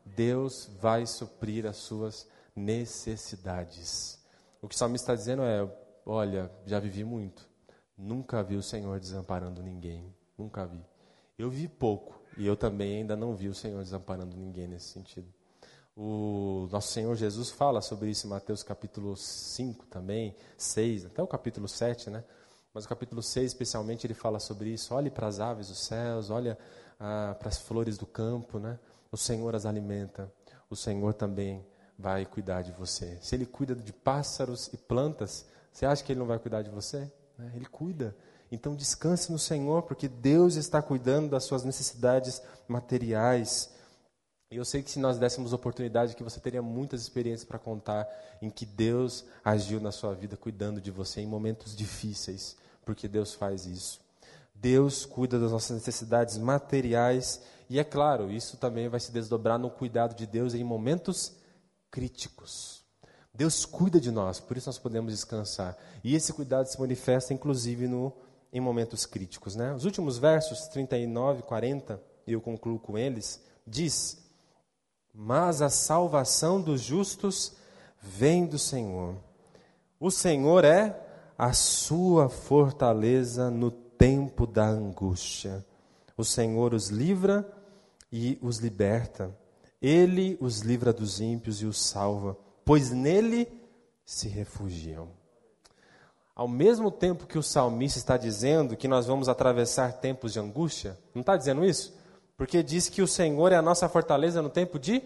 Deus 0.05 0.69
vai 0.81 1.07
suprir 1.07 1.65
as 1.65 1.77
suas 1.77 2.27
necessidades. 2.55 4.19
O 4.61 4.69
que 4.69 4.75
o 4.75 4.79
salmista 4.79 5.13
está 5.13 5.15
dizendo 5.15 5.43
é: 5.43 5.69
olha, 6.05 6.51
já 6.65 6.81
vivi 6.81 7.05
muito, 7.05 7.49
nunca 7.97 8.43
vi 8.43 8.57
o 8.57 8.63
Senhor 8.63 8.99
desamparando 8.99 9.63
ninguém, 9.63 10.13
nunca 10.37 10.67
vi. 10.67 10.85
Eu 11.39 11.51
vi 11.51 11.69
pouco 11.69 12.16
e 12.37 12.47
eu 12.47 12.57
também 12.57 12.99
ainda 12.99 13.17
não 13.17 13.35
vi 13.35 13.49
o 13.49 13.55
Senhor 13.55 13.83
desamparando 13.83 14.37
ninguém 14.37 14.67
nesse 14.69 14.89
sentido. 14.89 15.27
O 15.97 16.69
nosso 16.71 16.93
Senhor 16.93 17.15
Jesus 17.17 17.51
fala 17.51 17.81
sobre 17.81 18.11
isso 18.11 18.27
em 18.27 18.31
Mateus 18.31 18.63
capítulo 18.63 19.17
5 19.17 19.87
também, 19.87 20.35
6, 20.59 21.07
até 21.07 21.23
o 21.23 21.27
capítulo 21.27 21.67
7, 21.67 22.11
né? 22.11 22.23
Mas 22.75 22.85
o 22.85 22.89
capítulo 22.89 23.23
6, 23.23 23.47
especialmente, 23.47 24.07
ele 24.07 24.13
fala 24.13 24.39
sobre 24.39 24.69
isso. 24.69 24.95
Olhe 24.95 25.09
para 25.11 25.27
as 25.27 25.41
aves 25.41 25.69
dos 25.69 25.79
céus, 25.79 26.29
olha 26.29 26.59
ah, 27.01 27.35
para 27.39 27.49
as 27.49 27.57
flores 27.57 27.97
do 27.97 28.05
campo, 28.05 28.59
né? 28.59 28.79
o 29.11 29.17
Senhor 29.17 29.55
as 29.55 29.67
alimenta, 29.67 30.31
o 30.69 30.77
Senhor 30.77 31.15
também 31.15 31.65
vai 31.99 32.27
cuidar 32.27 32.63
de 32.63 32.73
você. 32.73 33.19
Se 33.21 33.35
Ele 33.35 33.47
cuida 33.47 33.75
de 33.75 33.93
pássaros 33.93 34.69
e 34.73 34.77
plantas, 34.77 35.47
Você 35.73 35.85
acha 35.85 36.03
que 36.03 36.13
Ele 36.13 36.21
não 36.21 36.27
vai 36.27 36.39
cuidar 36.39 36.63
de 36.63 36.71
você? 36.71 37.11
Né? 37.39 37.53
Ele 37.55 37.67
cuida. 37.67 38.17
Então 38.51 38.75
descanse 38.75 39.31
no 39.33 39.39
Senhor, 39.39 39.83
porque 39.83 40.09
Deus 40.09 40.57
está 40.57 40.81
cuidando 40.81 41.31
das 41.31 41.45
suas 41.45 41.65
necessidades 41.65 42.41
materiais. 42.69 43.71
E 44.51 44.57
eu 44.57 44.65
sei 44.65 44.83
que 44.83 44.91
se 44.91 44.99
nós 44.99 45.19
dessemos 45.19 45.53
oportunidade, 45.53 46.15
que 46.15 46.23
você 46.23 46.39
teria 46.39 46.63
muitas 46.63 47.03
experiências 47.03 47.45
para 47.45 47.59
contar 47.59 48.09
em 48.41 48.49
que 48.49 48.65
Deus 48.65 49.25
agiu 49.45 49.81
na 49.81 49.91
sua 49.91 50.15
vida, 50.15 50.37
cuidando 50.37 50.81
de 50.81 50.91
você 50.91 51.21
em 51.21 51.27
momentos 51.27 51.75
difíceis, 51.75 52.57
porque 52.85 53.09
Deus 53.09 53.35
faz 53.35 53.67
isso. 53.67 54.01
Deus 54.55 55.05
cuida 55.05 55.39
das 55.39 55.53
nossas 55.53 55.77
necessidades 55.77 56.39
materiais 56.39 57.43
e 57.69 57.79
é 57.79 57.85
claro, 57.85 58.31
isso 58.31 58.57
também 58.57 58.89
vai 58.89 59.01
se 59.01 59.11
desdobrar 59.11 59.59
no 59.59 59.71
cuidado 59.71 60.15
de 60.15 60.27
Deus 60.27 60.55
em 60.55 60.63
momentos 60.63 61.33
críticos. 61.91 62.85
Deus 63.35 63.67
cuida 63.67 64.01
de 64.01 64.11
nós, 64.11 64.41
por 64.41 64.57
isso 64.57 64.69
nós 64.69 64.79
podemos 64.79 65.13
descansar. 65.13 65.77
E 66.03 66.15
esse 66.15 66.33
cuidado 66.33 66.67
se 66.67 66.81
manifesta 66.81 67.35
inclusive 67.35 67.87
no, 67.87 68.13
em 68.57 68.61
momentos 68.61 69.05
críticos. 69.05 69.55
Né? 69.55 69.75
Os 69.75 69.85
últimos 69.85 70.17
versos, 70.17 70.67
39 70.69 71.41
e 71.41 71.43
40, 71.43 72.03
e 72.27 72.33
eu 72.33 72.41
concluo 72.41 72.79
com 72.79 72.97
eles, 72.97 73.43
diz: 73.67 74.19
Mas 75.13 75.61
a 75.61 75.69
salvação 75.69 76.61
dos 76.61 76.81
justos 76.81 77.55
vem 78.01 78.47
do 78.47 78.59
Senhor. 78.59 79.17
O 80.01 80.11
Senhor 80.11 80.65
é 80.65 80.99
a 81.37 81.53
sua 81.53 82.31
fortaleza 82.31 83.51
no 83.51 83.71
tempo 83.71 84.47
da 84.47 84.67
angústia. 84.67 85.65
O 86.17 86.25
Senhor 86.25 86.73
os 86.73 86.89
livra 86.89 87.47
e 88.11 88.39
os 88.41 88.57
liberta. 88.57 89.37
Ele 89.83 90.39
os 90.41 90.61
livra 90.61 90.95
dos 90.95 91.21
ímpios 91.21 91.61
e 91.61 91.67
os 91.67 91.79
salva, 91.79 92.39
pois 92.65 92.91
nele 92.91 93.47
se 94.07 94.29
refugiam. 94.29 95.09
Ao 96.37 96.47
mesmo 96.47 96.91
tempo 96.91 97.27
que 97.27 97.39
o 97.39 97.43
salmista 97.43 97.99
está 97.99 98.19
dizendo 98.19 98.77
que 98.77 98.87
nós 98.87 99.07
vamos 99.07 99.27
atravessar 99.27 99.95
tempos 99.95 100.35
de 100.35 100.39
angústia, 100.39 100.99
não 101.15 101.23
está 101.23 101.35
dizendo 101.35 101.65
isso? 101.65 101.97
Porque 102.37 102.63
diz 102.63 102.91
que 102.91 103.01
o 103.01 103.09
Senhor 103.09 103.53
é 103.53 103.57
a 103.57 103.63
nossa 103.63 103.89
fortaleza 103.89 104.43
no 104.43 104.51
tempo 104.51 104.79
de 104.79 105.03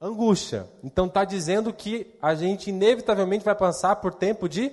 angústia. 0.00 0.68
Então 0.82 1.06
está 1.06 1.24
dizendo 1.24 1.72
que 1.72 2.12
a 2.20 2.34
gente 2.34 2.70
inevitavelmente 2.70 3.44
vai 3.44 3.54
passar 3.54 3.94
por 3.96 4.12
tempo 4.12 4.48
de 4.48 4.72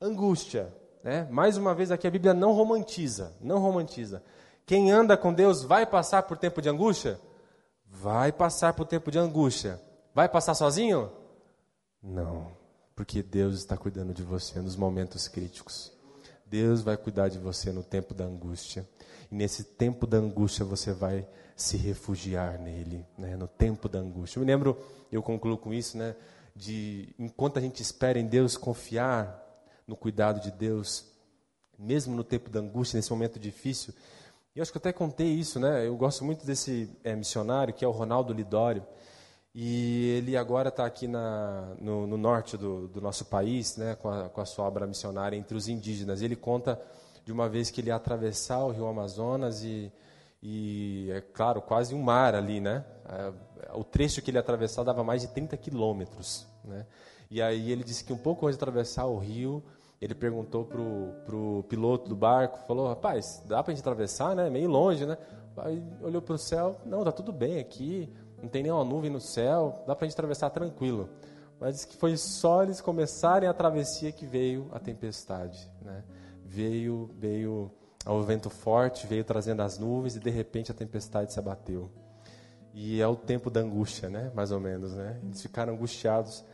angústia. 0.00 0.74
Né? 1.04 1.28
Mais 1.30 1.56
uma 1.56 1.72
vez 1.72 1.92
aqui 1.92 2.08
a 2.08 2.10
Bíblia 2.10 2.34
não 2.34 2.50
romantiza, 2.50 3.32
não 3.40 3.60
romantiza. 3.60 4.24
Quem 4.66 4.90
anda 4.90 5.16
com 5.16 5.32
Deus 5.32 5.62
vai 5.62 5.86
passar 5.86 6.24
por 6.24 6.36
tempo 6.36 6.60
de 6.60 6.68
angústia? 6.68 7.20
Vai 7.86 8.32
passar 8.32 8.72
por 8.72 8.84
tempo 8.84 9.12
de 9.12 9.20
angústia. 9.20 9.80
Vai 10.12 10.28
passar 10.28 10.54
sozinho? 10.54 11.12
Não, 12.02 12.48
porque 12.96 13.22
Deus 13.22 13.56
está 13.56 13.76
cuidando 13.76 14.14
de 14.14 14.22
você 14.22 14.58
nos 14.60 14.74
momentos 14.74 15.28
críticos. 15.28 15.92
Deus 16.46 16.80
vai 16.80 16.96
cuidar 16.96 17.28
de 17.28 17.38
você 17.38 17.70
no 17.70 17.82
tempo 17.82 18.14
da 18.14 18.24
angústia. 18.24 18.88
E 19.30 19.34
nesse 19.34 19.62
tempo 19.62 20.06
da 20.06 20.16
angústia 20.16 20.64
você 20.64 20.92
vai 20.92 21.28
se 21.54 21.76
refugiar 21.76 22.58
nele, 22.58 23.04
né? 23.18 23.36
no 23.36 23.46
tempo 23.46 23.88
da 23.88 23.98
angústia. 23.98 24.38
Eu 24.38 24.44
me 24.44 24.50
lembro, 24.50 24.78
eu 25.12 25.22
concluo 25.22 25.58
com 25.58 25.74
isso, 25.74 25.98
né? 25.98 26.16
de 26.54 27.14
enquanto 27.18 27.58
a 27.58 27.60
gente 27.60 27.82
espera 27.82 28.18
em 28.18 28.26
Deus, 28.26 28.56
confiar 28.56 29.44
no 29.86 29.94
cuidado 29.94 30.40
de 30.40 30.50
Deus, 30.50 31.04
mesmo 31.78 32.16
no 32.16 32.24
tempo 32.24 32.48
da 32.48 32.60
angústia, 32.60 32.96
nesse 32.96 33.10
momento 33.10 33.38
difícil. 33.38 33.92
E 34.54 34.58
eu 34.58 34.62
acho 34.62 34.72
que 34.72 34.78
eu 34.78 34.80
até 34.80 34.92
contei 34.92 35.28
isso, 35.28 35.60
né? 35.60 35.86
Eu 35.86 35.94
gosto 35.96 36.24
muito 36.24 36.46
desse 36.46 36.88
é, 37.04 37.14
missionário, 37.14 37.74
que 37.74 37.84
é 37.84 37.88
o 37.88 37.90
Ronaldo 37.90 38.32
Lidório. 38.32 38.82
E 39.58 40.10
ele 40.10 40.36
agora 40.36 40.68
está 40.68 40.84
aqui 40.84 41.08
na, 41.08 41.72
no, 41.80 42.06
no 42.06 42.18
norte 42.18 42.58
do, 42.58 42.88
do, 42.88 43.00
nosso 43.00 43.24
país, 43.24 43.78
né, 43.78 43.94
com 43.94 44.10
a, 44.10 44.28
com, 44.28 44.42
a, 44.42 44.44
sua 44.44 44.66
obra 44.66 44.86
missionária 44.86 45.34
entre 45.34 45.56
os 45.56 45.66
indígenas. 45.66 46.20
Ele 46.20 46.36
conta 46.36 46.78
de 47.24 47.32
uma 47.32 47.48
vez 47.48 47.70
que 47.70 47.80
ele 47.80 47.88
ia 47.88 47.94
atravessar 47.94 48.62
o 48.62 48.70
rio 48.70 48.86
Amazonas 48.86 49.64
e, 49.64 49.90
e 50.42 51.08
é 51.10 51.22
claro, 51.22 51.62
quase 51.62 51.94
um 51.94 52.02
mar 52.02 52.34
ali, 52.34 52.60
né? 52.60 52.84
É, 53.08 53.32
o 53.72 53.82
trecho 53.82 54.20
que 54.20 54.30
ele 54.30 54.36
atravessar 54.36 54.84
dava 54.84 55.02
mais 55.02 55.22
de 55.22 55.28
30 55.28 55.56
quilômetros, 55.56 56.46
né? 56.62 56.84
E 57.30 57.40
aí 57.40 57.72
ele 57.72 57.82
disse 57.82 58.04
que 58.04 58.12
um 58.12 58.18
pouco 58.18 58.46
antes 58.46 58.58
de 58.58 58.62
atravessar 58.62 59.06
o 59.06 59.16
rio, 59.16 59.64
ele 60.02 60.14
perguntou 60.14 60.66
pro, 60.66 61.14
pro 61.24 61.64
piloto 61.66 62.10
do 62.10 62.14
barco, 62.14 62.58
falou, 62.66 62.88
rapaz, 62.88 63.42
dá 63.46 63.62
para 63.62 63.72
a 63.72 63.74
gente 63.74 63.82
atravessar, 63.82 64.36
né? 64.36 64.50
Meio 64.50 64.68
longe, 64.68 65.06
né? 65.06 65.16
Aí 65.56 65.82
olhou 66.02 66.20
para 66.20 66.34
o 66.34 66.38
céu, 66.38 66.78
não, 66.84 67.02
tá 67.02 67.10
tudo 67.10 67.32
bem 67.32 67.58
aqui, 67.58 68.12
não 68.40 68.48
tem 68.48 68.62
nenhuma 68.62 68.84
nuvem 68.84 69.10
no 69.10 69.20
céu, 69.20 69.82
dá 69.86 69.94
para 69.94 70.04
a 70.04 70.08
gente 70.08 70.14
atravessar 70.14 70.50
tranquilo. 70.50 71.08
Mas 71.58 71.84
que 71.84 71.96
foi 71.96 72.16
só 72.16 72.62
eles 72.62 72.80
começarem 72.80 73.48
a 73.48 73.54
travessia 73.54 74.12
que 74.12 74.26
veio 74.26 74.68
a 74.72 74.78
tempestade, 74.78 75.70
né? 75.82 76.04
Veio, 76.44 77.10
veio 77.18 77.70
o 78.06 78.22
vento 78.22 78.50
forte, 78.50 79.06
veio 79.06 79.24
trazendo 79.24 79.62
as 79.62 79.78
nuvens 79.78 80.16
e 80.16 80.20
de 80.20 80.30
repente 80.30 80.70
a 80.70 80.74
tempestade 80.74 81.32
se 81.32 81.38
abateu. 81.38 81.90
E 82.74 83.00
é 83.00 83.06
o 83.06 83.16
tempo 83.16 83.50
da 83.50 83.60
angústia, 83.60 84.08
né? 84.08 84.30
Mais 84.34 84.52
ou 84.52 84.60
menos, 84.60 84.94
né? 84.94 85.18
Eles 85.24 85.40
ficaram 85.40 85.72
angustiados 85.72 86.44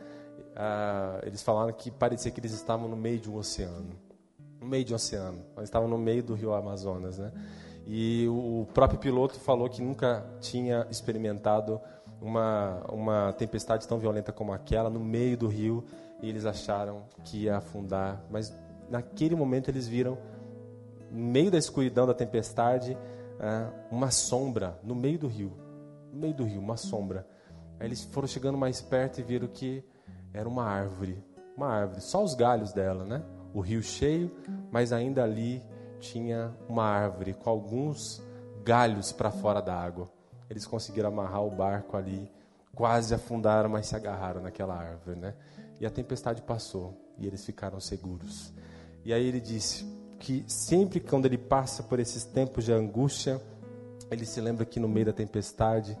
ah, 0.55 1.19
eles 1.23 1.41
falaram 1.41 1.73
que 1.73 1.89
parecia 1.89 2.31
que 2.31 2.39
eles 2.39 2.53
estavam 2.53 2.87
no 2.87 2.95
meio 2.95 3.19
de 3.19 3.29
um 3.29 3.35
oceano. 3.35 3.95
No 4.59 4.67
meio 4.67 4.85
de 4.85 4.93
um 4.93 4.95
oceano. 4.95 5.43
Eles 5.57 5.69
estavam 5.69 5.87
no 5.87 5.97
meio 5.97 6.23
do 6.23 6.33
rio 6.33 6.53
Amazonas, 6.53 7.17
né? 7.17 7.31
E 7.85 8.27
o 8.29 8.65
próprio 8.73 8.99
piloto 8.99 9.39
falou 9.39 9.69
que 9.69 9.81
nunca 9.81 10.25
tinha 10.39 10.87
experimentado 10.89 11.81
uma, 12.21 12.81
uma 12.89 13.33
tempestade 13.33 13.87
tão 13.87 13.99
violenta 13.99 14.31
como 14.31 14.53
aquela 14.53 14.89
no 14.89 14.99
meio 14.99 15.37
do 15.37 15.47
rio 15.47 15.83
e 16.21 16.29
eles 16.29 16.45
acharam 16.45 17.03
que 17.25 17.43
ia 17.43 17.57
afundar. 17.57 18.23
Mas 18.31 18.57
naquele 18.89 19.35
momento 19.35 19.69
eles 19.69 19.87
viram, 19.87 20.17
no 21.11 21.25
meio 21.25 21.51
da 21.51 21.57
escuridão 21.57 22.07
da 22.07 22.13
tempestade, 22.13 22.97
ah, 23.39 23.69
uma 23.91 24.09
sombra 24.09 24.79
no 24.83 24.95
meio 24.95 25.19
do 25.19 25.27
rio. 25.27 25.51
No 26.13 26.19
meio 26.19 26.33
do 26.33 26.45
rio, 26.45 26.61
uma 26.61 26.77
sombra. 26.77 27.27
Aí 27.79 27.87
eles 27.87 28.03
foram 28.05 28.27
chegando 28.27 28.57
mais 28.57 28.81
perto 28.81 29.19
e 29.19 29.23
viram 29.23 29.47
que 29.47 29.83
era 30.33 30.47
uma 30.47 30.63
árvore, 30.63 31.21
uma 31.55 31.67
árvore, 31.67 32.01
só 32.01 32.23
os 32.23 32.33
galhos 32.33 32.71
dela, 32.71 33.03
né? 33.03 33.21
O 33.53 33.59
rio 33.59 33.83
cheio, 33.83 34.31
mas 34.71 34.93
ainda 34.93 35.23
ali 35.23 35.61
tinha 36.03 36.53
uma 36.67 36.83
árvore 36.83 37.33
com 37.33 37.49
alguns 37.49 38.21
galhos 38.63 39.11
para 39.11 39.31
fora 39.31 39.61
da 39.61 39.73
água. 39.73 40.11
Eles 40.49 40.67
conseguiram 40.67 41.09
amarrar 41.09 41.43
o 41.43 41.49
barco 41.49 41.95
ali, 41.95 42.29
quase 42.75 43.15
afundaram, 43.15 43.69
mas 43.69 43.87
se 43.87 43.95
agarraram 43.95 44.41
naquela 44.41 44.75
árvore, 44.75 45.17
né? 45.17 45.33
E 45.79 45.85
a 45.85 45.89
tempestade 45.89 46.41
passou 46.41 46.93
e 47.17 47.25
eles 47.25 47.45
ficaram 47.45 47.79
seguros. 47.79 48.53
E 49.05 49.13
aí 49.13 49.25
ele 49.25 49.39
disse 49.39 49.85
que 50.19 50.43
sempre 50.47 50.99
quando 50.99 51.25
ele 51.25 51.37
passa 51.37 51.81
por 51.81 51.99
esses 51.99 52.23
tempos 52.25 52.65
de 52.65 52.73
angústia, 52.73 53.41
ele 54.11 54.25
se 54.25 54.39
lembra 54.41 54.65
que 54.65 54.79
no 54.79 54.87
meio 54.87 55.07
da 55.07 55.13
tempestade 55.13 55.97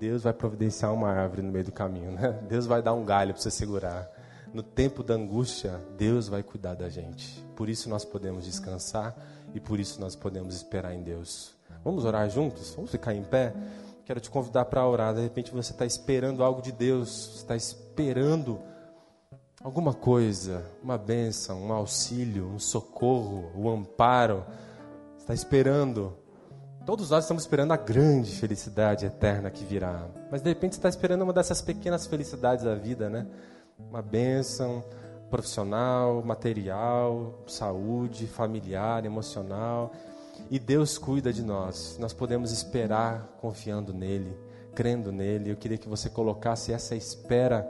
Deus 0.00 0.22
vai 0.22 0.32
providenciar 0.32 0.92
uma 0.92 1.10
árvore 1.10 1.42
no 1.42 1.52
meio 1.52 1.64
do 1.64 1.72
caminho, 1.72 2.10
né? 2.10 2.32
Deus 2.48 2.66
vai 2.66 2.82
dar 2.82 2.94
um 2.94 3.04
galho 3.04 3.34
para 3.34 3.42
você 3.42 3.50
segurar. 3.50 4.10
No 4.52 4.62
tempo 4.62 5.02
da 5.02 5.14
angústia, 5.14 5.80
Deus 5.96 6.28
vai 6.28 6.42
cuidar 6.42 6.74
da 6.74 6.88
gente. 6.88 7.42
Por 7.56 7.68
isso 7.68 7.88
nós 7.88 8.04
podemos 8.04 8.44
descansar 8.44 9.16
e 9.54 9.60
por 9.60 9.78
isso 9.80 10.00
nós 10.00 10.16
podemos 10.16 10.54
esperar 10.54 10.94
em 10.94 11.02
Deus. 11.02 11.54
Vamos 11.84 12.04
orar 12.04 12.28
juntos? 12.30 12.74
Vamos 12.74 12.90
ficar 12.90 13.14
em 13.14 13.22
pé? 13.22 13.54
Quero 14.04 14.20
te 14.20 14.30
convidar 14.30 14.64
para 14.66 14.86
orar. 14.86 15.14
De 15.14 15.20
repente 15.20 15.50
você 15.50 15.72
está 15.72 15.86
esperando 15.86 16.42
algo 16.42 16.60
de 16.60 16.72
Deus, 16.72 17.36
está 17.36 17.56
esperando 17.56 18.60
alguma 19.62 19.94
coisa, 19.94 20.64
uma 20.82 20.98
bênção, 20.98 21.62
um 21.62 21.72
auxílio, 21.72 22.46
um 22.46 22.58
socorro, 22.58 23.50
um 23.56 23.68
amparo. 23.68 24.44
Está 25.18 25.34
esperando 25.34 26.16
Todos 26.84 27.10
nós 27.10 27.24
estamos 27.24 27.44
esperando 27.44 27.72
a 27.72 27.76
grande 27.76 28.32
felicidade 28.32 29.06
eterna 29.06 29.50
que 29.50 29.64
virá. 29.64 30.08
Mas 30.30 30.42
de 30.42 30.48
repente 30.48 30.74
você 30.74 30.78
está 30.80 30.88
esperando 30.88 31.22
uma 31.22 31.32
dessas 31.32 31.62
pequenas 31.62 32.06
felicidades 32.06 32.64
da 32.64 32.74
vida, 32.74 33.08
né? 33.08 33.24
Uma 33.78 34.02
bênção 34.02 34.82
profissional, 35.32 36.22
material, 36.22 37.42
saúde, 37.46 38.26
familiar, 38.26 39.06
emocional. 39.06 39.90
E 40.50 40.58
Deus 40.58 40.98
cuida 40.98 41.32
de 41.32 41.42
nós. 41.42 41.96
Nós 41.98 42.12
podemos 42.12 42.52
esperar 42.52 43.38
confiando 43.40 43.94
nele, 43.94 44.36
crendo 44.74 45.10
nele. 45.10 45.50
Eu 45.50 45.56
queria 45.56 45.78
que 45.78 45.88
você 45.88 46.10
colocasse 46.10 46.70
essa 46.70 46.94
espera 46.94 47.66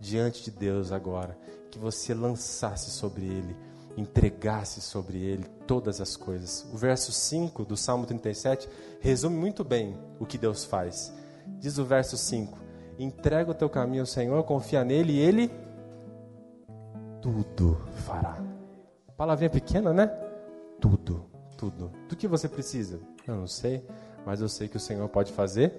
diante 0.00 0.42
de 0.42 0.50
Deus 0.50 0.90
agora. 0.90 1.38
Que 1.70 1.78
você 1.78 2.12
lançasse 2.12 2.90
sobre 2.90 3.24
ele 3.24 3.56
entregasse 3.96 4.80
sobre 4.80 5.18
ele 5.18 5.44
todas 5.68 6.00
as 6.00 6.16
coisas. 6.16 6.66
O 6.72 6.76
verso 6.76 7.12
5 7.12 7.64
do 7.64 7.76
Salmo 7.76 8.04
37 8.04 8.68
resume 8.98 9.36
muito 9.36 9.62
bem 9.62 9.96
o 10.18 10.26
que 10.26 10.36
Deus 10.36 10.64
faz. 10.64 11.14
Diz 11.60 11.78
o 11.78 11.84
verso 11.84 12.16
5: 12.16 12.58
Entrega 12.98 13.52
o 13.52 13.54
teu 13.54 13.70
caminho 13.70 14.02
ao 14.02 14.06
Senhor, 14.06 14.42
confia 14.42 14.82
nele 14.82 15.12
e 15.12 15.18
ele 15.20 15.63
tudo 17.24 17.80
fará. 18.04 18.36
Palavrinha 19.16 19.48
pequena, 19.48 19.94
né? 19.94 20.08
Tudo, 20.78 21.24
tudo. 21.56 21.90
Do 22.06 22.14
que 22.14 22.28
você 22.28 22.46
precisa? 22.46 23.00
Eu 23.26 23.34
não 23.34 23.46
sei, 23.46 23.82
mas 24.26 24.42
eu 24.42 24.48
sei 24.48 24.68
que 24.68 24.76
o 24.76 24.80
Senhor 24.80 25.08
pode 25.08 25.32
fazer 25.32 25.72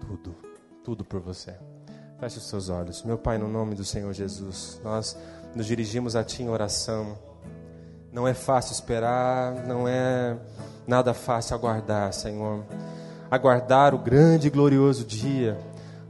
tudo, 0.00 0.36
tudo 0.84 1.04
por 1.04 1.18
você. 1.18 1.56
Feche 2.20 2.38
os 2.38 2.48
seus 2.48 2.68
olhos. 2.68 3.02
Meu 3.02 3.18
Pai, 3.18 3.36
no 3.36 3.48
nome 3.48 3.74
do 3.74 3.84
Senhor 3.84 4.12
Jesus, 4.12 4.80
nós 4.84 5.18
nos 5.56 5.66
dirigimos 5.66 6.14
a 6.14 6.22
Ti 6.22 6.44
em 6.44 6.48
oração. 6.48 7.18
Não 8.12 8.28
é 8.28 8.32
fácil 8.34 8.72
esperar, 8.72 9.66
não 9.66 9.88
é 9.88 10.38
nada 10.86 11.12
fácil 11.12 11.56
aguardar, 11.56 12.12
Senhor. 12.12 12.64
Aguardar 13.28 13.92
o 13.92 13.98
grande 13.98 14.46
e 14.46 14.50
glorioso 14.50 15.04
dia, 15.04 15.58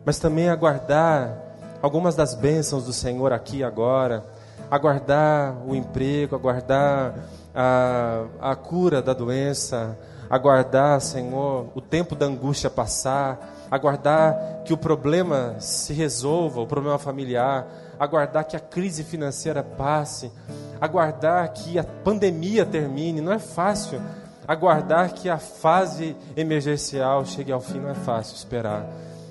mas 0.04 0.18
também 0.18 0.50
aguardar 0.50 1.34
algumas 1.80 2.14
das 2.14 2.34
bênçãos 2.34 2.84
do 2.84 2.92
Senhor 2.92 3.32
aqui 3.32 3.64
agora. 3.64 4.38
Aguardar 4.70 5.56
o 5.66 5.74
emprego, 5.74 6.36
aguardar 6.36 7.14
a, 7.54 8.24
a 8.40 8.54
cura 8.54 9.02
da 9.02 9.12
doença, 9.12 9.98
aguardar, 10.28 11.00
Senhor, 11.00 11.66
o 11.74 11.80
tempo 11.80 12.14
da 12.14 12.26
angústia 12.26 12.70
passar, 12.70 13.66
aguardar 13.70 14.62
que 14.64 14.72
o 14.72 14.76
problema 14.76 15.56
se 15.58 15.92
resolva, 15.92 16.60
o 16.60 16.66
problema 16.66 16.98
familiar, 16.98 17.66
aguardar 17.98 18.44
que 18.44 18.56
a 18.56 18.60
crise 18.60 19.02
financeira 19.02 19.62
passe, 19.62 20.30
aguardar 20.80 21.52
que 21.52 21.78
a 21.78 21.84
pandemia 21.84 22.64
termine, 22.64 23.20
não 23.20 23.32
é 23.32 23.38
fácil. 23.38 24.00
Aguardar 24.48 25.12
que 25.12 25.28
a 25.28 25.38
fase 25.38 26.16
emergencial 26.36 27.24
chegue 27.24 27.52
ao 27.52 27.60
fim 27.60 27.78
não 27.78 27.90
é 27.90 27.94
fácil 27.94 28.34
esperar. 28.34 28.86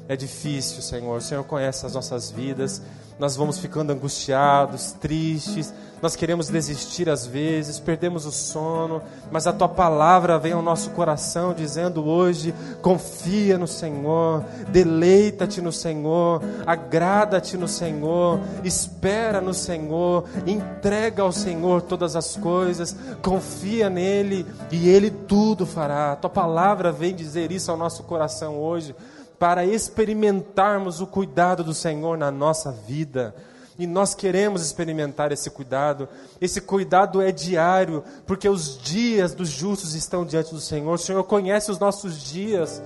É 0.07 0.15
difícil, 0.15 0.81
Senhor. 0.81 1.17
O 1.17 1.21
Senhor 1.21 1.43
conhece 1.43 1.85
as 1.85 1.93
nossas 1.93 2.31
vidas 2.31 2.81
nós 3.20 3.36
vamos 3.36 3.59
ficando 3.59 3.91
angustiados, 3.91 4.93
tristes, 4.93 5.74
nós 6.01 6.15
queremos 6.15 6.47
desistir 6.47 7.09
às 7.09 7.26
vezes, 7.26 7.78
perdemos 7.78 8.26
o 8.26 8.32
sono, 8.32 9.01
mas 9.30 9.45
a 9.45 9.51
tua 9.51 9.67
palavra 9.67 10.39
vem 10.39 10.53
ao 10.53 10.61
nosso 10.61 10.91
coração 10.91 11.53
dizendo 11.53 12.05
hoje: 12.05 12.53
confia 12.82 13.57
no 13.57 13.67
Senhor, 13.67 14.45
deleita-te 14.70 15.61
no 15.61 15.72
Senhor, 15.72 16.41
agrada-te 16.65 17.57
no 17.57 17.67
Senhor, 17.67 18.39
espera 18.63 19.41
no 19.41 19.53
Senhor, 19.53 20.24
entrega 20.47 21.24
ao 21.24 21.34
Senhor 21.34 21.82
todas 21.82 22.15
as 22.15 22.38
coisas, 22.38 22.95
confia 23.22 23.89
nele 23.89 24.45
e 24.72 24.88
ele 24.88 25.11
tudo 25.11 25.65
fará. 25.65 26.13
A 26.13 26.15
tua 26.15 26.30
palavra 26.30 26.93
vem 26.93 27.13
dizer 27.13 27.51
isso 27.51 27.70
ao 27.70 27.78
nosso 27.78 28.03
coração 28.03 28.57
hoje 28.57 28.95
para 29.39 29.65
experimentarmos 29.65 30.99
o 30.99 31.07
cuidado 31.07 31.63
do 31.63 31.73
Senhor 31.73 32.17
na 32.17 32.29
nossa 32.29 32.71
vida. 32.71 33.33
E 33.79 33.87
nós 33.87 34.13
queremos 34.13 34.61
experimentar 34.61 35.31
esse 35.31 35.49
cuidado. 35.49 36.09
Esse 36.41 36.59
cuidado 36.59 37.21
é 37.21 37.31
diário, 37.31 38.03
porque 38.27 38.49
os 38.49 38.77
dias 38.77 39.33
dos 39.33 39.47
justos 39.47 39.95
estão 39.95 40.25
diante 40.25 40.53
do 40.53 40.59
Senhor. 40.59 40.93
O 40.93 40.97
Senhor 40.97 41.23
conhece 41.23 41.71
os 41.71 41.79
nossos 41.79 42.21
dias. 42.21 42.81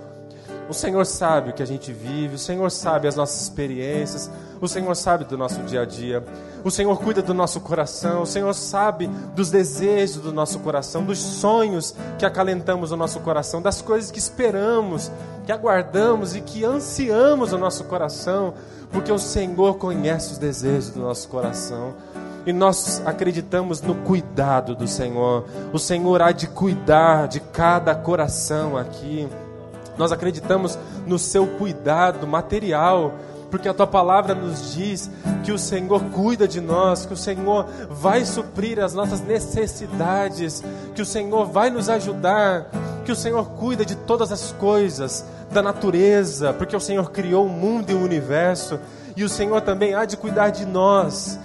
O 0.70 0.74
Senhor 0.74 1.04
sabe 1.06 1.50
o 1.50 1.54
que 1.54 1.64
a 1.64 1.68
gente 1.68 1.92
vive, 1.92 2.36
o 2.36 2.40
Senhor 2.40 2.70
sabe 2.72 3.08
as 3.08 3.16
nossas 3.16 3.42
experiências, 3.42 4.32
o 4.64 4.68
Senhor 4.68 4.96
sabe 4.96 5.26
do 5.26 5.38
nosso 5.38 5.62
dia 5.64 5.82
a 5.82 5.86
dia, 5.86 6.24
o 6.64 6.72
Senhor 6.72 6.98
cuida 6.98 7.22
do 7.22 7.34
nosso 7.34 7.60
coração, 7.60 8.22
o 8.22 8.26
Senhor 8.26 8.54
sabe 8.54 9.08
dos 9.36 9.52
desejos 9.52 10.24
do 10.24 10.32
nosso 10.32 10.60
coração, 10.60 11.04
dos 11.04 11.20
sonhos 11.20 11.94
que 12.18 12.26
acalentamos 12.26 12.92
o 12.92 12.96
nosso 12.96 13.20
coração, 13.20 13.62
das 13.62 13.82
coisas 13.82 14.10
que 14.10 14.20
esperamos, 14.20 15.12
que 15.46 15.52
aguardamos 15.52 16.34
e 16.34 16.40
que 16.40 16.64
ansiamos 16.64 17.52
o 17.52 17.58
nosso 17.58 17.84
coração, 17.84 18.54
porque 18.90 19.12
o 19.12 19.20
Senhor 19.20 19.76
conhece 19.76 20.32
os 20.32 20.38
desejos 20.38 20.92
do 20.92 21.02
nosso 21.02 21.28
coração. 21.28 21.94
E 22.46 22.54
nós 22.54 23.02
acreditamos 23.06 23.82
no 23.82 23.96
cuidado 23.96 24.76
do 24.76 24.88
Senhor. 24.88 25.46
O 25.72 25.80
Senhor 25.80 26.22
há 26.22 26.32
de 26.32 26.48
cuidar 26.48 27.28
de 27.28 27.40
cada 27.40 27.96
coração 27.96 28.78
aqui. 28.78 29.28
Nós 29.98 30.12
acreditamos 30.12 30.78
no 31.06 31.18
seu 31.18 31.48
cuidado 31.48 32.28
material, 32.28 33.14
porque 33.54 33.70
a 33.70 33.74
tua 33.74 33.86
palavra 33.86 34.34
nos 34.34 34.74
diz 34.74 35.12
que 35.44 35.52
o 35.52 35.60
Senhor 35.60 36.04
cuida 36.06 36.48
de 36.48 36.60
nós, 36.60 37.06
que 37.06 37.14
o 37.14 37.18
Senhor 37.18 37.68
vai 37.88 38.26
suprir 38.26 38.80
as 38.80 38.96
nossas 38.96 39.22
necessidades, 39.22 40.64
que 40.96 41.04
o 41.04 41.06
Senhor 41.06 41.46
vai 41.46 41.70
nos 41.70 41.88
ajudar, 41.88 42.72
que 43.06 43.12
o 43.12 43.16
Senhor 43.16 43.52
cuida 43.52 43.86
de 43.86 43.96
todas 43.96 44.32
as 44.32 44.52
coisas, 44.54 45.24
da 45.52 45.62
natureza, 45.62 46.52
porque 46.52 46.76
o 46.76 46.80
Senhor 46.80 47.12
criou 47.12 47.46
o 47.46 47.50
mundo 47.50 47.92
e 47.92 47.94
o 47.94 48.04
universo, 48.04 48.80
e 49.16 49.24
o 49.24 49.30
Senhor 49.30 49.62
também 49.62 49.94
há 49.94 50.04
de 50.04 50.18
cuidar 50.18 50.50
de 50.50 50.66
nós 50.66 51.38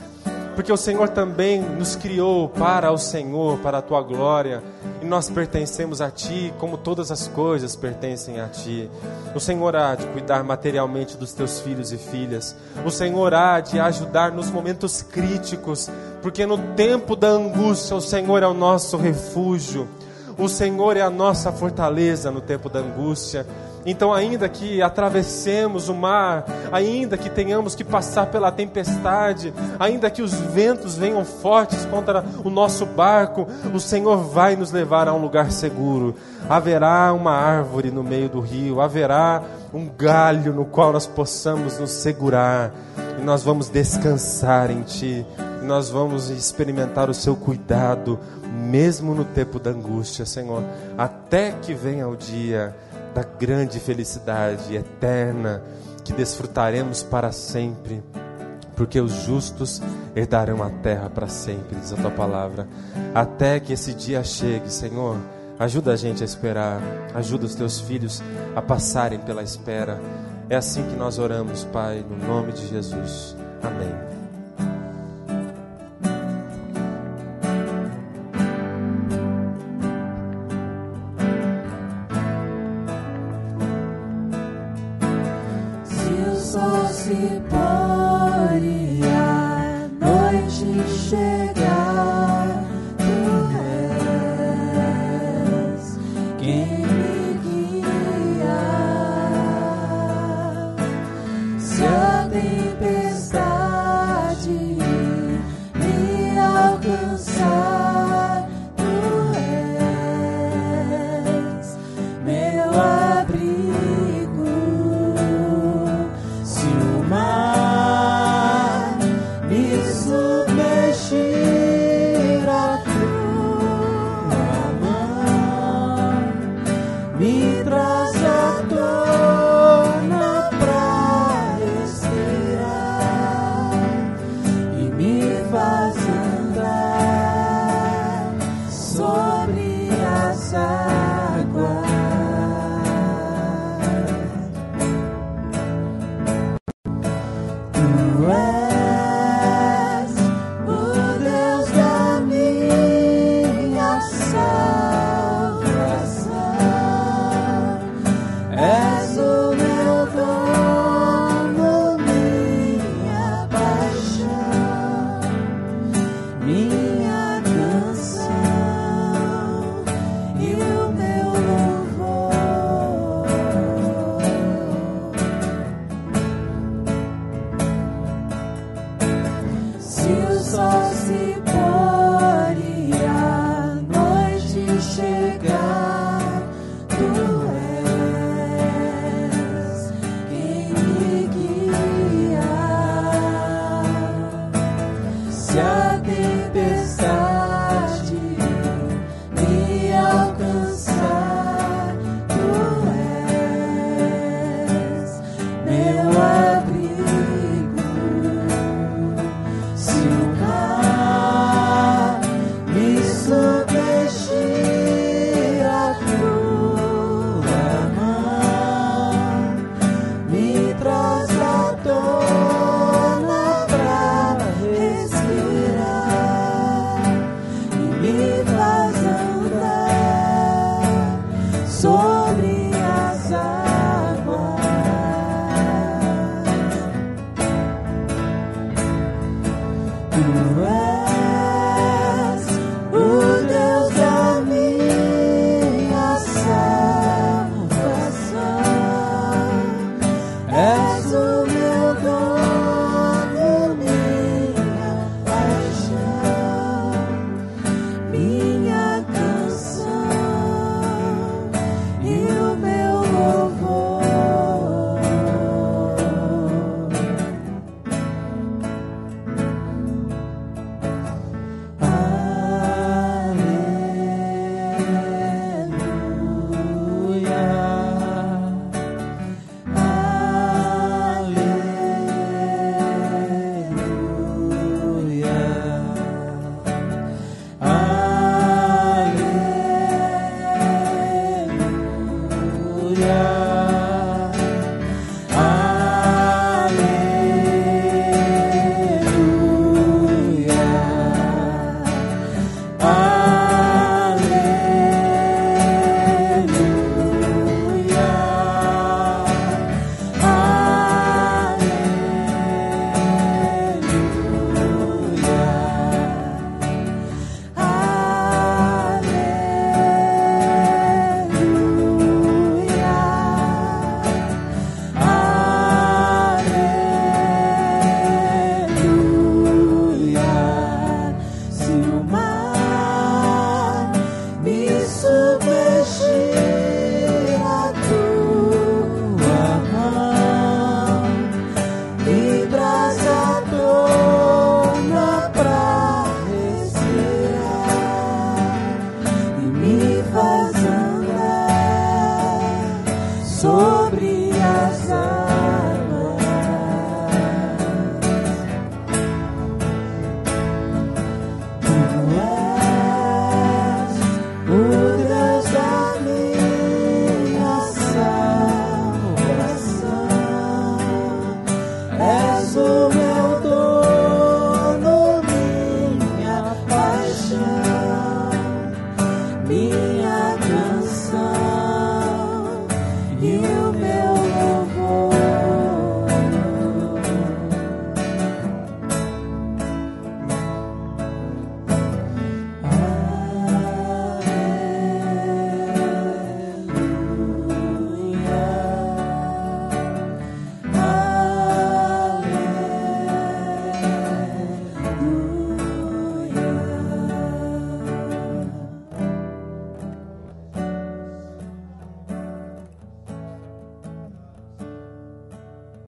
porque 0.58 0.72
o 0.72 0.76
Senhor 0.76 1.10
também 1.10 1.60
nos 1.60 1.94
criou 1.94 2.48
para 2.48 2.90
o 2.90 2.98
Senhor, 2.98 3.60
para 3.60 3.78
a 3.78 3.82
tua 3.82 4.02
glória, 4.02 4.60
e 5.00 5.04
nós 5.04 5.30
pertencemos 5.30 6.00
a 6.00 6.10
ti, 6.10 6.52
como 6.58 6.76
todas 6.76 7.12
as 7.12 7.28
coisas 7.28 7.76
pertencem 7.76 8.40
a 8.40 8.48
ti. 8.48 8.90
O 9.36 9.38
Senhor 9.38 9.76
há 9.76 9.94
de 9.94 10.04
cuidar 10.08 10.42
materialmente 10.42 11.16
dos 11.16 11.32
teus 11.32 11.60
filhos 11.60 11.92
e 11.92 11.96
filhas, 11.96 12.56
o 12.84 12.90
Senhor 12.90 13.34
há 13.34 13.60
de 13.60 13.78
ajudar 13.78 14.32
nos 14.32 14.50
momentos 14.50 15.00
críticos, 15.00 15.88
porque 16.22 16.44
no 16.44 16.58
tempo 16.74 17.14
da 17.14 17.28
angústia 17.28 17.94
o 17.94 18.00
Senhor 18.00 18.42
é 18.42 18.46
o 18.48 18.52
nosso 18.52 18.96
refúgio. 18.96 19.86
O 20.36 20.48
Senhor 20.48 20.96
é 20.96 21.02
a 21.02 21.10
nossa 21.10 21.52
fortaleza 21.52 22.32
no 22.32 22.40
tempo 22.40 22.68
da 22.68 22.80
angústia. 22.80 23.46
Então, 23.90 24.12
ainda 24.12 24.46
que 24.50 24.82
atravessemos 24.82 25.88
o 25.88 25.94
mar, 25.94 26.44
ainda 26.70 27.16
que 27.16 27.30
tenhamos 27.30 27.74
que 27.74 27.82
passar 27.82 28.26
pela 28.26 28.52
tempestade, 28.52 29.50
ainda 29.80 30.10
que 30.10 30.20
os 30.20 30.34
ventos 30.34 30.98
venham 30.98 31.24
fortes 31.24 31.86
contra 31.86 32.22
o 32.44 32.50
nosso 32.50 32.84
barco, 32.84 33.48
o 33.72 33.80
Senhor 33.80 34.18
vai 34.18 34.56
nos 34.56 34.70
levar 34.72 35.08
a 35.08 35.14
um 35.14 35.22
lugar 35.22 35.50
seguro. 35.50 36.14
Haverá 36.50 37.14
uma 37.14 37.32
árvore 37.32 37.90
no 37.90 38.04
meio 38.04 38.28
do 38.28 38.40
rio, 38.40 38.82
haverá 38.82 39.42
um 39.72 39.88
galho 39.88 40.52
no 40.52 40.66
qual 40.66 40.92
nós 40.92 41.06
possamos 41.06 41.78
nos 41.78 41.90
segurar, 41.90 42.74
e 43.18 43.22
nós 43.22 43.42
vamos 43.42 43.70
descansar 43.70 44.70
em 44.70 44.82
Ti, 44.82 45.24
e 45.62 45.64
nós 45.64 45.88
vamos 45.88 46.28
experimentar 46.28 47.08
o 47.08 47.14
Seu 47.14 47.34
cuidado, 47.34 48.18
mesmo 48.52 49.14
no 49.14 49.24
tempo 49.24 49.58
da 49.58 49.70
angústia, 49.70 50.26
Senhor, 50.26 50.62
até 50.98 51.52
que 51.52 51.72
venha 51.72 52.06
o 52.06 52.14
dia 52.14 52.76
da 53.14 53.22
grande 53.22 53.80
felicidade 53.80 54.74
eterna 54.74 55.62
que 56.04 56.12
desfrutaremos 56.12 57.02
para 57.02 57.32
sempre, 57.32 58.02
porque 58.76 59.00
os 59.00 59.12
justos 59.24 59.82
herdarão 60.16 60.62
a 60.62 60.70
terra 60.70 61.10
para 61.10 61.28
sempre, 61.28 61.78
diz 61.78 61.92
a 61.92 61.96
tua 61.96 62.10
palavra. 62.10 62.66
Até 63.14 63.60
que 63.60 63.72
esse 63.72 63.92
dia 63.92 64.22
chegue, 64.24 64.72
Senhor, 64.72 65.18
ajuda 65.58 65.92
a 65.92 65.96
gente 65.96 66.22
a 66.22 66.26
esperar, 66.26 66.80
ajuda 67.14 67.46
os 67.46 67.54
teus 67.54 67.80
filhos 67.80 68.22
a 68.54 68.62
passarem 68.62 69.18
pela 69.18 69.42
espera. 69.42 70.00
É 70.48 70.56
assim 70.56 70.82
que 70.88 70.96
nós 70.96 71.18
oramos, 71.18 71.64
Pai, 71.64 72.04
no 72.08 72.16
nome 72.16 72.52
de 72.52 72.66
Jesus. 72.68 73.36
Amém. 73.62 74.17